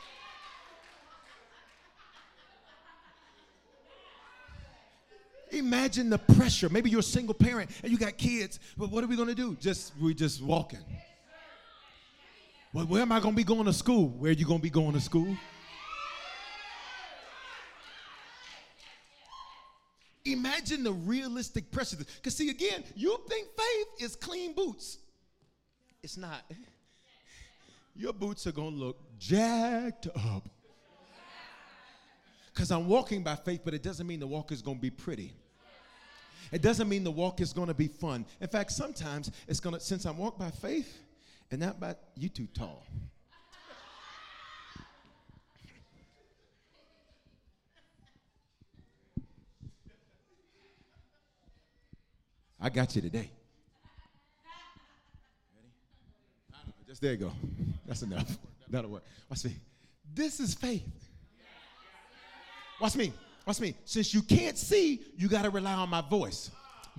Imagine 5.52 6.10
the 6.10 6.18
pressure. 6.18 6.70
Maybe 6.70 6.90
you're 6.90 7.00
a 7.00 7.04
single 7.04 7.34
parent 7.34 7.72
and 7.82 7.92
you 7.92 7.98
got 7.98 8.18
kids, 8.18 8.60
but 8.78 8.92
what 8.92 9.04
are 9.04 9.08
we 9.08 9.16
to 9.30 9.36
do? 9.36 9.56
Just 9.56 9.94
we 10.00 10.14
just 10.14 10.42
walking. 10.42 10.84
Well, 12.72 12.86
where 12.86 13.02
am 13.02 13.12
I 13.12 13.20
to 13.34 13.38
be 13.38 13.44
going 13.44 13.66
to 13.66 13.74
school? 13.74 14.10
Where 14.10 14.30
are 14.30 14.34
you 14.34 14.46
to 14.60 14.64
be 14.64 14.70
going 14.70 14.94
to 14.94 15.02
school? 15.02 15.36
Imagine 20.26 20.84
the 20.84 20.94
realistic 20.94 21.72
pressure. 21.72 21.98
Because, 21.98 22.36
see, 22.36 22.50
again, 22.50 22.84
you 22.96 23.20
think 23.28 23.48
faith 23.58 24.06
is 24.06 24.16
clean 24.16 24.54
boots. 24.54 25.00
It's 26.04 26.18
not. 26.18 26.44
Your 27.96 28.14
boots 28.14 28.46
are 28.46 28.52
to 28.74 28.80
look 28.86 28.98
jacked 29.18 30.08
up. 30.08 30.48
Because 32.54 32.72
I'm 32.72 32.88
walking 32.88 33.24
by 33.24 33.36
faith, 33.36 33.62
but 33.64 33.74
it 33.74 33.84
doesn't 33.84 34.06
mean 34.06 34.20
the 34.20 34.28
walk 34.28 34.52
is 34.52 34.62
going 34.62 34.78
to 34.78 34.82
be 34.82 34.90
pretty. 34.90 35.34
It 36.52 36.62
doesn't 36.62 36.90
mean 36.90 37.04
the 37.04 37.12
walk 37.12 37.42
is 37.42 37.54
going 37.54 37.68
to 37.68 37.74
be 37.74 37.88
fun. 37.88 38.26
In 38.42 38.48
fact, 38.48 38.72
sometimes 38.72 39.32
it's 39.48 39.60
going 39.60 39.76
to, 39.76 39.80
since 39.80 40.06
I'm 40.06 40.18
walking 40.18 40.40
by 40.40 40.52
faith 40.52 40.98
and 41.52 41.62
not 41.62 41.80
by, 41.80 41.96
you 42.16 42.30
too 42.30 42.48
tall. 42.54 42.86
I 52.62 52.70
got 52.70 52.94
you 52.96 53.02
today. 53.02 53.32
Ready? 55.56 55.72
Just 56.88 57.02
there 57.02 57.12
you 57.12 57.18
go. 57.18 57.32
That's 57.86 58.02
enough. 58.02 58.38
That'll 58.68 58.92
work. 58.92 59.04
Watch 59.30 59.46
me. 59.46 59.56
This 60.14 60.42
is 60.42 60.56
faith. 60.56 61.09
Watch 62.80 62.96
me. 62.96 63.14
Watch 63.46 63.60
me. 63.60 63.76
Since 63.86 64.14
you 64.14 64.22
can't 64.22 64.58
see, 64.58 65.02
you 65.18 65.28
got 65.28 65.44
to 65.44 65.50
rely 65.50 65.74
on 65.74 65.90
my 65.90 66.02
voice. 66.02 66.52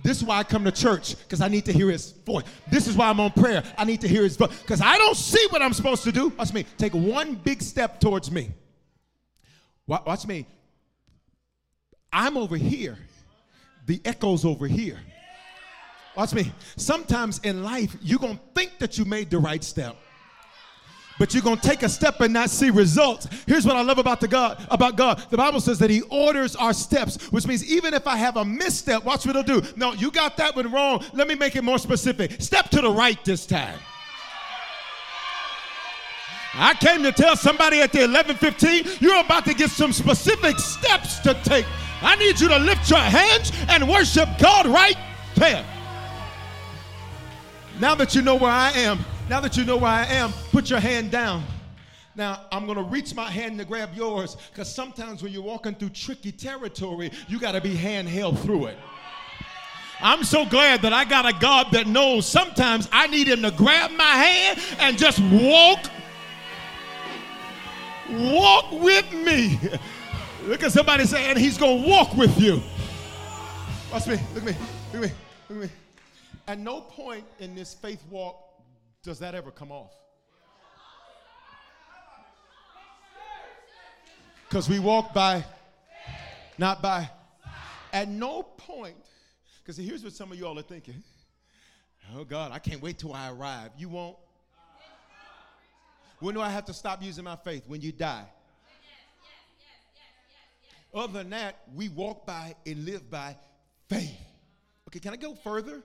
This 0.03 0.17
is 0.17 0.23
why 0.23 0.39
I 0.39 0.43
come 0.43 0.63
to 0.63 0.71
church 0.71 1.17
because 1.17 1.41
I 1.41 1.47
need 1.47 1.65
to 1.65 1.73
hear 1.73 1.89
his 1.89 2.11
voice. 2.11 2.43
This 2.71 2.87
is 2.87 2.95
why 2.95 3.09
I'm 3.09 3.19
on 3.19 3.31
prayer. 3.31 3.63
I 3.77 3.85
need 3.85 4.01
to 4.01 4.07
hear 4.07 4.23
his 4.23 4.35
voice 4.35 4.57
because 4.61 4.81
I 4.81 4.97
don't 4.97 5.15
see 5.15 5.45
what 5.49 5.61
I'm 5.61 5.73
supposed 5.73 6.03
to 6.05 6.11
do. 6.11 6.29
Watch 6.29 6.53
me. 6.53 6.65
Take 6.77 6.93
one 6.93 7.35
big 7.35 7.61
step 7.61 7.99
towards 7.99 8.31
me. 8.31 8.51
Watch 9.87 10.25
me. 10.25 10.47
I'm 12.11 12.37
over 12.37 12.57
here. 12.57 12.97
The 13.85 14.01
echo's 14.05 14.45
over 14.45 14.67
here. 14.67 14.99
Watch 16.15 16.33
me. 16.33 16.51
Sometimes 16.75 17.39
in 17.39 17.63
life, 17.63 17.95
you're 18.01 18.19
going 18.19 18.37
to 18.37 18.43
think 18.55 18.79
that 18.79 18.97
you 18.97 19.05
made 19.05 19.29
the 19.29 19.39
right 19.39 19.63
step. 19.63 19.95
But 21.21 21.35
you're 21.35 21.43
gonna 21.43 21.61
take 21.61 21.83
a 21.83 21.87
step 21.87 22.19
and 22.21 22.33
not 22.33 22.49
see 22.49 22.71
results. 22.71 23.27
Here's 23.45 23.63
what 23.63 23.75
I 23.75 23.83
love 23.83 23.99
about 23.99 24.21
the 24.21 24.27
God, 24.27 24.65
about 24.71 24.95
God. 24.95 25.23
The 25.29 25.37
Bible 25.37 25.59
says 25.59 25.77
that 25.77 25.91
He 25.91 26.01
orders 26.09 26.55
our 26.55 26.73
steps, 26.73 27.31
which 27.31 27.45
means 27.45 27.63
even 27.71 27.93
if 27.93 28.07
I 28.07 28.15
have 28.15 28.37
a 28.37 28.43
misstep, 28.43 29.03
watch 29.03 29.27
what 29.27 29.35
He'll 29.35 29.61
do. 29.61 29.61
No, 29.75 29.93
you 29.93 30.09
got 30.09 30.35
that 30.37 30.55
one 30.55 30.71
wrong. 30.71 31.05
Let 31.13 31.27
me 31.27 31.35
make 31.35 31.55
it 31.55 31.63
more 31.63 31.77
specific. 31.77 32.41
Step 32.41 32.69
to 32.69 32.81
the 32.81 32.89
right 32.89 33.23
this 33.23 33.45
time. 33.45 33.77
I 36.55 36.73
came 36.73 37.03
to 37.03 37.11
tell 37.11 37.35
somebody 37.35 37.81
at 37.81 37.91
the 37.91 37.99
11:15, 37.99 38.99
you're 38.99 39.19
about 39.19 39.45
to 39.45 39.53
get 39.53 39.69
some 39.69 39.93
specific 39.93 40.57
steps 40.57 41.19
to 41.19 41.35
take. 41.43 41.67
I 42.01 42.15
need 42.15 42.39
you 42.39 42.47
to 42.47 42.57
lift 42.57 42.89
your 42.89 42.97
hands 42.97 43.51
and 43.69 43.87
worship 43.87 44.27
God 44.39 44.65
right 44.65 44.97
there. 45.35 45.63
Now 47.79 47.93
that 47.93 48.15
you 48.15 48.23
know 48.23 48.37
where 48.37 48.49
I 48.49 48.71
am, 48.71 49.05
now 49.31 49.39
that 49.39 49.55
you 49.55 49.63
know 49.63 49.77
where 49.77 49.89
I 49.89 50.03
am, 50.07 50.33
put 50.51 50.69
your 50.69 50.81
hand 50.81 51.09
down. 51.09 51.45
Now, 52.17 52.47
I'm 52.51 52.65
going 52.65 52.77
to 52.77 52.83
reach 52.83 53.15
my 53.15 53.31
hand 53.31 53.57
to 53.59 53.63
grab 53.63 53.91
yours 53.95 54.35
because 54.49 54.69
sometimes 54.69 55.23
when 55.23 55.31
you're 55.31 55.41
walking 55.41 55.73
through 55.73 55.91
tricky 55.91 56.33
territory, 56.33 57.13
you 57.29 57.39
got 57.39 57.53
to 57.53 57.61
be 57.61 57.73
handheld 57.73 58.37
through 58.39 58.65
it. 58.65 58.77
I'm 60.01 60.25
so 60.25 60.43
glad 60.43 60.81
that 60.81 60.91
I 60.91 61.05
got 61.05 61.25
a 61.25 61.39
God 61.39 61.67
that 61.71 61.87
knows 61.87 62.25
sometimes 62.25 62.89
I 62.91 63.07
need 63.07 63.29
Him 63.29 63.41
to 63.43 63.51
grab 63.51 63.91
my 63.91 64.03
hand 64.03 64.59
and 64.79 64.97
just 64.97 65.21
walk. 65.21 65.79
Walk 68.09 68.69
with 68.83 69.13
me. 69.13 69.57
Look 70.43 70.61
at 70.61 70.73
somebody 70.73 71.05
saying 71.05 71.37
He's 71.37 71.57
going 71.57 71.83
to 71.83 71.89
walk 71.89 72.17
with 72.17 72.37
you. 72.37 72.61
Watch 73.93 74.07
me. 74.07 74.19
Look 74.33 74.43
at 74.43 74.49
me. 74.49 74.55
Look 74.91 74.95
at 74.95 75.01
me. 75.01 75.15
Look 75.47 75.57
at 75.57 75.69
me. 75.69 75.69
At 76.49 76.59
no 76.59 76.81
point 76.81 77.23
in 77.39 77.55
this 77.55 77.73
faith 77.73 78.03
walk 78.09 78.50
does 79.03 79.19
that 79.19 79.35
ever 79.35 79.51
come 79.51 79.71
off. 79.71 79.93
Because 84.47 84.69
we 84.69 84.79
walk 84.79 85.13
by, 85.13 85.45
not 86.57 86.81
by. 86.81 87.09
At 87.93 88.07
no 88.07 88.43
point, 88.43 88.95
because 89.61 89.77
here's 89.77 90.03
what 90.03 90.13
some 90.13 90.31
of 90.31 90.37
y'all 90.37 90.57
are 90.59 90.63
thinking. 90.63 91.01
Oh 92.15 92.23
God, 92.25 92.51
I 92.51 92.59
can't 92.59 92.81
wait 92.81 92.99
till 92.99 93.13
I 93.13 93.31
arrive. 93.31 93.71
You 93.77 93.89
won't. 93.89 94.17
When 96.19 96.35
do 96.35 96.41
I 96.41 96.49
have 96.49 96.65
to 96.65 96.73
stop 96.73 97.01
using 97.01 97.23
my 97.23 97.37
faith? 97.37 97.63
When 97.67 97.81
you 97.81 97.91
die. 97.91 98.25
Other 100.93 101.13
than 101.13 101.29
that, 101.29 101.61
we 101.73 101.89
walk 101.89 102.25
by 102.25 102.55
and 102.65 102.85
live 102.85 103.09
by 103.09 103.37
faith. 103.89 104.11
Okay, 104.89 104.99
can 104.99 105.13
I 105.13 105.15
go 105.15 105.33
further? 105.35 105.81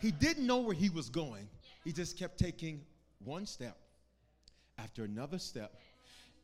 He 0.00 0.10
didn't 0.10 0.46
know 0.46 0.58
where 0.58 0.74
he 0.74 0.90
was 0.90 1.08
going. 1.08 1.48
He 1.84 1.92
just 1.92 2.18
kept 2.18 2.38
taking 2.38 2.82
one 3.24 3.46
step 3.46 3.76
after 4.78 5.04
another 5.04 5.38
step. 5.38 5.74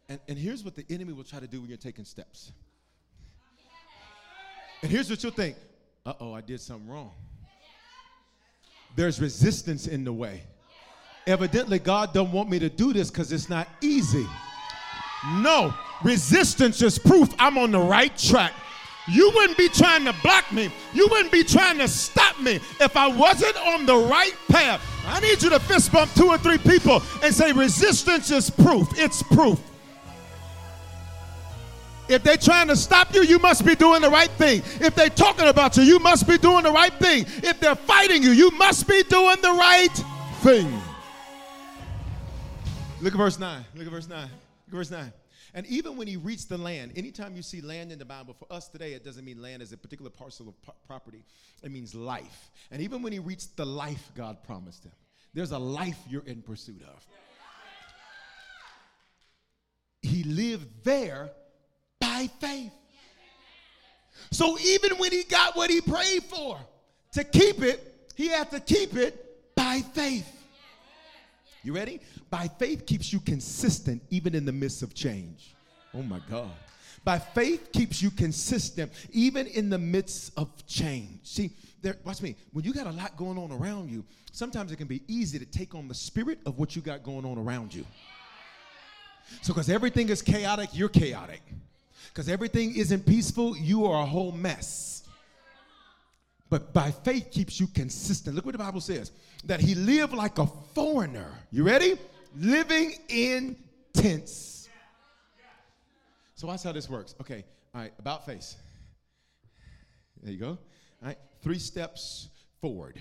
And, 0.09 0.18
and 0.29 0.38
here's 0.38 0.64
what 0.64 0.74
the 0.74 0.85
enemy 0.90 1.12
will 1.12 1.24
try 1.24 1.40
to 1.40 1.46
do 1.46 1.61
when 1.61 1.69
you're 1.69 1.79
taking 1.79 2.04
steps. 2.04 2.52
And 4.83 4.90
here's 4.90 5.10
what 5.10 5.23
you'll 5.23 5.33
think 5.33 5.56
uh 6.06 6.15
oh, 6.21 6.33
I 6.33 6.40
did 6.40 6.60
something 6.60 6.88
wrong. 6.88 7.12
There's 8.96 9.21
resistance 9.21 9.87
in 9.87 10.04
the 10.04 10.12
way. 10.12 10.42
Evidently, 11.27 11.79
God 11.79 12.15
don't 12.15 12.33
want 12.33 12.48
me 12.48 12.58
to 12.58 12.71
do 12.71 12.92
this 12.92 13.10
because 13.10 13.31
it's 13.33 13.50
not 13.50 13.69
easy. 13.83 14.27
No, 15.35 15.75
resistance 16.02 16.81
is 16.81 16.98
proof 16.98 17.29
I'm 17.38 17.58
on 17.58 17.71
the 17.71 17.81
right 17.81 18.17
track. 18.17 18.52
You 19.08 19.31
wouldn't 19.35 19.58
be 19.58 19.69
trying 19.69 20.04
to 20.04 20.15
block 20.23 20.50
me. 20.52 20.71
You 20.94 21.08
wouldn't 21.10 21.33
be 21.33 21.44
trying 21.44 21.79
to 21.79 21.88
stop 21.88 22.40
me 22.40 22.60
if 22.81 22.96
I 22.96 23.08
wasn't 23.08 23.56
on 23.56 23.87
the 23.87 23.96
right 23.96 24.35
path. 24.48 24.83
I 25.09 25.21
need 25.21 25.42
you 25.42 25.48
to 25.50 25.59
fist 25.59 25.90
bump 25.90 26.13
two 26.15 26.29
or 26.29 26.37
three 26.37 26.59
people 26.59 27.02
and 27.23 27.35
say, 27.35 27.52
resistance 27.52 28.31
is 28.31 28.50
proof. 28.50 28.87
It's 28.98 29.23
proof. 29.23 29.59
If 32.09 32.23
they're 32.23 32.37
trying 32.37 32.69
to 32.69 32.77
stop 32.77 33.15
you, 33.15 33.23
you 33.23 33.38
must 33.38 33.65
be 33.65 33.75
doing 33.75 34.02
the 34.02 34.11
right 34.11 34.31
thing. 34.33 34.63
If 34.81 34.94
they're 34.94 35.11
talking 35.11 35.48
about 35.48 35.77
you, 35.77 35.83
you 35.83 35.98
must 35.98 36.29
be 36.29 36.37
doing 36.37 36.63
the 36.63 36.71
right 36.71 36.92
thing. 36.92 37.25
If 37.42 37.59
they're 37.59 37.75
fighting 37.75 38.23
you, 38.23 38.33
you 38.33 38.50
must 38.52 38.87
be 38.87 39.02
doing 39.04 39.37
the 39.40 39.52
right 39.52 40.04
thing. 40.40 40.81
Look 43.00 43.15
at 43.15 43.19
verse 43.19 43.38
9. 43.38 43.65
Look 43.75 43.87
at 43.87 43.92
verse 43.92 44.09
9. 44.09 44.21
Look 44.21 44.31
at 44.69 44.75
verse 44.75 44.90
9. 44.90 45.13
And 45.55 45.67
even 45.67 45.96
when 45.96 46.07
he 46.07 46.17
reached 46.17 46.49
the 46.49 46.59
land, 46.59 46.92
anytime 46.96 47.35
you 47.35 47.42
see 47.42 47.61
land 47.61 47.90
in 47.90 47.99
the 47.99 48.05
Bible, 48.05 48.35
for 48.35 48.53
us 48.53 48.69
today, 48.69 48.92
it 48.92 49.05
doesn't 49.05 49.25
mean 49.25 49.40
land 49.40 49.63
as 49.63 49.73
a 49.73 49.77
particular 49.77 50.11
parcel 50.11 50.49
of 50.49 50.55
property, 50.87 51.25
it 51.63 51.71
means 51.71 51.94
life. 51.94 52.51
And 52.71 52.83
even 52.83 53.03
when 53.03 53.13
he 53.13 53.19
reached 53.19 53.57
the 53.57 53.65
life 53.65 54.11
God 54.15 54.42
promised 54.42 54.85
him, 54.85 54.92
there's 55.35 55.53
a 55.53 55.59
life 55.59 55.99
you're 56.09 56.27
in 56.27 56.42
pursuit 56.42 56.83
of. 56.83 57.07
He 60.03 60.23
lived 60.23 60.85
there 60.85 61.31
by 62.01 62.29
faith. 62.40 62.73
So 64.31 64.59
even 64.59 64.96
when 64.99 65.13
he 65.13 65.25
got 65.25 65.57
what 65.57 65.71
he 65.71 65.81
prayed 65.81 66.25
for, 66.25 66.59
to 67.13 67.25
keep 67.25 67.63
it, 67.63 68.11
he 68.17 68.29
had 68.29 68.51
to 68.51 68.61
keep 68.61 68.96
it 68.96 69.55
by 69.55 69.81
faith. 69.94 70.27
You 71.69 71.75
ready? 71.75 72.00
By 72.31 72.48
faith 72.48 72.87
keeps 72.87 73.12
you 73.12 73.21
consistent 73.21 74.02
even 74.08 74.35
in 74.35 74.46
the 74.46 74.52
midst 74.52 74.81
of 74.83 74.94
change. 74.94 75.54
Oh 75.92 76.00
my 76.00 76.19
God. 76.31 76.48
By 77.04 77.19
faith 77.19 77.73
keeps 77.75 78.00
you 78.00 78.10
consistent 78.10 78.90
even 79.12 79.46
in 79.48 79.69
the 79.69 79.77
midst 79.77 80.33
of 80.38 80.48
change. 80.66 81.19
See, 81.25 81.50
there, 81.83 81.96
watch 82.06 82.23
me. 82.23 82.37
When 82.54 82.64
you 82.64 82.73
got 82.73 82.87
a 82.87 82.92
lot 82.92 83.19
going 83.19 83.37
on 83.37 83.52
around 83.52 83.90
you, 83.90 84.02
sometimes 84.33 84.73
it 84.73 84.77
can 84.77 84.87
be 84.87 85.02
easy 85.08 85.38
to 85.38 85.44
take 85.44 85.75
on 85.75 85.88
the 85.88 85.94
spirit 85.94 86.38
of 86.46 86.58
what 86.58 86.75
you 86.75 86.81
got 86.81 87.02
going 87.02 87.27
on 87.27 87.37
around 87.37 87.75
you. 87.75 87.85
So, 89.42 89.52
because 89.52 89.69
everything 89.69 90.08
is 90.08 90.23
chaotic, 90.23 90.71
you're 90.73 90.88
chaotic. 90.88 91.42
Because 92.08 92.31
everything 92.31 92.77
isn't 92.77 93.04
peaceful, 93.04 93.54
you 93.58 93.85
are 93.85 94.04
a 94.04 94.06
whole 94.06 94.33
mess. 94.33 94.98
But 96.51 96.73
by 96.73 96.90
faith 96.90 97.31
keeps 97.31 97.61
you 97.61 97.67
consistent. 97.67 98.35
Look 98.35 98.46
what 98.46 98.53
the 98.53 98.59
Bible 98.59 98.81
says 98.81 99.13
that 99.44 99.61
he 99.61 99.75
lived 99.75 100.15
like 100.15 100.38
a 100.38 100.46
foreigner. 100.75 101.31
You 101.51 101.65
ready? 101.65 101.99
Living 102.37 102.94
in 103.09 103.57
tents. 103.92 104.69
So 106.35 106.46
watch 106.46 106.63
how 106.63 106.73
this 106.73 106.88
works. 106.88 107.15
Okay, 107.21 107.44
all 107.75 107.81
right, 107.81 107.92
about 107.99 108.25
face. 108.25 108.57
There 110.23 110.33
you 110.33 110.38
go. 110.38 110.49
All 110.49 110.59
right, 111.03 111.19
three 111.42 111.59
steps 111.59 112.29
forward. 112.61 112.99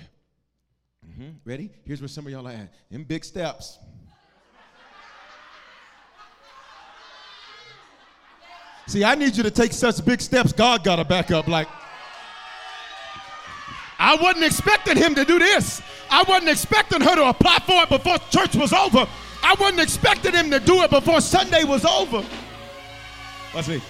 Mhm. 1.07 1.35
Ready? 1.45 1.69
Here's 1.85 2.01
where 2.01 2.07
some 2.07 2.25
of 2.25 2.31
y'all 2.31 2.47
are 2.47 2.51
at. 2.51 2.73
In 2.91 3.03
big 3.03 3.23
steps. 3.23 3.77
See, 8.87 9.03
I 9.03 9.15
need 9.15 9.35
you 9.35 9.43
to 9.43 9.51
take 9.51 9.73
such 9.73 10.03
big 10.05 10.21
steps, 10.21 10.53
God 10.53 10.83
got 10.83 10.95
to 10.95 11.03
back 11.05 11.29
up. 11.29 11.47
Like, 11.47 11.67
I 13.99 14.15
wasn't 14.15 14.45
expecting 14.45 14.97
him 14.97 15.15
to 15.15 15.25
do 15.25 15.39
this. 15.39 15.81
I 16.09 16.23
wasn't 16.27 16.49
expecting 16.49 17.01
her 17.01 17.15
to 17.15 17.29
apply 17.29 17.59
for 17.59 17.83
it 17.83 17.89
before 17.89 18.17
church 18.29 18.55
was 18.55 18.73
over. 18.73 19.07
I 19.43 19.55
wasn't 19.59 19.79
expecting 19.79 20.33
him 20.33 20.51
to 20.51 20.59
do 20.59 20.83
it 20.83 20.89
before 20.89 21.21
Sunday 21.21 21.63
was 21.63 21.85
over. 21.85 22.23
Watch 23.55 23.67
me. 23.67 23.81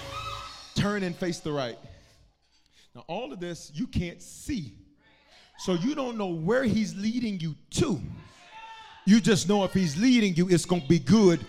Turn 0.74 1.02
and 1.02 1.14
face 1.14 1.40
the 1.40 1.52
right. 1.52 1.78
Now, 2.94 3.04
all 3.06 3.32
of 3.32 3.40
this 3.40 3.70
you 3.74 3.86
can't 3.86 4.22
see. 4.22 4.74
So 5.58 5.74
you 5.74 5.94
don't 5.94 6.16
know 6.16 6.28
where 6.28 6.64
he's 6.64 6.94
leading 6.96 7.40
you 7.40 7.54
to. 7.72 8.00
You 9.06 9.20
just 9.20 9.48
know 9.48 9.64
if 9.64 9.72
he's 9.72 9.96
leading 9.96 10.34
you, 10.36 10.48
it's 10.48 10.64
going 10.64 10.82
to 10.82 10.88
be 10.88 10.98
good. 10.98 11.44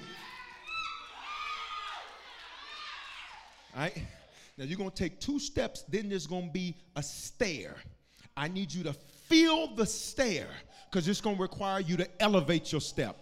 All 3.75 3.81
right? 3.81 4.01
Now 4.57 4.65
you're 4.65 4.77
going 4.77 4.89
to 4.89 4.95
take 4.95 5.19
two 5.19 5.39
steps, 5.39 5.83
then 5.87 6.09
there's 6.09 6.27
going 6.27 6.47
to 6.47 6.51
be 6.51 6.75
a 6.95 7.03
stair. 7.03 7.75
I 8.39 8.47
need 8.47 8.73
you 8.73 8.83
to 8.83 8.93
feel 8.93 9.75
the 9.75 9.85
stair 9.85 10.47
because 10.89 11.09
it's 11.09 11.19
going 11.19 11.35
to 11.35 11.41
require 11.41 11.81
you 11.81 11.97
to 11.97 12.07
elevate 12.21 12.71
your 12.71 12.79
step. 12.79 13.21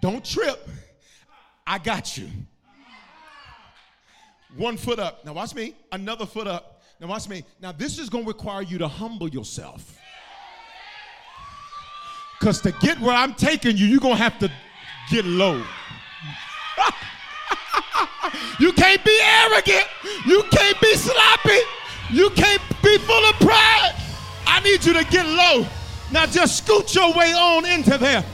Don't 0.00 0.24
trip. 0.24 0.68
I 1.66 1.78
got 1.78 2.16
you. 2.16 2.28
One 4.56 4.76
foot 4.76 5.00
up. 5.00 5.24
Now 5.24 5.32
watch 5.32 5.56
me. 5.56 5.74
Another 5.90 6.24
foot 6.24 6.46
up. 6.46 6.82
Now 7.00 7.08
watch 7.08 7.28
me. 7.28 7.44
Now 7.60 7.72
this 7.72 7.98
is 7.98 8.08
going 8.08 8.22
to 8.22 8.28
require 8.28 8.62
you 8.62 8.78
to 8.78 8.86
humble 8.86 9.28
yourself. 9.28 9.98
Because 12.38 12.60
to 12.60 12.70
get 12.70 13.00
where 13.00 13.16
I'm 13.16 13.34
taking 13.34 13.76
you, 13.76 13.86
you're 13.86 13.98
going 13.98 14.16
to 14.16 14.22
have 14.22 14.38
to 14.38 14.52
get 15.10 15.24
low. 15.24 15.64
you 18.58 18.72
can't 18.72 19.04
be 19.04 19.18
arrogant. 19.22 19.86
You 20.26 20.42
can't 20.50 20.80
be 20.80 20.94
sloppy. 20.94 21.58
You 22.10 22.30
can't 22.30 22.62
be 22.82 22.98
full 22.98 23.28
of 23.28 23.34
pride. 23.36 23.94
I 24.46 24.60
need 24.60 24.84
you 24.84 24.92
to 24.94 25.04
get 25.04 25.26
low. 25.26 25.66
Now 26.12 26.26
just 26.26 26.58
scoot 26.58 26.94
your 26.94 27.12
way 27.12 27.32
on 27.32 27.66
into 27.66 27.98
there. 27.98 28.24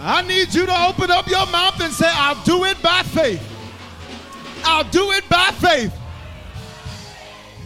I 0.00 0.22
need 0.22 0.52
you 0.52 0.66
to 0.66 0.86
open 0.88 1.10
up 1.10 1.26
your 1.26 1.46
mouth 1.46 1.80
and 1.80 1.92
say, 1.92 2.08
I'll 2.08 2.42
do 2.44 2.64
it 2.64 2.80
by 2.82 3.02
faith. 3.02 3.42
I'll 4.64 4.84
do 4.84 5.12
it 5.12 5.28
by 5.28 5.50
faith. 5.52 5.94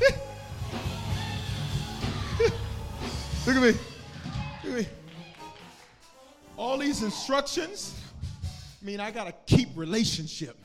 Look 3.47 3.57
at 3.57 3.62
me. 3.62 3.72
Look 4.64 4.64
at 4.64 4.72
me. 4.72 4.86
All 6.57 6.78
these 6.78 7.03
instructions 7.03 7.99
mean 8.82 9.01
I 9.01 9.11
got 9.11 9.24
to 9.24 9.34
keep 9.47 9.70
relationship. 9.74 10.57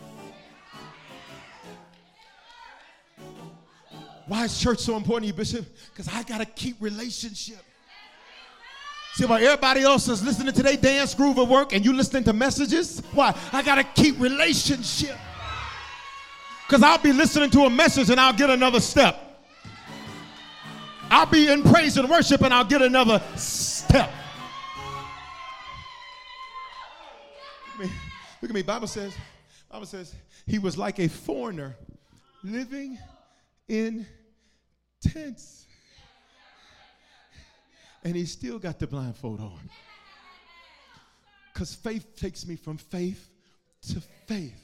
Why 4.28 4.46
is 4.46 4.60
church 4.60 4.80
so 4.80 4.98
important 4.98 5.24
to 5.24 5.28
you, 5.28 5.34
Bishop? 5.34 5.66
Because 5.92 6.12
I 6.14 6.24
got 6.24 6.40
to 6.40 6.46
keep 6.46 6.78
relationship. 6.80 7.60
See, 9.14 9.26
while 9.26 9.42
everybody 9.42 9.82
else 9.82 10.10
is 10.10 10.24
listening 10.24 10.54
to 10.54 10.64
their 10.64 10.76
dance 10.76 11.14
groove 11.14 11.38
at 11.38 11.48
work 11.48 11.74
and 11.74 11.86
you 11.86 11.94
listening 11.94 12.24
to 12.26 12.34
messages, 12.34 13.02
why? 13.14 13.34
I 13.54 13.62
got 13.62 13.76
to 13.76 13.84
keep 13.84 14.20
relationship. 14.20 15.16
Because 16.68 16.84
I'll 16.84 16.98
be 16.98 17.14
listening 17.14 17.50
to 17.52 17.62
a 17.62 17.70
message 17.70 18.10
and 18.10 18.20
I'll 18.20 18.34
get 18.34 18.50
another 18.50 18.80
step. 18.80 19.22
I'll 21.10 21.28
be 21.28 21.50
in 21.50 21.62
praise 21.64 21.96
and 21.98 22.10
worship 22.10 22.42
and 22.42 22.54
I'll 22.54 22.66
get 22.66 22.82
another 22.82 23.22
step. 23.36 24.12
Look 27.68 27.74
at 27.76 27.80
me. 27.80 27.92
Look 28.42 28.52
at 28.52 28.56
me. 28.56 28.62
Bible 28.64 28.88
says, 28.88 29.16
Bible 29.72 29.86
says 29.86 30.14
he 30.48 30.58
was 30.60 30.78
like 30.78 31.00
a 31.00 31.08
foreigner 31.08 31.76
living 32.44 32.98
in 33.68 34.06
tents. 35.02 35.66
And 38.04 38.16
he 38.16 38.26
still 38.26 38.60
got 38.60 38.80
the 38.80 38.88
blindfold 38.88 39.40
on. 39.40 39.70
Because 41.54 41.74
faith 41.74 42.16
takes 42.16 42.46
me 42.46 42.56
from 42.56 42.78
faith 42.78 43.30
to 43.90 44.02
faith, 44.28 44.62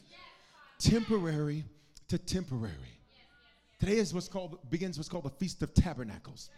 temporary 0.80 1.64
to 2.10 2.18
temporary. 2.18 2.76
Today 3.80 3.98
is 3.98 4.14
what's 4.14 4.28
called 4.28 4.60
begins 4.70 4.98
what's 4.98 5.10
called 5.10 5.24
the 5.24 5.30
Feast 5.30 5.64
of 5.64 5.74
Tabernacles. 5.74 6.50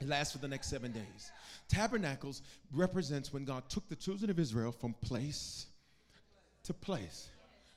It 0.00 0.08
lasts 0.08 0.32
for 0.32 0.38
the 0.38 0.48
next 0.48 0.68
seven 0.68 0.92
days. 0.92 1.30
Tabernacles 1.68 2.42
represents 2.72 3.32
when 3.32 3.44
God 3.44 3.68
took 3.68 3.88
the 3.88 3.96
children 3.96 4.30
of 4.30 4.38
Israel 4.38 4.72
from 4.72 4.94
place 4.94 5.66
to 6.64 6.74
place. 6.74 7.28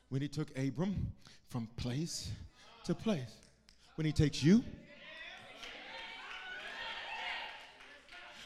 When 0.10 0.22
he 0.22 0.28
took 0.28 0.50
Abram 0.58 1.14
from 1.50 1.68
place 1.78 2.30
to 2.86 2.94
place. 2.94 3.51
When 3.96 4.06
he 4.06 4.12
takes 4.12 4.42
you, 4.42 4.64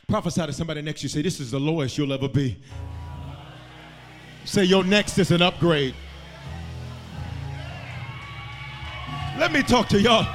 prophesy 0.07 0.45
to 0.45 0.53
somebody 0.53 0.81
next 0.81 1.03
you. 1.03 1.09
Say, 1.09 1.21
This 1.21 1.39
is 1.39 1.51
the 1.51 1.59
lowest 1.59 1.97
you'll 1.97 2.13
ever 2.13 2.27
be. 2.27 2.57
Say, 4.43 4.63
Your 4.63 4.83
next 4.83 5.17
is 5.17 5.31
an 5.31 5.41
upgrade. 5.41 5.95
Let 9.37 9.51
me 9.51 9.61
talk 9.63 9.89
to 9.89 10.01
y'all. 10.01 10.27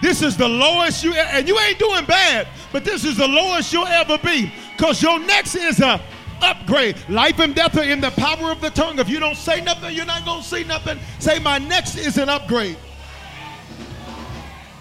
This 0.00 0.22
is 0.22 0.36
the 0.36 0.48
lowest 0.48 1.02
you, 1.02 1.12
and 1.14 1.48
you 1.48 1.58
ain't 1.58 1.78
doing 1.78 2.04
bad, 2.04 2.46
but 2.72 2.84
this 2.84 3.04
is 3.04 3.16
the 3.16 3.26
lowest 3.26 3.72
you'll 3.72 3.86
ever 3.86 4.18
be. 4.18 4.52
Because 4.76 5.02
your 5.02 5.18
next 5.18 5.54
is 5.54 5.80
a 5.80 6.00
upgrade. 6.42 6.96
Life 7.08 7.38
and 7.38 7.54
death 7.54 7.76
are 7.78 7.84
in 7.84 8.00
the 8.00 8.10
power 8.10 8.50
of 8.50 8.60
the 8.60 8.70
tongue. 8.70 8.98
If 8.98 9.08
you 9.08 9.18
don't 9.18 9.36
say 9.36 9.60
nothing, 9.60 9.94
you're 9.94 10.04
not 10.04 10.24
going 10.24 10.42
to 10.42 10.46
see 10.46 10.64
nothing. 10.64 10.98
Say, 11.18 11.38
my 11.38 11.58
next 11.58 11.96
is 11.96 12.18
an 12.18 12.28
upgrade. 12.28 12.76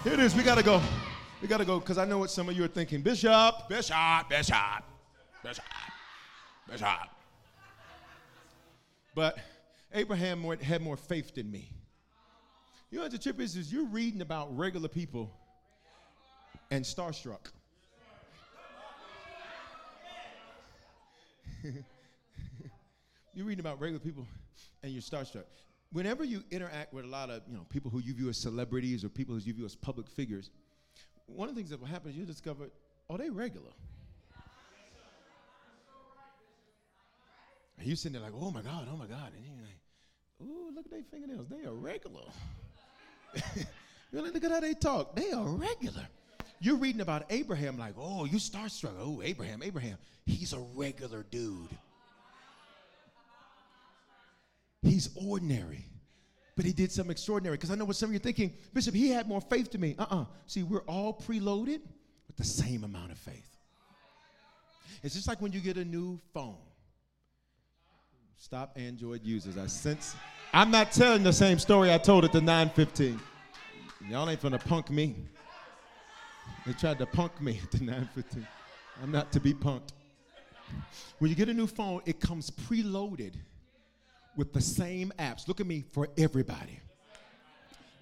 Here 0.03 0.13
it 0.13 0.19
is. 0.19 0.35
We 0.35 0.43
got 0.43 0.57
to 0.57 0.63
go. 0.63 0.81
We 1.41 1.47
got 1.47 1.59
to 1.59 1.65
go 1.65 1.79
because 1.79 1.97
I 1.97 2.03
know 2.03 2.17
what 2.17 2.29
some 2.29 2.49
of 2.49 2.57
you 2.57 2.65
are 2.65 2.67
thinking. 2.67 3.01
Bishop, 3.01 3.69
Bishop, 3.69 4.27
Bishop, 4.27 4.83
Bishop, 5.41 5.63
Bishop. 6.69 7.09
But 9.15 9.37
Abraham 9.93 10.43
had 10.59 10.81
more 10.81 10.97
faith 10.97 11.33
than 11.33 11.49
me. 11.49 11.69
You 12.91 12.97
know 12.97 13.03
what 13.03 13.13
the 13.13 13.17
trip 13.17 13.39
is? 13.39 13.55
Is 13.55 13.71
you're 13.71 13.85
reading 13.85 14.19
about 14.19 14.53
regular 14.57 14.89
people 14.89 15.31
and 16.69 16.83
starstruck. 16.83 17.51
you're 23.33 23.45
reading 23.45 23.61
about 23.61 23.79
regular 23.79 24.03
people 24.03 24.27
and 24.83 24.91
you're 24.91 25.01
starstruck. 25.01 25.45
Whenever 25.93 26.23
you 26.23 26.43
interact 26.51 26.93
with 26.93 27.05
a 27.05 27.07
lot 27.07 27.29
of 27.29 27.43
you 27.47 27.55
know 27.55 27.65
people 27.69 27.89
who 27.89 27.99
you 27.99 28.13
view 28.13 28.27
as 28.27 28.37
celebrities 28.37 29.03
or 29.05 29.09
people 29.09 29.35
who 29.35 29.41
you 29.41 29.53
view 29.53 29.65
as 29.65 29.75
public 29.75 30.09
figures, 30.09 30.49
one 31.27 31.47
of 31.47 31.55
the 31.55 31.59
things 31.59 31.69
that 31.69 31.79
will 31.79 31.87
happen 31.87 32.09
is 32.09 32.17
you 32.17 32.25
discover, 32.25 32.69
oh, 33.09 33.17
they 33.17 33.29
regular. 33.29 33.71
And 37.77 37.87
you 37.87 37.95
sitting 37.95 38.13
there 38.13 38.21
like, 38.21 38.39
oh 38.39 38.51
my 38.51 38.61
God, 38.61 38.87
oh 38.91 38.97
my 38.97 39.07
God. 39.07 39.31
And 39.35 39.45
you're 39.45 39.55
like, 39.55 39.77
ooh, 40.41 40.73
look 40.75 40.85
at 40.85 40.91
their 40.91 41.03
fingernails. 41.11 41.47
They 41.49 41.65
are 41.65 41.73
regular. 41.73 42.23
you're 44.11 44.21
look 44.21 44.43
at 44.43 44.51
how 44.51 44.59
they 44.59 44.73
talk. 44.73 45.15
They 45.15 45.31
are 45.31 45.47
regular. 45.47 46.07
You're 46.59 46.77
reading 46.77 47.01
about 47.01 47.25
Abraham 47.29 47.77
like, 47.77 47.95
oh, 47.97 48.25
you 48.25 48.37
starstruck. 48.37 48.93
Oh, 48.99 49.21
Abraham, 49.21 49.61
Abraham. 49.61 49.97
He's 50.25 50.53
a 50.53 50.59
regular 50.59 51.25
dude. 51.29 51.69
He's 54.83 55.09
ordinary. 55.15 55.85
But 56.55 56.65
he 56.65 56.73
did 56.73 56.91
something 56.91 57.11
extraordinary. 57.11 57.57
Because 57.57 57.71
I 57.71 57.75
know 57.75 57.85
what 57.85 57.95
some 57.95 58.09
of 58.09 58.13
you 58.13 58.17
are 58.17 58.19
thinking, 58.19 58.53
Bishop, 58.73 58.93
he 58.93 59.09
had 59.09 59.27
more 59.27 59.41
faith 59.41 59.71
to 59.71 59.77
me. 59.77 59.95
Uh-uh. 59.97 60.25
See, 60.45 60.63
we're 60.63 60.81
all 60.81 61.13
preloaded 61.13 61.81
with 62.27 62.37
the 62.37 62.43
same 62.43 62.83
amount 62.83 63.11
of 63.11 63.17
faith. 63.17 63.57
It's 65.01 65.15
just 65.15 65.27
like 65.27 65.41
when 65.41 65.51
you 65.51 65.59
get 65.59 65.77
a 65.77 65.85
new 65.85 66.19
phone. 66.33 66.57
Stop 68.37 68.73
Android 68.75 69.23
users. 69.23 69.57
I 69.57 69.67
sense 69.67 70.15
I'm 70.53 70.69
not 70.69 70.91
telling 70.91 71.23
the 71.23 71.33
same 71.33 71.57
story 71.57 71.91
I 71.91 71.97
told 71.97 72.25
at 72.25 72.31
the 72.31 72.41
915. 72.41 73.19
Y'all 74.09 74.29
ain't 74.29 74.41
gonna 74.41 74.59
punk 74.59 74.91
me. 74.91 75.15
They 76.65 76.73
tried 76.73 76.99
to 76.99 77.05
punk 77.05 77.41
me 77.41 77.59
at 77.63 77.71
the 77.71 77.79
915. 77.79 78.45
I'm 79.01 79.11
not 79.11 79.31
to 79.31 79.39
be 79.39 79.53
punked. 79.53 79.89
When 81.19 81.29
you 81.29 81.35
get 81.35 81.49
a 81.49 81.53
new 81.53 81.67
phone, 81.67 82.01
it 82.05 82.19
comes 82.19 82.51
preloaded 82.51 83.33
with 84.35 84.53
the 84.53 84.61
same 84.61 85.11
apps. 85.19 85.47
Look 85.47 85.59
at 85.59 85.67
me 85.67 85.83
for 85.91 86.07
everybody. 86.17 86.79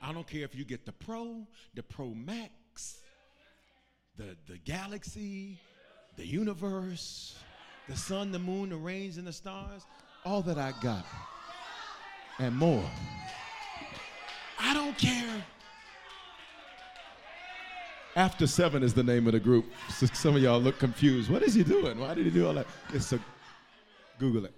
I 0.01 0.13
don't 0.13 0.27
care 0.27 0.43
if 0.43 0.55
you 0.55 0.65
get 0.65 0.85
the 0.85 0.91
Pro, 0.91 1.45
the 1.75 1.83
Pro 1.83 2.07
Max, 2.07 3.01
the, 4.17 4.35
the 4.47 4.57
Galaxy, 4.65 5.59
the 6.17 6.25
universe, 6.25 7.35
the 7.87 7.95
sun, 7.95 8.31
the 8.31 8.39
moon, 8.39 8.69
the 8.69 8.77
rains, 8.77 9.17
and 9.17 9.27
the 9.27 9.33
stars 9.33 9.85
all 10.25 10.41
that 10.43 10.57
I 10.57 10.73
got 10.81 11.05
and 12.39 12.55
more. 12.55 12.83
I 14.59 14.73
don't 14.73 14.97
care. 14.97 15.43
After 18.15 18.45
seven 18.45 18.83
is 18.83 18.93
the 18.93 19.03
name 19.03 19.25
of 19.27 19.33
the 19.33 19.39
group. 19.39 19.65
So 19.89 20.05
some 20.07 20.35
of 20.35 20.41
y'all 20.41 20.59
look 20.59 20.77
confused. 20.79 21.29
What 21.29 21.43
is 21.43 21.53
he 21.53 21.63
doing? 21.63 21.99
Why 21.99 22.13
did 22.13 22.25
he 22.25 22.31
do 22.31 22.47
all 22.47 22.53
that? 22.55 22.67
It's 22.93 23.13
a 23.13 23.19
Google 24.19 24.45
it. 24.45 24.53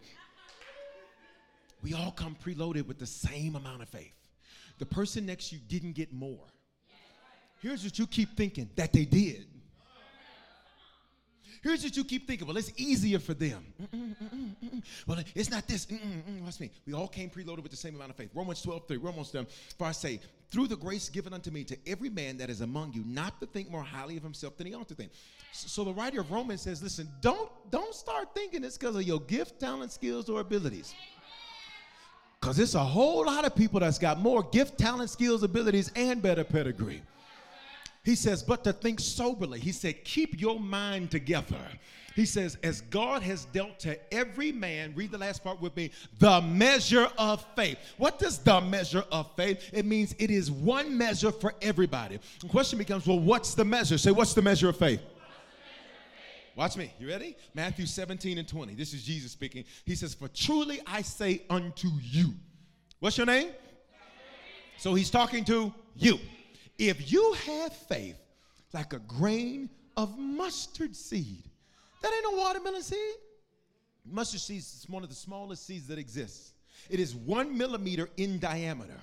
We 1.84 1.94
all 1.94 2.12
come 2.12 2.36
preloaded 2.44 2.88
with 2.88 2.98
the 2.98 3.06
same 3.06 3.56
amount 3.56 3.82
of 3.82 3.90
faith. 3.90 4.16
The 4.80 4.86
person 4.86 5.26
next 5.26 5.50
to 5.50 5.56
you 5.56 5.62
didn't 5.68 5.94
get 5.94 6.14
more. 6.14 6.48
Here's 7.62 7.84
what 7.84 8.00
you 8.00 8.08
keep 8.08 8.36
thinking 8.36 8.70
that 8.76 8.92
they 8.94 9.06
did. 9.06 9.48
Here's 11.62 11.82
what 11.82 11.96
you 11.96 12.04
keep 12.04 12.28
thinking. 12.28 12.46
Well, 12.46 12.58
it's 12.58 12.74
easier 12.76 13.20
for 13.20 13.34
them. 13.34 13.66
Mm-mm, 13.82 14.16
mm-mm, 14.22 14.56
mm-mm. 14.62 14.84
Well, 15.08 15.20
it's 15.34 15.50
not 15.50 15.66
this. 15.66 15.88
Watch 16.44 16.60
me. 16.60 16.72
We 16.86 16.92
all 16.94 17.08
came 17.08 17.30
preloaded 17.30 17.64
with 17.64 17.72
the 17.72 17.78
same 17.78 17.96
amount 17.96 18.10
of 18.10 18.18
faith. 18.18 18.32
Romans 18.34 18.62
12, 18.62 18.86
3. 18.86 18.98
Romans 18.98 19.32
12. 19.32 19.48
For 19.78 19.88
I 19.88 19.94
say, 19.94 20.20
through 20.52 20.68
the 20.68 20.76
grace 20.76 21.08
given 21.08 21.32
unto 21.32 21.52
me 21.52 21.64
to 21.64 21.78
every 21.88 22.10
man 22.10 22.36
that 22.38 22.50
is 22.50 22.60
among 22.60 22.92
you, 22.92 23.02
not 23.06 23.40
to 23.40 23.46
think 23.46 23.72
more 23.72 23.82
highly 23.82 24.18
of 24.18 24.24
himself 24.24 24.58
than 24.58 24.68
he 24.68 24.74
ought 24.74 24.90
to 24.90 24.96
think. 24.96 25.14
So, 25.54 25.86
the 25.86 25.94
writer 25.94 26.20
of 26.20 26.32
Romans 26.32 26.64
says, 26.64 26.84
listen, 26.84 27.08
don't, 27.22 27.50
don't 27.72 27.96
start 27.96 28.36
thinking 28.36 28.66
it's 28.66 28.78
because 28.78 28.98
of 28.98 29.04
your 29.04 29.22
gift, 29.22 29.62
talent, 29.62 29.94
skills, 29.94 30.28
or 30.28 30.42
abilities. 30.42 30.94
Because 32.44 32.60
it's 32.60 32.76
a 32.76 32.84
whole 32.84 33.26
lot 33.26 33.46
of 33.46 33.56
people 33.56 33.80
that's 33.80 33.98
got 33.98 34.20
more 34.20 34.44
gift, 34.44 34.78
talent, 34.78 35.10
skills, 35.10 35.44
abilities, 35.44 35.89
and 35.96 36.22
better 36.22 36.44
pedigree. 36.44 37.02
He 38.04 38.16
says, 38.16 38.44
but 38.44 38.66
to 38.66 38.74
think 38.74 39.00
soberly. 39.00 39.62
He 39.62 39.72
said, 39.72 40.04
keep 40.04 40.41
your 40.41 40.60
mind 40.60 41.10
together. 41.10 41.56
He 42.18 42.26
says, 42.26 42.58
as 42.62 42.82
God 42.82 43.22
has 43.24 43.46
dealt 43.46 43.80
to 43.80 43.98
every 44.14 44.52
man, 44.52 44.91
read 44.94 45.12
the 45.12 45.18
last 45.18 45.41
part 45.41 45.62
with 45.62 45.74
me, 45.78 45.91
the 46.20 46.41
measure 46.41 47.08
of 47.18 47.46
faith. 47.56 47.78
What 47.96 48.20
does 48.20 48.39
the 48.39 48.60
measure 48.60 49.06
of 49.10 49.32
faith? 49.38 49.70
It 49.72 49.86
means 49.86 50.14
it 50.20 50.30
is 50.30 50.52
one 50.52 50.98
measure 50.98 51.32
for 51.32 51.54
everybody. 51.62 52.20
The 52.41 52.50
question 52.50 52.78
becomes, 52.78 53.08
well, 53.08 53.22
what's 53.22 53.54
the 53.54 53.64
measure? 53.64 53.98
Say, 53.98 54.12
what's 54.12 54.34
the 54.34 54.41
measure 54.41 54.68
of 54.68 54.76
faith? 54.76 55.00
Watch 56.56 56.78
me. 56.78 56.93
You 56.99 57.08
ready? 57.08 57.36
Matthew 57.54 57.86
17 57.86 58.38
and 58.38 58.47
20. 58.47 58.76
This 58.76 58.93
is 58.93 59.04
Jesus 59.04 59.32
speaking. 59.32 59.64
He 59.86 59.95
says, 59.95 60.14
For 60.14 60.28
truly 60.28 60.82
I 60.86 61.01
say 61.01 61.43
unto 61.49 61.89
you. 62.01 62.34
What's 62.99 63.18
your 63.18 63.26
name? 63.26 63.49
So 64.78 64.93
he's 64.93 65.10
talking 65.10 65.43
to 65.45 65.74
you. 65.95 66.20
If 66.78 67.12
you 67.12 67.36
have 67.45 67.74
faith 67.74 68.18
like 68.74 68.93
a 68.93 68.99
grain 68.99 69.70
of 69.97 70.18
mustard 70.18 70.95
seed, 70.95 71.43
that 72.01 72.12
ain't 72.14 72.36
no 72.36 72.43
watermelon 72.43 72.82
seed. 72.82 73.16
Mustard 74.06 74.41
seed 74.41 74.60
is 74.60 74.86
one 74.88 75.04
of 75.04 75.10
the 75.10 75.16
smallest 75.16 75.66
seeds 75.66 75.88
that 75.88 75.97
exists. 75.97 76.54
It 76.89 76.99
is 76.99 77.16
one 77.16 77.58
millimeter 77.58 78.10
in 78.18 78.39
diameter. 78.39 78.99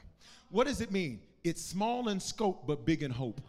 What 0.51 0.67
does 0.67 0.81
it 0.81 0.93
mean? 0.93 1.21
It's 1.43 1.63
small 1.63 2.09
in 2.09 2.21
scope 2.21 2.67
but 2.67 2.85
big 2.85 3.03
in 3.03 3.11
hope. 3.11 3.41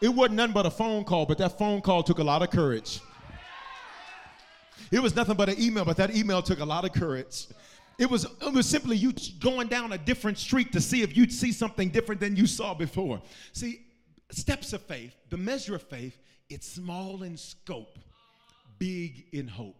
It 0.00 0.08
wasn't 0.08 0.36
nothing 0.36 0.52
but 0.52 0.66
a 0.66 0.70
phone 0.70 1.04
call, 1.04 1.26
but 1.26 1.38
that 1.38 1.58
phone 1.58 1.80
call 1.80 2.02
took 2.02 2.18
a 2.18 2.24
lot 2.24 2.42
of 2.42 2.50
courage. 2.50 3.00
It 4.90 5.00
was 5.00 5.16
nothing 5.16 5.36
but 5.36 5.48
an 5.48 5.60
email, 5.60 5.84
but 5.84 5.96
that 5.96 6.14
email 6.14 6.42
took 6.42 6.60
a 6.60 6.64
lot 6.64 6.84
of 6.84 6.92
courage. 6.92 7.46
It 7.98 8.10
was, 8.10 8.24
it 8.24 8.52
was 8.52 8.68
simply 8.68 8.96
you 8.96 9.14
going 9.40 9.68
down 9.68 9.92
a 9.92 9.98
different 9.98 10.38
street 10.38 10.70
to 10.72 10.80
see 10.80 11.02
if 11.02 11.16
you'd 11.16 11.32
see 11.32 11.50
something 11.50 11.88
different 11.88 12.20
than 12.20 12.36
you 12.36 12.46
saw 12.46 12.74
before. 12.74 13.22
See, 13.52 13.86
steps 14.30 14.72
of 14.74 14.82
faith, 14.82 15.14
the 15.30 15.38
measure 15.38 15.74
of 15.74 15.82
faith, 15.82 16.18
it's 16.50 16.68
small 16.68 17.22
in 17.22 17.36
scope, 17.36 17.98
big 18.78 19.24
in 19.32 19.48
hope. 19.48 19.76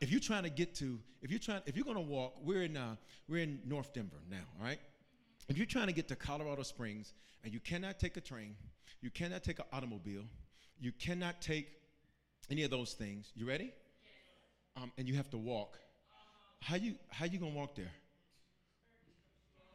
If 0.00 0.10
you're 0.10 0.20
trying 0.20 0.42
to 0.42 0.50
get 0.50 0.74
to, 0.76 0.98
if 1.22 1.30
you're 1.30 1.40
trying, 1.40 1.62
if 1.64 1.76
you're 1.76 1.86
going 1.86 1.96
to 1.96 2.02
walk, 2.02 2.34
we're 2.44 2.62
in, 2.62 2.76
uh, 2.76 2.96
we're 3.26 3.42
in 3.42 3.60
North 3.66 3.94
Denver 3.94 4.18
now, 4.30 4.44
all 4.58 4.66
right? 4.66 4.78
If 5.48 5.56
you're 5.56 5.66
trying 5.66 5.86
to 5.86 5.92
get 5.92 6.08
to 6.08 6.16
Colorado 6.16 6.62
Springs 6.62 7.12
and 7.44 7.52
you 7.52 7.60
cannot 7.60 7.98
take 7.98 8.16
a 8.16 8.20
train, 8.20 8.56
you 9.00 9.10
cannot 9.10 9.44
take 9.44 9.58
an 9.58 9.66
automobile, 9.72 10.24
you 10.80 10.92
cannot 10.92 11.40
take 11.40 11.68
any 12.50 12.62
of 12.64 12.70
those 12.70 12.94
things. 12.94 13.30
You 13.34 13.46
ready? 13.46 13.72
Um, 14.76 14.92
and 14.98 15.08
you 15.08 15.14
have 15.14 15.30
to 15.30 15.38
walk 15.38 15.78
how 16.66 16.74
you 16.74 16.94
how 17.10 17.26
you 17.26 17.38
gonna 17.38 17.54
walk 17.54 17.76
there? 17.76 17.92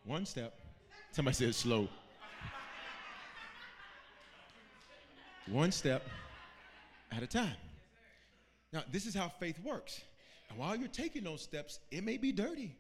One 0.04 0.26
step. 0.26 0.54
Somebody 1.12 1.36
said 1.36 1.56
slow. 1.56 1.88
One 5.48 5.72
step 5.72 6.06
at 7.12 7.24
a 7.24 7.28
time. 7.28 7.56
Now, 8.74 8.84
this 8.92 9.06
is 9.06 9.14
how 9.14 9.30
faith 9.30 9.60
works. 9.64 10.02
And 10.50 10.58
while 10.58 10.76
you're 10.76 10.88
taking 10.88 11.24
those 11.24 11.42
steps, 11.42 11.80
it 11.92 12.04
may 12.04 12.18
be 12.18 12.32
dirty. 12.32 12.76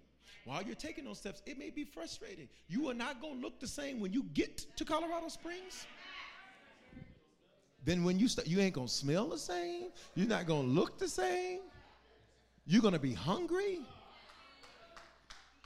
While 0.45 0.63
you're 0.63 0.75
taking 0.75 1.05
those 1.05 1.19
steps, 1.19 1.41
it 1.45 1.57
may 1.59 1.69
be 1.69 1.83
frustrating. 1.83 2.47
You 2.67 2.89
are 2.89 2.93
not 2.93 3.21
going 3.21 3.35
to 3.35 3.41
look 3.41 3.59
the 3.59 3.67
same 3.67 3.99
when 3.99 4.11
you 4.11 4.23
get 4.33 4.65
to 4.75 4.85
Colorado 4.85 5.27
Springs. 5.27 5.85
Then 7.83 8.03
when 8.03 8.19
you 8.19 8.27
start, 8.27 8.47
you 8.47 8.59
ain't 8.59 8.73
going 8.73 8.87
to 8.87 8.93
smell 8.93 9.27
the 9.27 9.37
same. 9.37 9.89
You're 10.15 10.27
not 10.27 10.45
going 10.45 10.67
to 10.67 10.71
look 10.71 10.97
the 10.99 11.07
same. 11.07 11.61
You're 12.65 12.81
going 12.81 12.93
to 12.93 12.99
be 12.99 13.13
hungry. 13.13 13.79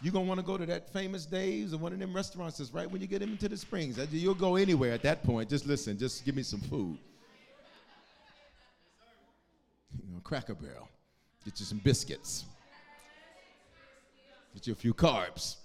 You're 0.01 0.11
going 0.11 0.25
to 0.25 0.27
want 0.29 0.39
to 0.39 0.45
go 0.45 0.57
to 0.57 0.65
that 0.65 0.91
famous 0.91 1.25
Dave's 1.25 1.73
or 1.73 1.77
one 1.77 1.93
of 1.93 1.99
them 1.99 2.13
restaurants 2.13 2.57
that's 2.57 2.73
right 2.73 2.89
when 2.89 3.01
you 3.01 3.07
get 3.07 3.21
into 3.21 3.47
the 3.47 3.57
springs. 3.57 3.97
You'll 4.11 4.33
go 4.33 4.55
anywhere 4.57 4.91
at 4.91 5.03
that 5.03 5.23
point. 5.23 5.49
Just 5.49 5.65
listen, 5.65 5.97
just 5.97 6.25
give 6.25 6.35
me 6.35 6.43
some 6.43 6.59
food. 6.59 6.97
You 10.05 10.13
know, 10.13 10.19
Cracker 10.21 10.55
Barrel. 10.55 10.89
Get 11.45 11.59
you 11.59 11.65
some 11.65 11.79
biscuits. 11.79 12.45
Get 14.55 14.67
you 14.67 14.73
a 14.73 14.75
few 14.77 14.93
carbs. 14.93 15.57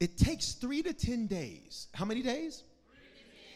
It 0.00 0.16
takes 0.16 0.52
three 0.52 0.82
to 0.82 0.94
10 0.94 1.26
days. 1.26 1.88
How 1.92 2.06
many 2.06 2.22
days? 2.22 2.64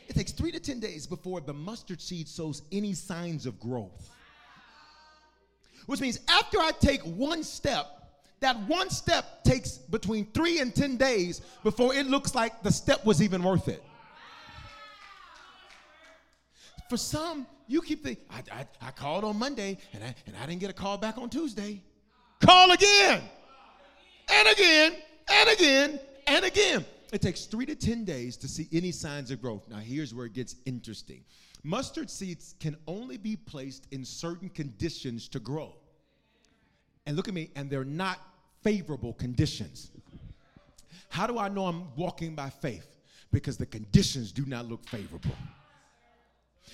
It 0.09 0.15
takes 0.15 0.33
three 0.33 0.53
to 0.53 0.61
10 0.61 0.79
days 0.79 1.07
before 1.07 1.41
the 1.41 1.55
mustard 1.55 2.03
seed 2.03 2.29
shows 2.29 2.63
any 2.71 2.93
signs 2.93 3.47
of 3.47 3.59
growth. 3.59 4.11
Which 5.87 6.01
means 6.01 6.21
after 6.29 6.59
I 6.59 6.73
take 6.79 7.01
one 7.03 7.43
step, 7.45 7.87
that 8.41 8.59
one 8.69 8.91
step 8.91 9.43
takes 9.43 9.79
between 9.79 10.27
three 10.27 10.61
and 10.61 10.75
10 10.75 10.99
days 10.99 11.41
before 11.63 11.95
it 11.95 12.07
looks 12.07 12.35
like 12.35 12.63
the 12.63 12.73
step 12.73 13.07
was 13.07 13.23
even 13.23 13.43
worth 13.43 13.69
it. 13.69 13.83
For 16.91 16.99
some, 16.99 17.47
you 17.69 17.81
keep 17.81 18.03
thinking, 18.03 18.25
I, 18.29 18.43
I, 18.53 18.89
I 18.89 18.91
called 18.91 19.25
on 19.25 19.39
Monday 19.39 19.79
and 19.95 20.05
I, 20.05 20.15
and 20.27 20.37
I 20.37 20.45
didn't 20.45 20.61
get 20.61 20.71
a 20.71 20.75
call 20.75 20.99
back 20.99 21.17
on 21.17 21.31
Tuesday. 21.31 21.83
Call 22.41 22.73
again 22.73 23.23
and 24.29 24.49
again 24.49 24.93
and 25.29 25.49
again 25.51 26.01
and 26.27 26.45
again. 26.45 26.85
It 27.13 27.21
takes 27.21 27.45
three 27.47 27.67
to 27.67 27.75
10 27.75 28.05
days 28.05 28.37
to 28.39 28.49
see 28.49 28.69
any 28.73 28.93
signs 28.93 29.31
of 29.31 29.43
growth. 29.43 29.69
Now, 29.69 29.79
here's 29.79 30.15
where 30.15 30.27
it 30.27 30.33
gets 30.33 30.57
interesting 30.65 31.25
mustard 31.63 32.11
seeds 32.11 32.55
can 32.61 32.77
only 32.87 33.17
be 33.17 33.37
placed 33.37 33.87
in 33.91 34.05
certain 34.05 34.49
conditions 34.49 35.29
to 35.29 35.41
grow. 35.41 35.75
And 37.07 37.17
look 37.17 37.29
at 37.29 37.35
me, 37.35 37.51
and 37.57 37.71
they're 37.71 37.85
not 37.85 38.19
favorable 38.63 39.13
conditions. 39.15 39.91
How 41.09 41.27
do 41.27 41.39
I 41.39 41.49
know 41.49 41.67
I'm 41.67 41.95
walking 41.97 42.35
by 42.35 42.51
faith? 42.51 42.87
Because 43.33 43.57
the 43.57 43.67
conditions 43.67 44.33
do 44.33 44.45
not 44.47 44.67
look 44.67 44.87
favorable. 44.89 45.31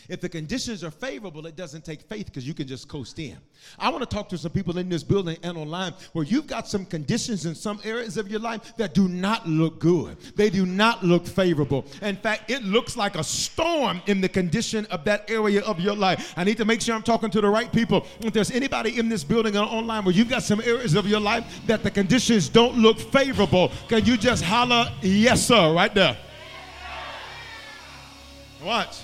If 0.08 0.20
the 0.20 0.28
conditions 0.28 0.84
are 0.84 0.90
favorable, 0.90 1.46
it 1.46 1.56
doesn't 1.56 1.84
take 1.84 2.02
faith 2.02 2.26
because 2.26 2.46
you 2.46 2.54
can 2.54 2.66
just 2.66 2.88
coast 2.88 3.18
in. 3.18 3.36
I 3.78 3.88
want 3.88 4.08
to 4.08 4.14
talk 4.14 4.28
to 4.28 4.38
some 4.38 4.52
people 4.52 4.78
in 4.78 4.88
this 4.88 5.02
building 5.02 5.36
and 5.42 5.58
online 5.58 5.94
where 6.12 6.24
you've 6.24 6.46
got 6.46 6.68
some 6.68 6.84
conditions 6.84 7.46
in 7.46 7.54
some 7.54 7.80
areas 7.82 8.16
of 8.16 8.30
your 8.30 8.40
life 8.40 8.76
that 8.76 8.94
do 8.94 9.08
not 9.08 9.48
look 9.48 9.78
good. 9.80 10.16
They 10.36 10.50
do 10.50 10.64
not 10.64 11.02
look 11.02 11.26
favorable. 11.26 11.86
In 12.02 12.16
fact, 12.16 12.50
it 12.50 12.62
looks 12.62 12.96
like 12.96 13.16
a 13.16 13.24
storm 13.24 14.00
in 14.06 14.20
the 14.20 14.28
condition 14.28 14.86
of 14.86 15.04
that 15.04 15.28
area 15.30 15.62
of 15.62 15.80
your 15.80 15.96
life. 15.96 16.34
I 16.36 16.44
need 16.44 16.58
to 16.58 16.64
make 16.64 16.80
sure 16.80 16.94
I'm 16.94 17.02
talking 17.02 17.30
to 17.30 17.40
the 17.40 17.48
right 17.48 17.72
people. 17.72 18.06
If 18.20 18.32
there's 18.32 18.50
anybody 18.50 18.98
in 18.98 19.08
this 19.08 19.24
building 19.24 19.56
or 19.56 19.64
online 19.64 20.04
where 20.04 20.14
you've 20.14 20.28
got 20.30 20.42
some 20.42 20.60
areas 20.60 20.94
of 20.94 21.06
your 21.08 21.20
life 21.20 21.44
that 21.66 21.82
the 21.82 21.90
conditions 21.90 22.48
don't 22.48 22.76
look 22.76 22.98
favorable, 22.98 23.72
can 23.88 24.04
you 24.04 24.16
just 24.16 24.44
holler, 24.44 24.92
yes, 25.02 25.46
sir, 25.46 25.72
right 25.74 25.92
there? 25.94 26.16
Watch. 28.62 28.98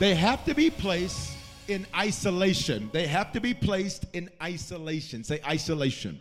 They 0.00 0.14
have 0.14 0.46
to 0.46 0.54
be 0.54 0.70
placed 0.70 1.36
in 1.68 1.86
isolation. 1.94 2.88
They 2.90 3.06
have 3.06 3.32
to 3.32 3.40
be 3.40 3.52
placed 3.52 4.06
in 4.14 4.30
isolation. 4.42 5.22
Say 5.22 5.40
isolation. 5.46 6.18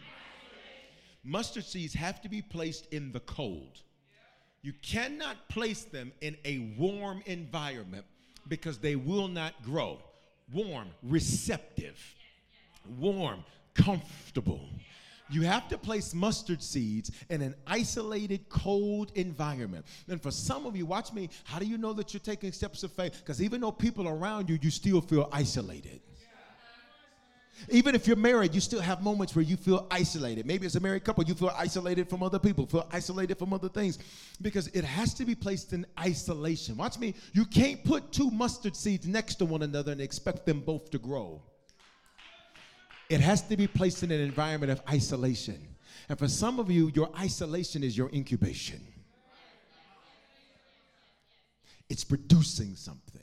Mustard 1.24 1.64
seeds 1.64 1.94
have 1.94 2.22
to 2.24 2.28
be 2.28 2.42
placed 2.42 2.92
in 2.92 3.14
the 3.14 3.22
cold. 3.22 3.80
You 4.64 4.74
cannot 4.82 5.48
place 5.48 5.84
them 5.84 6.12
in 6.20 6.36
a 6.44 6.76
warm 6.78 7.24
environment 7.26 8.04
because 8.50 8.80
they 8.80 8.98
will 8.98 9.30
not 9.30 9.54
grow. 9.64 10.00
Warm, 10.52 10.90
receptive, 11.02 11.98
warm, 13.00 13.46
comfortable. 13.76 14.68
You 15.30 15.44
have 15.44 15.68
to 15.70 15.78
place 15.78 16.14
mustard 16.14 16.62
seeds 16.62 17.12
in 17.30 17.42
an 17.42 17.56
isolated, 17.68 18.50
cold 18.50 19.12
environment. 19.16 19.86
And 20.08 20.22
for 20.22 20.32
some 20.32 20.66
of 20.66 20.76
you, 20.76 20.86
watch 20.86 21.14
me, 21.14 21.30
how 21.44 21.60
do 21.60 21.66
you 21.66 21.78
know 21.78 21.94
that 21.94 22.14
you're 22.14 22.20
taking 22.22 22.52
steps 22.52 22.84
of 22.84 22.92
faith? 22.92 23.18
Because 23.20 23.42
even 23.42 23.62
though 23.62 23.72
people 23.72 24.08
around 24.08 24.50
you, 24.50 24.58
you 24.62 24.72
still 24.72 25.02
feel 25.02 25.30
isolated. 25.32 26.02
Even 27.68 27.94
if 27.94 28.08
you're 28.08 28.16
married, 28.16 28.56
you 28.56 28.62
still 28.62 28.80
have 28.80 29.02
moments 29.02 29.36
where 29.36 29.44
you 29.44 29.58
feel 29.58 29.86
isolated. 29.92 30.46
Maybe 30.46 30.66
as 30.66 30.78
a 30.78 30.80
married 30.80 31.04
couple, 31.04 31.26
you 31.26 31.34
feel 31.34 31.54
isolated 31.58 32.10
from 32.10 32.24
other 32.24 32.40
people, 32.40 32.66
feel 32.66 32.88
isolated 32.92 33.38
from 33.38 33.54
other 33.54 33.68
things, 33.68 34.00
because 34.42 34.68
it 34.68 34.86
has 34.86 35.14
to 35.16 35.26
be 35.26 35.36
placed 35.36 35.74
in 35.74 35.86
isolation. 36.00 36.78
Watch 36.78 36.98
me, 36.98 37.16
you 37.34 37.46
can't 37.46 37.84
put 37.84 38.14
two 38.14 38.32
mustard 38.32 38.76
seeds 38.76 39.06
next 39.06 39.36
to 39.36 39.46
one 39.46 39.62
another 39.62 39.92
and 39.92 40.00
expect 40.00 40.46
them 40.46 40.62
both 40.62 40.90
to 40.92 41.00
grow. 41.00 41.42
It 43.10 43.22
has 43.22 43.42
to 43.48 43.58
be 43.58 43.68
placed 43.68 44.04
in 44.04 44.12
an 44.12 44.22
environment 44.22 44.72
of 44.72 44.82
isolation. 44.88 45.60
And 46.08 46.18
for 46.18 46.28
some 46.28 46.60
of 46.60 46.70
you, 46.70 46.92
your 46.94 47.10
isolation 47.20 47.84
is 47.84 47.98
your 47.98 48.10
incubation. 48.10 48.82
It's 51.90 52.04
producing 52.04 52.76
something. 52.76 53.22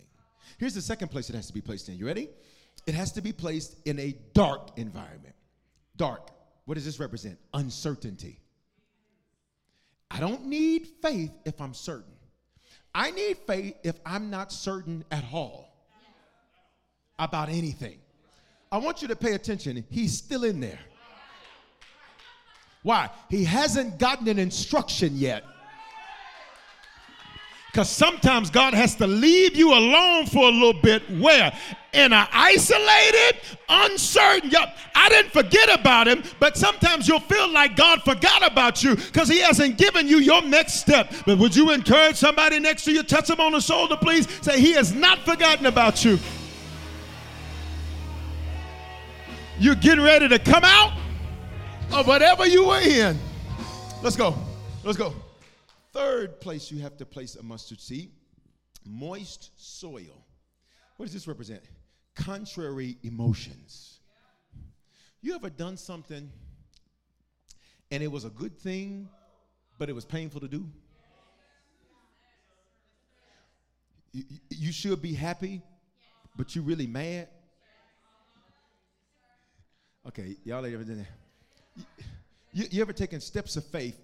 Here's 0.58 0.74
the 0.74 0.82
second 0.82 1.08
place 1.08 1.30
it 1.30 1.36
has 1.36 1.46
to 1.46 1.52
be 1.52 1.60
placed 1.60 1.88
in. 1.88 1.96
You 1.96 2.06
ready? 2.06 2.28
It 2.86 2.94
has 2.94 3.12
to 3.12 3.20
be 3.20 3.32
placed 3.32 3.76
in 3.84 3.98
a 3.98 4.16
dark 4.32 4.70
environment. 4.76 5.34
Dark. 5.96 6.30
What 6.64 6.74
does 6.74 6.84
this 6.84 6.98
represent? 6.98 7.38
Uncertainty. 7.54 8.40
I 10.10 10.18
don't 10.18 10.46
need 10.46 10.88
faith 11.02 11.32
if 11.44 11.60
I'm 11.60 11.74
certain. 11.74 12.12
I 12.94 13.10
need 13.10 13.36
faith 13.46 13.76
if 13.84 14.00
I'm 14.04 14.30
not 14.30 14.50
certain 14.50 15.04
at 15.10 15.24
all 15.32 15.68
about 17.18 17.48
anything. 17.48 17.98
I 18.70 18.78
want 18.78 19.02
you 19.02 19.08
to 19.08 19.16
pay 19.16 19.32
attention. 19.32 19.84
He's 19.90 20.16
still 20.16 20.44
in 20.44 20.60
there. 20.60 20.78
Why? 22.82 23.10
He 23.28 23.44
hasn't 23.44 23.98
gotten 23.98 24.28
an 24.28 24.38
instruction 24.38 25.16
yet. 25.16 25.44
Because 27.76 27.90
sometimes 27.90 28.48
God 28.48 28.72
has 28.72 28.94
to 28.94 29.06
leave 29.06 29.54
you 29.54 29.74
alone 29.74 30.24
for 30.24 30.48
a 30.48 30.50
little 30.50 30.80
bit. 30.80 31.02
Where? 31.20 31.52
In 31.92 32.12
an 32.12 32.26
isolated, 32.32 33.38
uncertain. 33.68 34.48
Yep, 34.48 34.78
I 34.94 35.10
didn't 35.10 35.30
forget 35.30 35.78
about 35.78 36.08
him, 36.08 36.22
but 36.40 36.56
sometimes 36.56 37.06
you'll 37.06 37.20
feel 37.20 37.52
like 37.52 37.76
God 37.76 38.00
forgot 38.02 38.50
about 38.50 38.82
you 38.82 38.96
because 38.96 39.28
he 39.28 39.40
hasn't 39.40 39.76
given 39.76 40.08
you 40.08 40.20
your 40.20 40.40
next 40.40 40.74
step. 40.74 41.12
But 41.26 41.36
would 41.36 41.54
you 41.54 41.70
encourage 41.72 42.16
somebody 42.16 42.60
next 42.60 42.84
to 42.84 42.92
you, 42.92 43.02
touch 43.02 43.28
them 43.28 43.40
on 43.40 43.52
the 43.52 43.60
shoulder, 43.60 43.96
please? 44.00 44.26
Say, 44.40 44.58
He 44.58 44.72
has 44.72 44.94
not 44.94 45.18
forgotten 45.26 45.66
about 45.66 46.02
you. 46.02 46.18
You're 49.58 49.74
getting 49.74 50.04
ready 50.04 50.28
to 50.28 50.38
come 50.38 50.64
out 50.64 50.98
of 51.92 52.06
whatever 52.06 52.46
you 52.46 52.66
were 52.66 52.80
in. 52.80 53.18
Let's 54.02 54.16
go. 54.16 54.34
Let's 54.84 54.98
go. 54.98 55.14
Third 55.92 56.40
place 56.40 56.70
you 56.70 56.80
have 56.82 56.96
to 56.98 57.06
place 57.06 57.36
a 57.36 57.42
mustard 57.42 57.80
seed 57.80 58.10
moist 58.86 59.50
soil. 59.56 60.24
What 60.96 61.06
does 61.06 61.12
this 61.12 61.26
represent? 61.26 61.62
Contrary 62.14 62.96
emotions. 63.02 64.00
You 65.20 65.34
ever 65.34 65.50
done 65.50 65.76
something 65.76 66.30
and 67.90 68.02
it 68.02 68.10
was 68.10 68.24
a 68.24 68.30
good 68.30 68.58
thing, 68.58 69.08
but 69.78 69.88
it 69.88 69.94
was 69.94 70.04
painful 70.04 70.40
to 70.40 70.48
do? 70.48 70.66
You, 74.12 74.24
you 74.50 74.72
should 74.72 75.02
be 75.02 75.12
happy, 75.12 75.62
but 76.36 76.54
you're 76.54 76.64
really 76.64 76.86
mad. 76.86 77.28
Okay, 80.08 80.36
y'all 80.44 80.64
ever 80.64 80.84
done 80.84 80.98
that? 80.98 81.84
You, 82.52 82.66
you 82.70 82.80
ever 82.80 82.92
taken 82.92 83.20
steps 83.20 83.56
of 83.56 83.64
faith 83.66 83.98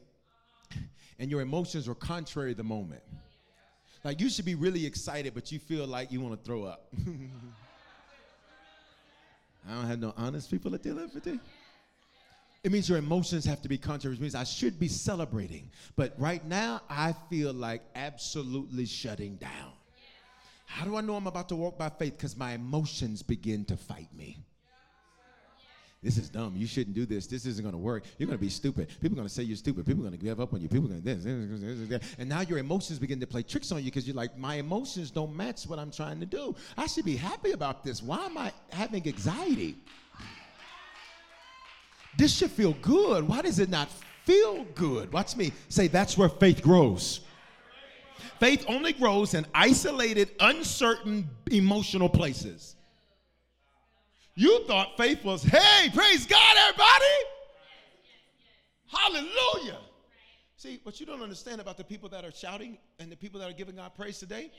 and 1.20 1.30
your 1.30 1.42
emotions 1.42 1.86
were 1.86 1.94
contrary 1.94 2.52
to 2.52 2.56
the 2.56 2.64
moment? 2.64 3.02
Like 4.02 4.20
you 4.20 4.28
should 4.28 4.44
be 4.44 4.56
really 4.56 4.84
excited, 4.84 5.32
but 5.32 5.52
you 5.52 5.60
feel 5.60 5.86
like 5.86 6.10
you 6.10 6.20
want 6.20 6.36
to 6.36 6.44
throw 6.44 6.64
up. 6.64 6.92
I 9.68 9.74
don't 9.74 9.86
have 9.86 10.00
no 10.00 10.12
honest 10.16 10.50
people 10.50 10.74
at 10.74 10.82
the 10.82 10.92
with 11.14 11.24
you. 11.24 11.38
It 12.64 12.72
means 12.72 12.88
your 12.88 12.98
emotions 12.98 13.44
have 13.44 13.62
to 13.62 13.68
be 13.68 13.78
contrary. 13.78 14.16
It 14.16 14.20
means 14.20 14.34
I 14.34 14.42
should 14.42 14.80
be 14.80 14.88
celebrating. 14.88 15.70
But 15.94 16.14
right 16.18 16.44
now, 16.44 16.82
I 16.90 17.14
feel 17.30 17.52
like 17.52 17.82
absolutely 17.94 18.86
shutting 18.86 19.36
down. 19.36 19.72
How 20.66 20.84
do 20.84 20.96
I 20.96 21.00
know 21.00 21.14
I'm 21.14 21.28
about 21.28 21.48
to 21.50 21.56
walk 21.56 21.78
by 21.78 21.90
faith? 21.90 22.16
Because 22.16 22.36
my 22.36 22.54
emotions 22.54 23.22
begin 23.22 23.64
to 23.66 23.76
fight 23.76 24.08
me 24.16 24.38
this 26.02 26.18
is 26.18 26.28
dumb. 26.28 26.54
You 26.56 26.66
shouldn't 26.66 26.96
do 26.96 27.06
this. 27.06 27.28
This 27.28 27.46
isn't 27.46 27.62
going 27.62 27.74
to 27.74 27.78
work. 27.78 28.04
You're 28.18 28.26
going 28.26 28.38
to 28.38 28.44
be 28.44 28.50
stupid. 28.50 28.88
People 29.00 29.14
are 29.14 29.20
going 29.20 29.28
to 29.28 29.32
say 29.32 29.44
you're 29.44 29.56
stupid. 29.56 29.86
People 29.86 30.02
are 30.04 30.08
going 30.08 30.18
to 30.18 30.24
give 30.24 30.40
up 30.40 30.52
on 30.52 30.60
you. 30.60 30.68
People 30.68 30.86
are 30.86 30.98
going 30.98 31.02
to 31.02 31.14
this, 31.14 31.22
this, 31.22 31.60
this, 31.60 31.88
this, 31.88 32.14
And 32.18 32.28
now 32.28 32.40
your 32.40 32.58
emotions 32.58 32.98
begin 32.98 33.20
to 33.20 33.26
play 33.26 33.44
tricks 33.44 33.70
on 33.70 33.78
you 33.78 33.84
because 33.84 34.04
you're 34.04 34.16
like, 34.16 34.36
my 34.36 34.56
emotions 34.56 35.12
don't 35.12 35.34
match 35.36 35.64
what 35.66 35.78
I'm 35.78 35.92
trying 35.92 36.18
to 36.18 36.26
do. 36.26 36.56
I 36.76 36.86
should 36.86 37.04
be 37.04 37.14
happy 37.14 37.52
about 37.52 37.84
this. 37.84 38.02
Why 38.02 38.26
am 38.26 38.36
I 38.36 38.52
having 38.70 39.06
anxiety? 39.06 39.76
This 42.18 42.36
should 42.36 42.50
feel 42.50 42.72
good. 42.82 43.26
Why 43.26 43.40
does 43.40 43.60
it 43.60 43.70
not 43.70 43.88
feel 44.24 44.64
good? 44.74 45.12
Watch 45.12 45.36
me 45.36 45.52
say 45.68 45.86
that's 45.86 46.18
where 46.18 46.28
faith 46.28 46.62
grows. 46.62 47.20
Faith 48.40 48.64
only 48.66 48.92
grows 48.92 49.34
in 49.34 49.46
isolated, 49.54 50.32
uncertain, 50.40 51.30
emotional 51.48 52.08
places. 52.08 52.74
You 54.34 54.64
thought 54.66 54.96
faith 54.96 55.24
was, 55.24 55.42
hey, 55.42 55.90
praise 55.90 56.26
God, 56.26 56.56
everybody. 56.68 57.04
Hallelujah. 58.86 59.78
See, 60.56 60.80
what 60.84 61.00
you 61.00 61.06
don't 61.06 61.22
understand 61.22 61.60
about 61.60 61.76
the 61.76 61.84
people 61.84 62.08
that 62.10 62.24
are 62.24 62.32
shouting 62.32 62.78
and 62.98 63.10
the 63.10 63.16
people 63.16 63.40
that 63.40 63.50
are 63.50 63.54
giving 63.54 63.76
God 63.76 63.92
praise 63.96 64.18
today 64.18 64.50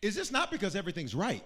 is 0.00 0.14
this 0.14 0.30
not 0.32 0.50
because 0.50 0.74
everything's 0.74 1.14
right. 1.14 1.44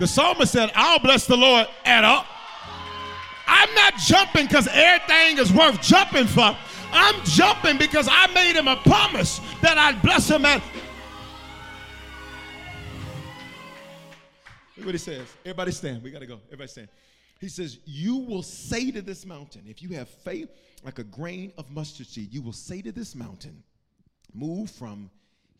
The 0.00 0.06
psalmist 0.06 0.50
said, 0.50 0.72
I'll 0.74 0.98
bless 0.98 1.26
the 1.26 1.36
Lord 1.36 1.66
at 1.84 2.04
all. 2.04 2.24
I'm 3.46 3.74
not 3.74 3.94
jumping 3.98 4.46
because 4.46 4.66
everything 4.72 5.38
is 5.38 5.52
worth 5.52 5.80
jumping 5.82 6.26
for. 6.26 6.56
I'm 6.90 7.22
jumping 7.24 7.76
because 7.76 8.08
I 8.10 8.26
made 8.32 8.56
him 8.56 8.68
a 8.68 8.76
promise 8.76 9.40
that 9.60 9.78
I'd 9.78 10.00
bless 10.02 10.28
him 10.28 10.44
at 10.44 10.62
Look 14.82 14.88
what 14.88 14.94
he 14.96 14.98
says. 14.98 15.28
Everybody 15.44 15.70
stand. 15.70 16.02
We 16.02 16.10
got 16.10 16.22
to 16.22 16.26
go. 16.26 16.40
Everybody 16.46 16.66
stand. 16.66 16.88
He 17.40 17.48
says, 17.48 17.78
You 17.84 18.16
will 18.16 18.42
say 18.42 18.90
to 18.90 19.00
this 19.00 19.24
mountain, 19.24 19.62
if 19.68 19.80
you 19.80 19.90
have 19.90 20.08
faith 20.08 20.48
like 20.82 20.98
a 20.98 21.04
grain 21.04 21.52
of 21.56 21.70
mustard 21.70 22.08
seed, 22.08 22.34
you 22.34 22.42
will 22.42 22.52
say 22.52 22.82
to 22.82 22.90
this 22.90 23.14
mountain, 23.14 23.62
Move 24.34 24.72
from 24.72 25.08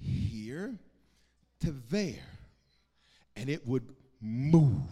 here 0.01 0.75
to 1.61 1.71
there, 1.89 2.25
and 3.37 3.49
it 3.49 3.65
would 3.65 3.95
move. 4.21 4.91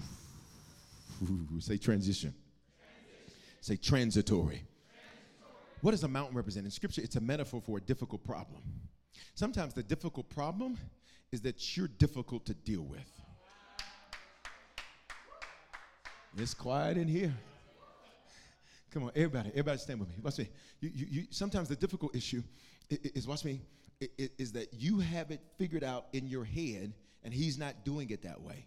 Ooh, 1.25 1.61
say 1.61 1.77
transition. 1.77 2.33
transition. 2.79 3.37
Say 3.63 3.77
transitory. 3.79 4.63
What 5.81 5.91
does 5.91 6.05
a 6.05 6.09
mountain 6.09 6.37
represent? 6.37 6.67
In 6.67 6.71
scripture, 6.71 7.03
it's 7.03 7.17
a 7.17 7.21
metaphor 7.21 7.61
for 7.61 7.79
a 7.79 7.81
difficult 7.81 8.23
problem. 8.23 8.63
Sometimes 9.35 9.75
the 9.75 9.83
difficult 9.83 10.31
problem 10.31 10.79
is 11.33 11.41
that 11.41 11.77
you're 11.77 11.89
difficult 11.89 12.47
to 12.47 12.55
deal 12.55 12.83
with. 12.83 13.20
It's 16.37 16.55
quiet 16.55 16.97
in 16.97 17.09
here. 17.09 17.35
Come 18.93 19.05
on, 19.05 19.13
everybody, 19.15 19.51
everybody 19.51 19.79
stand 19.79 20.01
with 20.01 20.09
me. 20.09 20.17
Watch 20.23 20.39
me. 20.39 20.49
You, 20.81 20.91
you, 20.95 21.07
you, 21.11 21.27
sometimes 21.31 21.69
the 21.69 21.77
difficult 21.77 22.15
issue 22.15 22.43
is, 22.89 23.27
watch 23.27 23.45
me, 23.45 23.61
is 24.17 24.53
that 24.53 24.73
you 24.73 24.99
have 24.99 25.31
it 25.31 25.41
figured 25.59 25.85
out 25.85 26.07
in 26.13 26.27
your 26.27 26.45
head 26.45 26.93
and 27.23 27.33
he's 27.33 27.59
not 27.59 27.85
doing 27.85 28.11
it 28.11 28.23
that 28.23 28.41
way. 28.41 28.65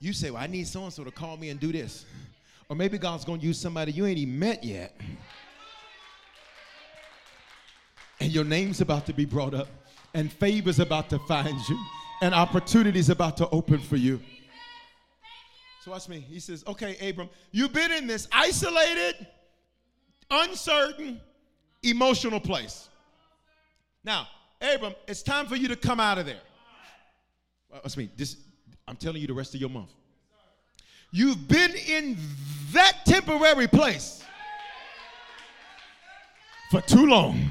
You 0.00 0.12
say, 0.12 0.30
Well, 0.30 0.42
I 0.42 0.46
need 0.46 0.66
so 0.68 0.84
and 0.84 0.92
so 0.92 1.04
to 1.04 1.10
call 1.10 1.36
me 1.36 1.50
and 1.50 1.58
do 1.58 1.72
this. 1.72 2.04
Or 2.68 2.76
maybe 2.76 2.98
God's 2.98 3.24
going 3.24 3.40
to 3.40 3.46
use 3.46 3.58
somebody 3.58 3.92
you 3.92 4.06
ain't 4.06 4.18
even 4.18 4.38
met 4.38 4.62
yet. 4.62 4.94
And 8.20 8.30
your 8.30 8.44
name's 8.44 8.80
about 8.80 9.06
to 9.06 9.12
be 9.12 9.24
brought 9.24 9.54
up, 9.54 9.68
and 10.12 10.32
favor's 10.32 10.80
about 10.80 11.08
to 11.10 11.18
find 11.20 11.56
you, 11.68 11.78
and 12.20 12.34
opportunities 12.34 13.10
about 13.10 13.36
to 13.38 13.48
open 13.50 13.78
for 13.78 13.96
you. 13.96 14.20
So 15.84 15.92
watch 15.92 16.08
me. 16.08 16.20
He 16.20 16.40
says, 16.40 16.64
Okay, 16.66 16.96
Abram, 17.08 17.28
you've 17.52 17.72
been 17.72 17.92
in 17.92 18.06
this 18.06 18.28
isolated, 18.32 19.26
uncertain, 20.30 21.20
emotional 21.82 22.40
place. 22.40 22.88
Now, 24.04 24.26
Abram, 24.60 24.94
it's 25.06 25.22
time 25.22 25.46
for 25.46 25.56
you 25.56 25.68
to 25.68 25.76
come 25.76 26.00
out 26.00 26.18
of 26.18 26.26
there. 26.26 26.40
Watch 27.70 27.96
me. 27.96 28.10
This, 28.16 28.36
I'm 28.86 28.96
telling 28.96 29.20
you 29.20 29.26
the 29.26 29.34
rest 29.34 29.54
of 29.54 29.60
your 29.60 29.70
month. 29.70 29.90
You've 31.10 31.48
been 31.48 31.72
in 31.88 32.16
that 32.72 33.04
temporary 33.06 33.66
place 33.66 34.22
for 36.70 36.80
too 36.82 37.06
long. 37.06 37.50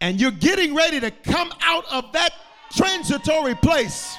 And 0.00 0.20
you're 0.20 0.30
getting 0.30 0.74
ready 0.74 1.00
to 1.00 1.10
come 1.10 1.52
out 1.60 1.84
of 1.90 2.12
that 2.12 2.32
transitory 2.74 3.54
place. 3.54 4.16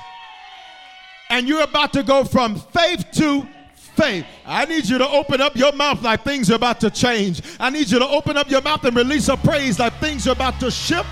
And 1.30 1.48
you're 1.48 1.64
about 1.64 1.94
to 1.94 2.04
go 2.04 2.24
from 2.24 2.56
faith 2.56 3.06
to 3.14 3.48
faith. 3.74 4.26
I 4.46 4.66
need 4.66 4.86
you 4.86 4.98
to 4.98 5.08
open 5.08 5.42
up 5.42 5.56
your 5.56 5.72
mouth 5.74 6.02
like 6.02 6.24
things 6.24 6.50
are 6.50 6.56
about 6.56 6.80
to 6.82 6.90
change. 6.90 7.42
I 7.60 7.70
need 7.70 7.90
you 7.90 8.00
to 8.00 8.08
open 8.08 8.38
up 8.38 8.50
your 8.50 8.62
mouth 8.62 8.84
and 8.86 8.96
release 8.96 9.28
a 9.28 9.38
praise 9.38 9.80
like 9.80 9.94
things 10.00 10.28
are 10.28 10.32
about 10.32 10.60
to 10.62 10.72
shift. 10.72 11.08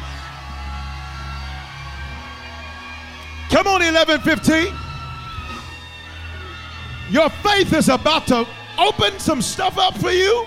Come 3.49 3.67
on, 3.67 3.81
11 3.81 4.21
15. 4.21 4.73
Your 7.09 7.29
faith 7.29 7.73
is 7.73 7.89
about 7.89 8.27
to 8.27 8.45
open 8.77 9.17
some 9.19 9.41
stuff 9.41 9.77
up 9.77 9.97
for 9.97 10.11
you. 10.11 10.45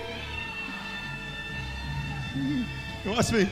Watch 3.05 3.31
me. 3.31 3.49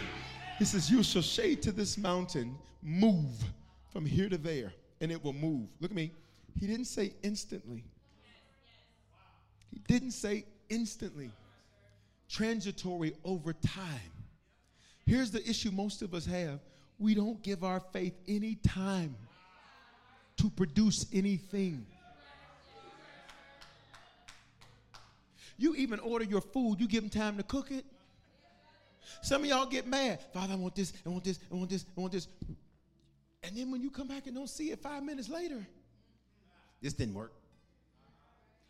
He 0.60 0.66
says, 0.66 0.92
You 0.92 1.02
shall 1.02 1.24
say 1.24 1.56
to 1.56 1.72
this 1.72 1.98
mountain, 1.98 2.56
move 2.82 3.44
from 3.92 4.06
here 4.06 4.30
to 4.30 4.38
there, 4.38 4.74
and 5.02 5.12
it 5.12 5.24
will 5.24 5.34
move. 5.34 5.68
Look 5.80 5.92
at 5.92 5.96
me. 5.96 6.12
He 6.60 6.68
didn't 6.68 6.86
say 6.86 7.14
instantly. 7.24 7.84
He 9.72 9.80
didn't 9.88 10.12
say 10.12 10.46
instantly. 10.70 11.32
Transitory 12.30 13.14
over 13.24 13.54
time. 13.54 14.12
Here's 15.06 15.32
the 15.32 15.48
issue 15.50 15.72
most 15.72 16.02
of 16.02 16.14
us 16.14 16.26
have 16.26 16.60
we 17.00 17.16
don't 17.16 17.42
give 17.42 17.64
our 17.64 17.80
faith 17.80 18.14
any 18.28 18.56
time 18.56 19.16
to 20.38 20.50
produce 20.50 21.06
anything. 21.14 21.86
You 25.58 25.76
even 25.76 26.00
order 26.00 26.26
your 26.26 26.42
food, 26.42 26.80
you 26.80 26.88
give 26.88 27.02
them 27.02 27.10
time 27.10 27.38
to 27.38 27.44
cook 27.44 27.72
it. 27.72 27.86
Some 29.22 29.42
of 29.42 29.48
y'all 29.48 29.66
get 29.66 29.88
mad. 29.88 30.20
Father, 30.34 30.54
I 30.54 30.56
want 30.56 30.76
this, 30.76 30.94
I 31.06 31.10
want 31.10 31.24
this, 31.24 31.40
I 31.52 31.56
want 31.56 31.70
this, 31.70 31.86
I 31.98 32.00
want 32.00 32.14
this. 32.14 32.28
And 33.44 33.56
then 33.56 33.72
when 33.72 33.82
you 33.82 33.90
come 33.90 34.08
back 34.08 34.28
and 34.28 34.36
don't 34.36 34.50
see 34.50 34.72
it 34.72 34.80
five 34.80 35.04
minutes 35.04 35.30
later, 35.30 35.66
this 36.82 36.94
didn't 36.94 37.14
work. 37.14 37.34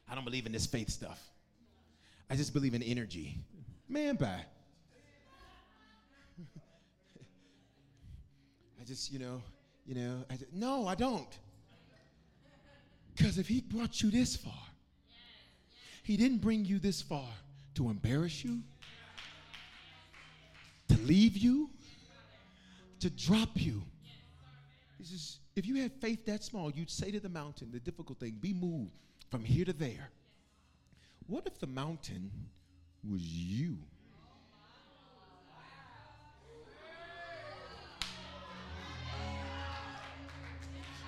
I 0.09 0.15
don't 0.15 0.25
believe 0.25 0.45
in 0.45 0.51
this 0.51 0.65
faith 0.65 0.89
stuff. 0.89 1.21
I 2.29 2.35
just 2.35 2.53
believe 2.53 2.73
in 2.73 2.83
energy. 2.83 3.37
Man, 3.87 4.15
bye. 4.15 4.45
I 8.79 8.83
just, 8.85 9.11
you 9.11 9.19
know, 9.19 9.41
you 9.85 9.95
know, 9.95 10.23
I 10.29 10.35
just, 10.35 10.53
no, 10.53 10.87
I 10.87 10.95
don't. 10.95 11.27
Because 13.15 13.37
if 13.37 13.47
he 13.47 13.61
brought 13.61 14.01
you 14.01 14.11
this 14.11 14.35
far, 14.35 14.53
he 16.03 16.15
didn't 16.15 16.37
bring 16.39 16.65
you 16.65 16.79
this 16.79 17.01
far 17.01 17.27
to 17.75 17.89
embarrass 17.89 18.43
you, 18.43 18.61
to 20.87 20.97
leave 20.99 21.37
you, 21.37 21.69
to 22.99 23.09
drop 23.09 23.49
you. 23.55 23.83
He 24.99 25.05
says, 25.05 25.39
if 25.55 25.65
you 25.65 25.81
had 25.81 25.93
faith 25.93 26.25
that 26.25 26.43
small, 26.43 26.69
you'd 26.71 26.89
say 26.89 27.09
to 27.09 27.21
the 27.21 27.29
mountain, 27.29 27.69
the 27.71 27.79
difficult 27.79 28.19
thing, 28.19 28.37
be 28.39 28.53
moved 28.53 28.99
from 29.31 29.45
here 29.45 29.63
to 29.63 29.71
there. 29.71 30.11
What 31.25 31.47
if 31.47 31.57
the 31.57 31.67
mountain 31.67 32.29
was 33.09 33.21
you? 33.21 33.77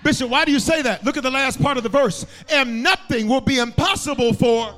Bishop, 0.04 0.30
why 0.30 0.46
do 0.46 0.54
you 0.54 0.60
say 0.60 0.82
that? 0.82 1.04
Look 1.04 1.18
at 1.18 1.24
the 1.24 1.30
last 1.30 1.62
part 1.62 1.76
of 1.78 1.84
the 1.84 1.90
verse. 1.90 2.26
And 2.50 2.82
nothing 2.82 3.28
will 3.28 3.42
be 3.42 3.60
impossible 3.60 4.34
for. 4.34 4.74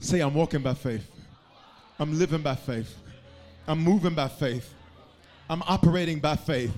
Say, 0.00 0.20
I'm 0.20 0.34
walking 0.34 0.62
by 0.62 0.74
faith. 0.74 1.08
I'm 1.98 2.18
living 2.18 2.42
by 2.42 2.54
faith. 2.54 2.96
I'm 3.66 3.80
moving 3.80 4.14
by 4.14 4.28
faith. 4.28 4.72
I'm 5.48 5.62
operating 5.62 6.20
by 6.20 6.36
faith. 6.36 6.72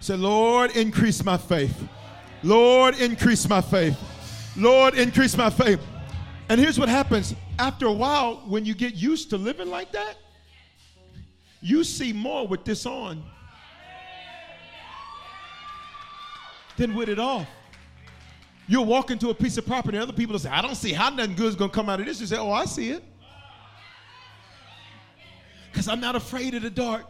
Say, 0.00 0.16
Lord, 0.16 0.76
increase 0.76 1.24
my 1.24 1.36
faith. 1.36 1.88
Lord, 2.42 2.98
increase 2.98 3.48
my 3.48 3.60
faith. 3.60 3.98
Lord, 4.56 4.94
increase 4.94 5.36
my 5.36 5.50
faith. 5.50 5.80
And 6.48 6.60
here's 6.60 6.78
what 6.78 6.88
happens 6.88 7.34
after 7.58 7.86
a 7.86 7.92
while, 7.92 8.36
when 8.46 8.64
you 8.64 8.74
get 8.74 8.94
used 8.94 9.30
to 9.30 9.36
living 9.36 9.68
like 9.68 9.92
that, 9.92 10.16
you 11.60 11.84
see 11.84 12.12
more 12.12 12.48
with 12.48 12.64
this 12.64 12.86
on 12.86 13.22
than 16.78 16.94
with 16.94 17.10
it 17.10 17.18
off. 17.18 17.46
You'll 18.66 18.86
walk 18.86 19.10
into 19.10 19.28
a 19.28 19.34
piece 19.34 19.58
of 19.58 19.66
property, 19.66 19.98
and 19.98 20.02
other 20.02 20.14
people 20.14 20.32
will 20.32 20.38
say, 20.38 20.48
I 20.48 20.62
don't 20.62 20.74
see 20.74 20.92
how 20.92 21.10
nothing 21.10 21.34
good 21.34 21.48
is 21.48 21.56
going 21.56 21.70
to 21.70 21.74
come 21.74 21.90
out 21.90 22.00
of 22.00 22.06
this. 22.06 22.20
You 22.20 22.26
say, 22.26 22.38
Oh, 22.38 22.50
I 22.50 22.64
see 22.64 22.90
it. 22.90 23.04
Because 25.70 25.88
I'm 25.88 26.00
not 26.00 26.16
afraid 26.16 26.54
of 26.54 26.62
the 26.62 26.70
dark, 26.70 27.06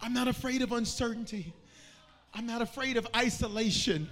I'm 0.00 0.12
not 0.12 0.28
afraid 0.28 0.62
of 0.62 0.72
uncertainty, 0.72 1.52
I'm 2.34 2.46
not 2.46 2.62
afraid 2.62 2.96
of 2.96 3.06
isolation. 3.14 4.08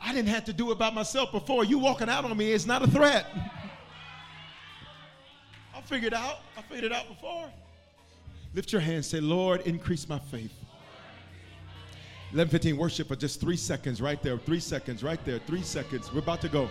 I 0.00 0.12
didn't 0.12 0.28
have 0.28 0.44
to 0.44 0.52
do 0.52 0.70
it 0.70 0.78
by 0.78 0.90
myself 0.90 1.32
before. 1.32 1.64
You 1.64 1.78
walking 1.78 2.08
out 2.08 2.24
on 2.24 2.36
me 2.36 2.52
is 2.52 2.68
not 2.68 2.82
a 2.82 2.86
threat. 2.86 3.26
I 5.74 5.80
figured 5.82 6.12
it 6.12 6.16
out. 6.16 6.36
I 6.56 6.62
figured 6.62 6.84
it 6.84 6.92
out 6.92 7.08
before. 7.08 7.50
Lift 8.54 8.72
your 8.72 8.80
hands. 8.80 9.08
Say, 9.08 9.20
Lord, 9.20 9.62
increase 9.62 10.08
my 10.08 10.18
faith. 10.18 10.52
11:15 12.32 12.76
worship 12.76 13.08
for 13.08 13.16
just 13.16 13.40
three 13.40 13.56
seconds 13.56 14.00
right 14.00 14.22
there. 14.22 14.38
Three 14.38 14.60
seconds 14.60 15.02
right 15.02 15.24
there. 15.24 15.38
Three 15.40 15.62
seconds. 15.62 16.12
We're 16.12 16.20
about 16.20 16.40
to 16.42 16.48
go. 16.48 16.68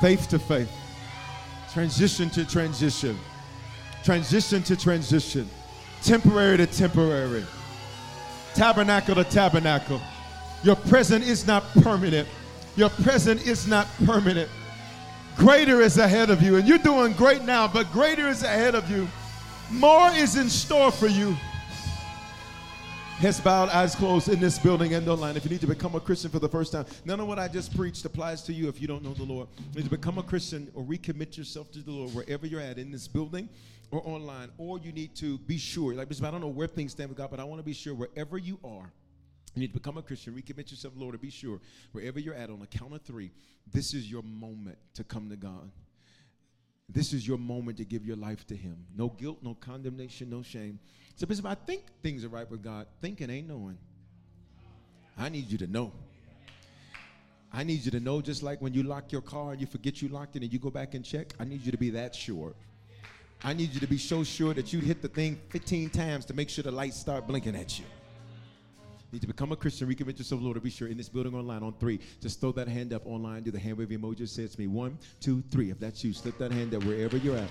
Faith 0.00 0.28
to 0.28 0.38
faith. 0.38 0.70
Transition 1.72 2.30
to 2.30 2.44
transition. 2.44 3.18
Transition 4.04 4.62
to 4.62 4.76
transition. 4.76 5.48
Temporary 6.02 6.56
to 6.58 6.66
temporary. 6.66 7.44
Tabernacle 8.54 9.16
to 9.16 9.24
tabernacle. 9.24 10.00
Your 10.62 10.76
present 10.76 11.24
is 11.24 11.46
not 11.46 11.64
permanent. 11.82 12.28
Your 12.76 12.90
present 12.90 13.46
is 13.46 13.66
not 13.66 13.88
permanent. 14.04 14.48
Greater 15.36 15.80
is 15.80 15.98
ahead 15.98 16.30
of 16.30 16.42
you. 16.42 16.56
And 16.56 16.66
you're 16.66 16.78
doing 16.78 17.12
great 17.12 17.42
now, 17.42 17.68
but 17.68 17.92
greater 17.92 18.28
is 18.28 18.42
ahead 18.42 18.74
of 18.74 18.90
you. 18.90 19.08
More 19.70 20.10
is 20.10 20.36
in 20.36 20.48
store 20.48 20.90
for 20.90 21.08
you. 21.08 21.36
Heads 23.18 23.40
bowed, 23.40 23.68
eyes 23.70 23.96
closed 23.96 24.28
in 24.28 24.38
this 24.38 24.60
building 24.60 24.94
and 24.94 25.08
online. 25.08 25.36
If 25.36 25.42
you 25.42 25.50
need 25.50 25.60
to 25.62 25.66
become 25.66 25.96
a 25.96 26.00
Christian 26.00 26.30
for 26.30 26.38
the 26.38 26.48
first 26.48 26.70
time, 26.70 26.86
none 27.04 27.18
of 27.18 27.26
what 27.26 27.36
I 27.36 27.48
just 27.48 27.76
preached 27.76 28.04
applies 28.04 28.42
to 28.42 28.52
you 28.52 28.68
if 28.68 28.80
you 28.80 28.86
don't 28.86 29.02
know 29.02 29.12
the 29.12 29.24
Lord. 29.24 29.48
You 29.72 29.80
need 29.80 29.90
to 29.90 29.90
become 29.90 30.18
a 30.18 30.22
Christian 30.22 30.70
or 30.72 30.84
recommit 30.84 31.36
yourself 31.36 31.72
to 31.72 31.80
the 31.80 31.90
Lord 31.90 32.14
wherever 32.14 32.46
you're 32.46 32.60
at 32.60 32.78
in 32.78 32.92
this 32.92 33.08
building 33.08 33.48
or 33.90 34.06
online. 34.06 34.50
Or 34.56 34.78
you 34.78 34.92
need 34.92 35.16
to 35.16 35.36
be 35.36 35.58
sure. 35.58 35.94
Like, 35.94 36.06
I 36.12 36.30
don't 36.30 36.40
know 36.40 36.46
where 36.46 36.68
things 36.68 36.92
stand 36.92 37.08
with 37.08 37.18
God, 37.18 37.28
but 37.28 37.40
I 37.40 37.44
want 37.44 37.58
to 37.58 37.64
be 37.64 37.72
sure 37.72 37.92
wherever 37.92 38.38
you 38.38 38.60
are. 38.62 38.92
You 39.56 39.62
need 39.62 39.72
to 39.72 39.80
become 39.80 39.98
a 39.98 40.02
Christian, 40.02 40.34
recommit 40.34 40.70
yourself, 40.70 40.94
Lord, 40.96 41.14
to 41.14 41.18
be 41.18 41.30
sure 41.30 41.58
wherever 41.90 42.20
you're 42.20 42.34
at 42.34 42.50
on 42.50 42.62
a 42.62 42.66
count 42.68 42.94
of 42.94 43.02
three, 43.02 43.32
this 43.72 43.94
is 43.94 44.08
your 44.08 44.22
moment 44.22 44.78
to 44.94 45.02
come 45.02 45.28
to 45.30 45.36
God. 45.36 45.72
This 46.88 47.12
is 47.12 47.26
your 47.26 47.38
moment 47.38 47.76
to 47.78 47.84
give 47.84 48.06
your 48.06 48.16
life 48.16 48.46
to 48.46 48.56
Him. 48.56 48.76
No 48.96 49.08
guilt, 49.08 49.38
no 49.42 49.54
condemnation, 49.54 50.30
no 50.30 50.42
shame. 50.42 50.78
So, 51.16 51.26
Bishop, 51.26 51.44
I 51.46 51.54
think 51.54 51.82
things 52.02 52.24
are 52.24 52.28
right 52.28 52.50
with 52.50 52.62
God. 52.62 52.86
Thinking 53.00 53.28
ain't 53.28 53.48
knowing. 53.48 53.76
I 55.18 55.28
need 55.28 55.50
you 55.50 55.58
to 55.58 55.66
know. 55.66 55.92
I 57.52 57.64
need 57.64 57.84
you 57.84 57.90
to 57.90 58.00
know 58.00 58.20
just 58.20 58.42
like 58.42 58.60
when 58.62 58.72
you 58.72 58.82
lock 58.82 59.10
your 59.10 59.22
car 59.22 59.52
and 59.52 59.60
you 59.60 59.66
forget 59.66 60.00
you 60.00 60.08
locked 60.08 60.36
it 60.36 60.42
and 60.42 60.52
you 60.52 60.58
go 60.58 60.70
back 60.70 60.94
and 60.94 61.04
check. 61.04 61.34
I 61.40 61.44
need 61.44 61.64
you 61.64 61.72
to 61.72 61.78
be 61.78 61.90
that 61.90 62.14
sure. 62.14 62.54
I 63.42 63.52
need 63.52 63.72
you 63.72 63.80
to 63.80 63.86
be 63.86 63.98
so 63.98 64.24
sure 64.24 64.54
that 64.54 64.72
you 64.72 64.80
hit 64.80 65.02
the 65.02 65.08
thing 65.08 65.40
15 65.50 65.90
times 65.90 66.24
to 66.26 66.34
make 66.34 66.48
sure 66.48 66.62
the 66.62 66.70
lights 66.70 66.98
start 66.98 67.26
blinking 67.26 67.56
at 67.56 67.78
you. 67.78 67.84
Need 69.10 69.22
to 69.22 69.26
become 69.26 69.52
a 69.52 69.56
Christian, 69.56 69.88
recommit 69.88 70.18
yourself, 70.18 70.42
Lord, 70.42 70.62
be 70.62 70.68
sure 70.68 70.88
in 70.88 70.98
this 70.98 71.08
building 71.08 71.34
online 71.34 71.62
on 71.62 71.72
three. 71.80 71.98
Just 72.20 72.40
throw 72.40 72.52
that 72.52 72.68
hand 72.68 72.92
up 72.92 73.06
online, 73.06 73.42
do 73.42 73.50
the 73.50 73.58
hand 73.58 73.78
wave 73.78 73.88
emoji, 73.88 74.28
say 74.28 74.42
it's 74.42 74.58
me. 74.58 74.66
One, 74.66 74.98
two, 75.20 75.42
three. 75.50 75.70
If 75.70 75.80
that's 75.80 76.04
you, 76.04 76.12
slip 76.12 76.36
that 76.38 76.52
hand 76.52 76.74
up 76.74 76.84
wherever 76.84 77.16
you're 77.16 77.36
at. 77.36 77.48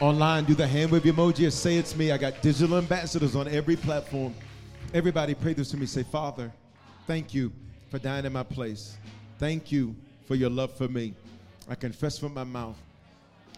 Online, 0.00 0.44
do 0.44 0.54
the 0.54 0.66
hand 0.66 0.90
wave 0.90 1.02
emoji 1.02 1.44
and 1.44 1.52
say 1.52 1.76
it's 1.76 1.94
me. 1.94 2.10
I 2.10 2.18
got 2.18 2.42
digital 2.42 2.78
ambassadors 2.78 3.36
on 3.36 3.46
every 3.46 3.76
platform. 3.76 4.34
Everybody 4.92 5.34
pray 5.34 5.52
this 5.52 5.70
to 5.70 5.76
me. 5.76 5.86
Say, 5.86 6.02
Father, 6.02 6.52
thank 7.06 7.32
you 7.32 7.52
for 7.90 7.98
dying 7.98 8.24
in 8.24 8.32
my 8.32 8.42
place. 8.42 8.96
Thank 9.38 9.70
you 9.70 9.94
for 10.26 10.34
your 10.34 10.50
love 10.50 10.72
for 10.72 10.88
me. 10.88 11.14
I 11.68 11.76
confess 11.76 12.18
from 12.18 12.34
my 12.34 12.44
mouth 12.44 12.76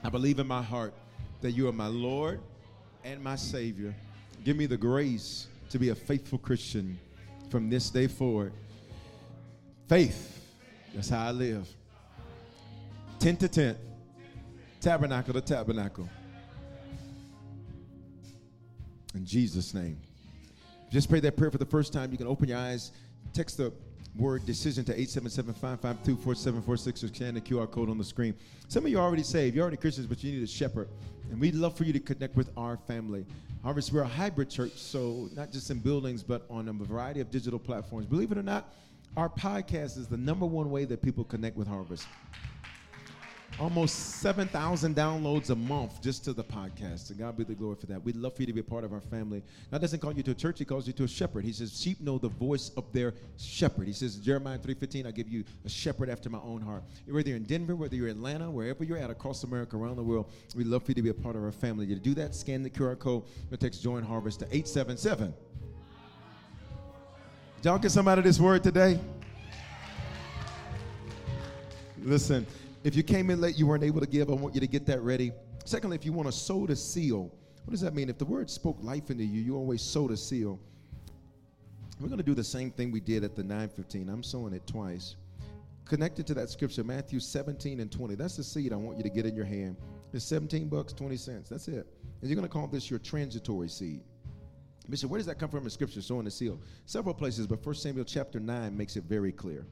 I 0.04 0.10
believe 0.10 0.38
in 0.38 0.46
my 0.46 0.62
heart 0.62 0.94
that 1.40 1.52
you 1.52 1.68
are 1.68 1.72
my 1.72 1.86
Lord 1.86 2.40
and 3.04 3.22
my 3.22 3.36
Savior. 3.36 3.94
Give 4.44 4.56
me 4.56 4.66
the 4.66 4.76
grace 4.76 5.46
to 5.70 5.78
be 5.78 5.90
a 5.90 5.94
faithful 5.94 6.38
Christian 6.38 6.98
from 7.50 7.68
this 7.68 7.90
day 7.90 8.06
forward. 8.06 8.52
Faith, 9.88 10.42
that's 10.94 11.08
how 11.08 11.26
I 11.26 11.30
live. 11.30 11.68
Tent 13.18 13.40
to 13.40 13.48
tent, 13.48 13.78
tabernacle 14.80 15.34
to 15.34 15.40
tabernacle. 15.40 16.08
In 19.14 19.24
Jesus' 19.24 19.74
name. 19.74 19.98
Just 20.90 21.10
pray 21.10 21.20
that 21.20 21.36
prayer 21.36 21.50
for 21.50 21.58
the 21.58 21.66
first 21.66 21.92
time. 21.92 22.12
You 22.12 22.18
can 22.18 22.26
open 22.26 22.48
your 22.48 22.58
eyes, 22.58 22.92
text 23.32 23.58
the 23.58 23.72
word 24.18 24.44
decision 24.44 24.84
to 24.84 24.94
877-552-4746 24.94 27.04
or 27.04 27.08
scan 27.08 27.34
the 27.34 27.40
QR 27.40 27.70
code 27.70 27.88
on 27.88 27.96
the 27.96 28.04
screen. 28.04 28.34
Some 28.68 28.84
of 28.84 28.90
you 28.90 28.98
are 28.98 29.04
already 29.04 29.22
saved. 29.22 29.54
You're 29.54 29.62
already 29.62 29.76
Christians, 29.76 30.06
but 30.06 30.22
you 30.24 30.32
need 30.32 30.42
a 30.42 30.46
shepherd. 30.46 30.88
And 31.30 31.40
we'd 31.40 31.54
love 31.54 31.76
for 31.76 31.84
you 31.84 31.92
to 31.92 32.00
connect 32.00 32.36
with 32.36 32.50
our 32.56 32.76
family. 32.76 33.24
Harvest, 33.62 33.92
we're 33.92 34.02
a 34.02 34.08
hybrid 34.08 34.50
church, 34.50 34.72
so 34.74 35.28
not 35.34 35.52
just 35.52 35.70
in 35.70 35.78
buildings, 35.78 36.22
but 36.22 36.44
on 36.50 36.68
a 36.68 36.72
variety 36.72 37.20
of 37.20 37.30
digital 37.30 37.58
platforms. 37.58 38.06
Believe 38.06 38.32
it 38.32 38.38
or 38.38 38.42
not, 38.42 38.72
our 39.16 39.28
podcast 39.28 39.98
is 39.98 40.08
the 40.08 40.16
number 40.16 40.46
one 40.46 40.70
way 40.70 40.84
that 40.84 41.02
people 41.02 41.24
connect 41.24 41.56
with 41.56 41.68
Harvest 41.68 42.06
almost 43.60 44.20
7,000 44.20 44.94
downloads 44.94 45.50
a 45.50 45.56
month 45.56 46.00
just 46.00 46.24
to 46.24 46.32
the 46.32 46.44
podcast. 46.44 47.10
And 47.10 47.18
God 47.18 47.36
be 47.36 47.44
the 47.44 47.54
glory 47.54 47.76
for 47.76 47.86
that. 47.86 48.02
We'd 48.02 48.16
love 48.16 48.34
for 48.36 48.42
you 48.42 48.46
to 48.46 48.52
be 48.52 48.60
a 48.60 48.64
part 48.64 48.84
of 48.84 48.92
our 48.92 49.00
family. 49.00 49.42
God 49.70 49.80
doesn't 49.80 49.98
call 49.98 50.12
you 50.12 50.22
to 50.22 50.30
a 50.30 50.34
church, 50.34 50.58
He 50.58 50.64
calls 50.64 50.86
you 50.86 50.92
to 50.94 51.04
a 51.04 51.08
shepherd. 51.08 51.44
He 51.44 51.52
says, 51.52 51.80
Sheep 51.80 52.00
know 52.00 52.18
the 52.18 52.28
voice 52.28 52.70
of 52.76 52.92
their 52.92 53.14
shepherd. 53.36 53.86
He 53.86 53.92
says, 53.92 54.16
Jeremiah 54.16 54.58
3.15, 54.58 55.06
I 55.06 55.10
give 55.10 55.28
you 55.28 55.44
a 55.64 55.68
shepherd 55.68 56.08
after 56.08 56.30
my 56.30 56.38
own 56.38 56.60
heart. 56.60 56.84
Whether 57.08 57.30
you're 57.30 57.36
in 57.36 57.44
Denver, 57.44 57.74
whether 57.74 57.96
you're 57.96 58.08
in 58.08 58.16
Atlanta, 58.18 58.50
wherever 58.50 58.84
you're 58.84 58.98
at 58.98 59.10
across 59.10 59.42
America, 59.44 59.76
around 59.76 59.96
the 59.96 60.02
world, 60.02 60.30
we'd 60.54 60.66
love 60.66 60.84
for 60.84 60.92
you 60.92 60.96
to 60.96 61.02
be 61.02 61.10
a 61.10 61.14
part 61.14 61.36
of 61.36 61.42
our 61.42 61.52
family. 61.52 61.86
To 61.86 61.94
do 61.96 62.14
that, 62.14 62.34
scan 62.34 62.62
the 62.62 62.70
QR 62.70 62.98
code 62.98 63.24
or 63.50 63.56
text 63.56 63.82
Join 63.82 64.02
Harvest 64.02 64.40
to 64.40 64.46
877. 64.46 65.34
Y'all 67.62 67.78
get 67.78 67.90
some 67.90 68.06
out 68.06 68.18
of 68.18 68.24
this 68.24 68.38
word 68.38 68.62
today? 68.62 69.00
Listen, 72.04 72.46
if 72.84 72.94
you 72.94 73.02
came 73.02 73.30
in 73.30 73.40
late, 73.40 73.58
you 73.58 73.66
weren't 73.66 73.84
able 73.84 74.00
to 74.00 74.06
give, 74.06 74.30
I 74.30 74.34
want 74.34 74.54
you 74.54 74.60
to 74.60 74.66
get 74.66 74.86
that 74.86 75.00
ready. 75.02 75.32
Secondly, 75.64 75.96
if 75.96 76.04
you 76.04 76.12
want 76.12 76.28
to 76.28 76.32
sow 76.32 76.66
the 76.66 76.76
seal, 76.76 77.32
what 77.64 77.72
does 77.72 77.80
that 77.80 77.94
mean? 77.94 78.08
If 78.08 78.18
the 78.18 78.24
word 78.24 78.48
spoke 78.48 78.78
life 78.80 79.10
into 79.10 79.24
you, 79.24 79.42
you 79.42 79.56
always 79.56 79.82
sow 79.82 80.08
the 80.08 80.16
seal. 80.16 80.58
We're 82.00 82.08
going 82.08 82.18
to 82.18 82.24
do 82.24 82.34
the 82.34 82.44
same 82.44 82.70
thing 82.70 82.92
we 82.92 83.00
did 83.00 83.24
at 83.24 83.34
the 83.34 83.42
915. 83.42 84.08
I'm 84.08 84.22
sowing 84.22 84.52
it 84.54 84.66
twice. 84.66 85.16
Connected 85.84 86.26
to 86.28 86.34
that 86.34 86.48
scripture, 86.50 86.84
Matthew 86.84 87.18
17 87.18 87.80
and 87.80 87.90
20. 87.90 88.14
That's 88.14 88.36
the 88.36 88.44
seed 88.44 88.72
I 88.72 88.76
want 88.76 88.98
you 88.98 89.02
to 89.02 89.10
get 89.10 89.26
in 89.26 89.34
your 89.34 89.44
hand. 89.44 89.76
It's 90.12 90.24
17 90.24 90.68
bucks, 90.68 90.92
20 90.92 91.16
cents. 91.16 91.48
That's 91.48 91.66
it. 91.68 91.86
And 92.20 92.30
you're 92.30 92.36
going 92.36 92.46
to 92.46 92.52
call 92.52 92.66
this 92.66 92.88
your 92.88 92.98
transitory 92.98 93.68
seed. 93.68 94.00
Bishop, 94.88 95.10
where 95.10 95.18
does 95.18 95.26
that 95.26 95.38
come 95.38 95.50
from 95.50 95.64
in 95.64 95.70
scripture, 95.70 96.00
sowing 96.00 96.24
the 96.24 96.30
seal? 96.30 96.58
Several 96.86 97.14
places, 97.14 97.46
but 97.46 97.64
1 97.64 97.74
Samuel 97.74 98.04
chapter 98.04 98.40
9 98.40 98.74
makes 98.74 98.96
it 98.96 99.04
very 99.04 99.32
clear. 99.32 99.66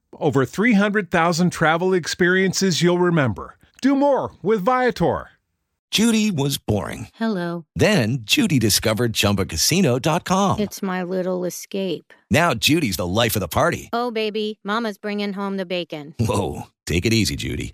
over 0.19 0.45
300,000 0.45 1.49
travel 1.49 1.93
experiences 1.93 2.81
you'll 2.81 2.99
remember. 2.99 3.57
Do 3.81 3.95
more 3.95 4.33
with 4.41 4.63
Viator. 4.63 5.29
Judy 5.91 6.31
was 6.31 6.57
boring. 6.57 7.09
Hello. 7.15 7.65
Then 7.75 8.19
Judy 8.21 8.59
discovered 8.59 9.11
ChumbaCasino.com. 9.11 10.59
It's 10.59 10.81
my 10.81 11.03
little 11.03 11.43
escape. 11.43 12.13
Now 12.29 12.53
Judy's 12.53 12.95
the 12.95 13.05
life 13.07 13.35
of 13.35 13.41
the 13.41 13.49
party. 13.49 13.89
Oh, 13.91 14.09
baby, 14.09 14.59
Mama's 14.63 14.97
bringing 14.97 15.33
home 15.33 15.57
the 15.57 15.65
bacon. 15.65 16.15
Whoa, 16.17 16.67
take 16.85 17.05
it 17.05 17.11
easy, 17.11 17.35
Judy. 17.35 17.73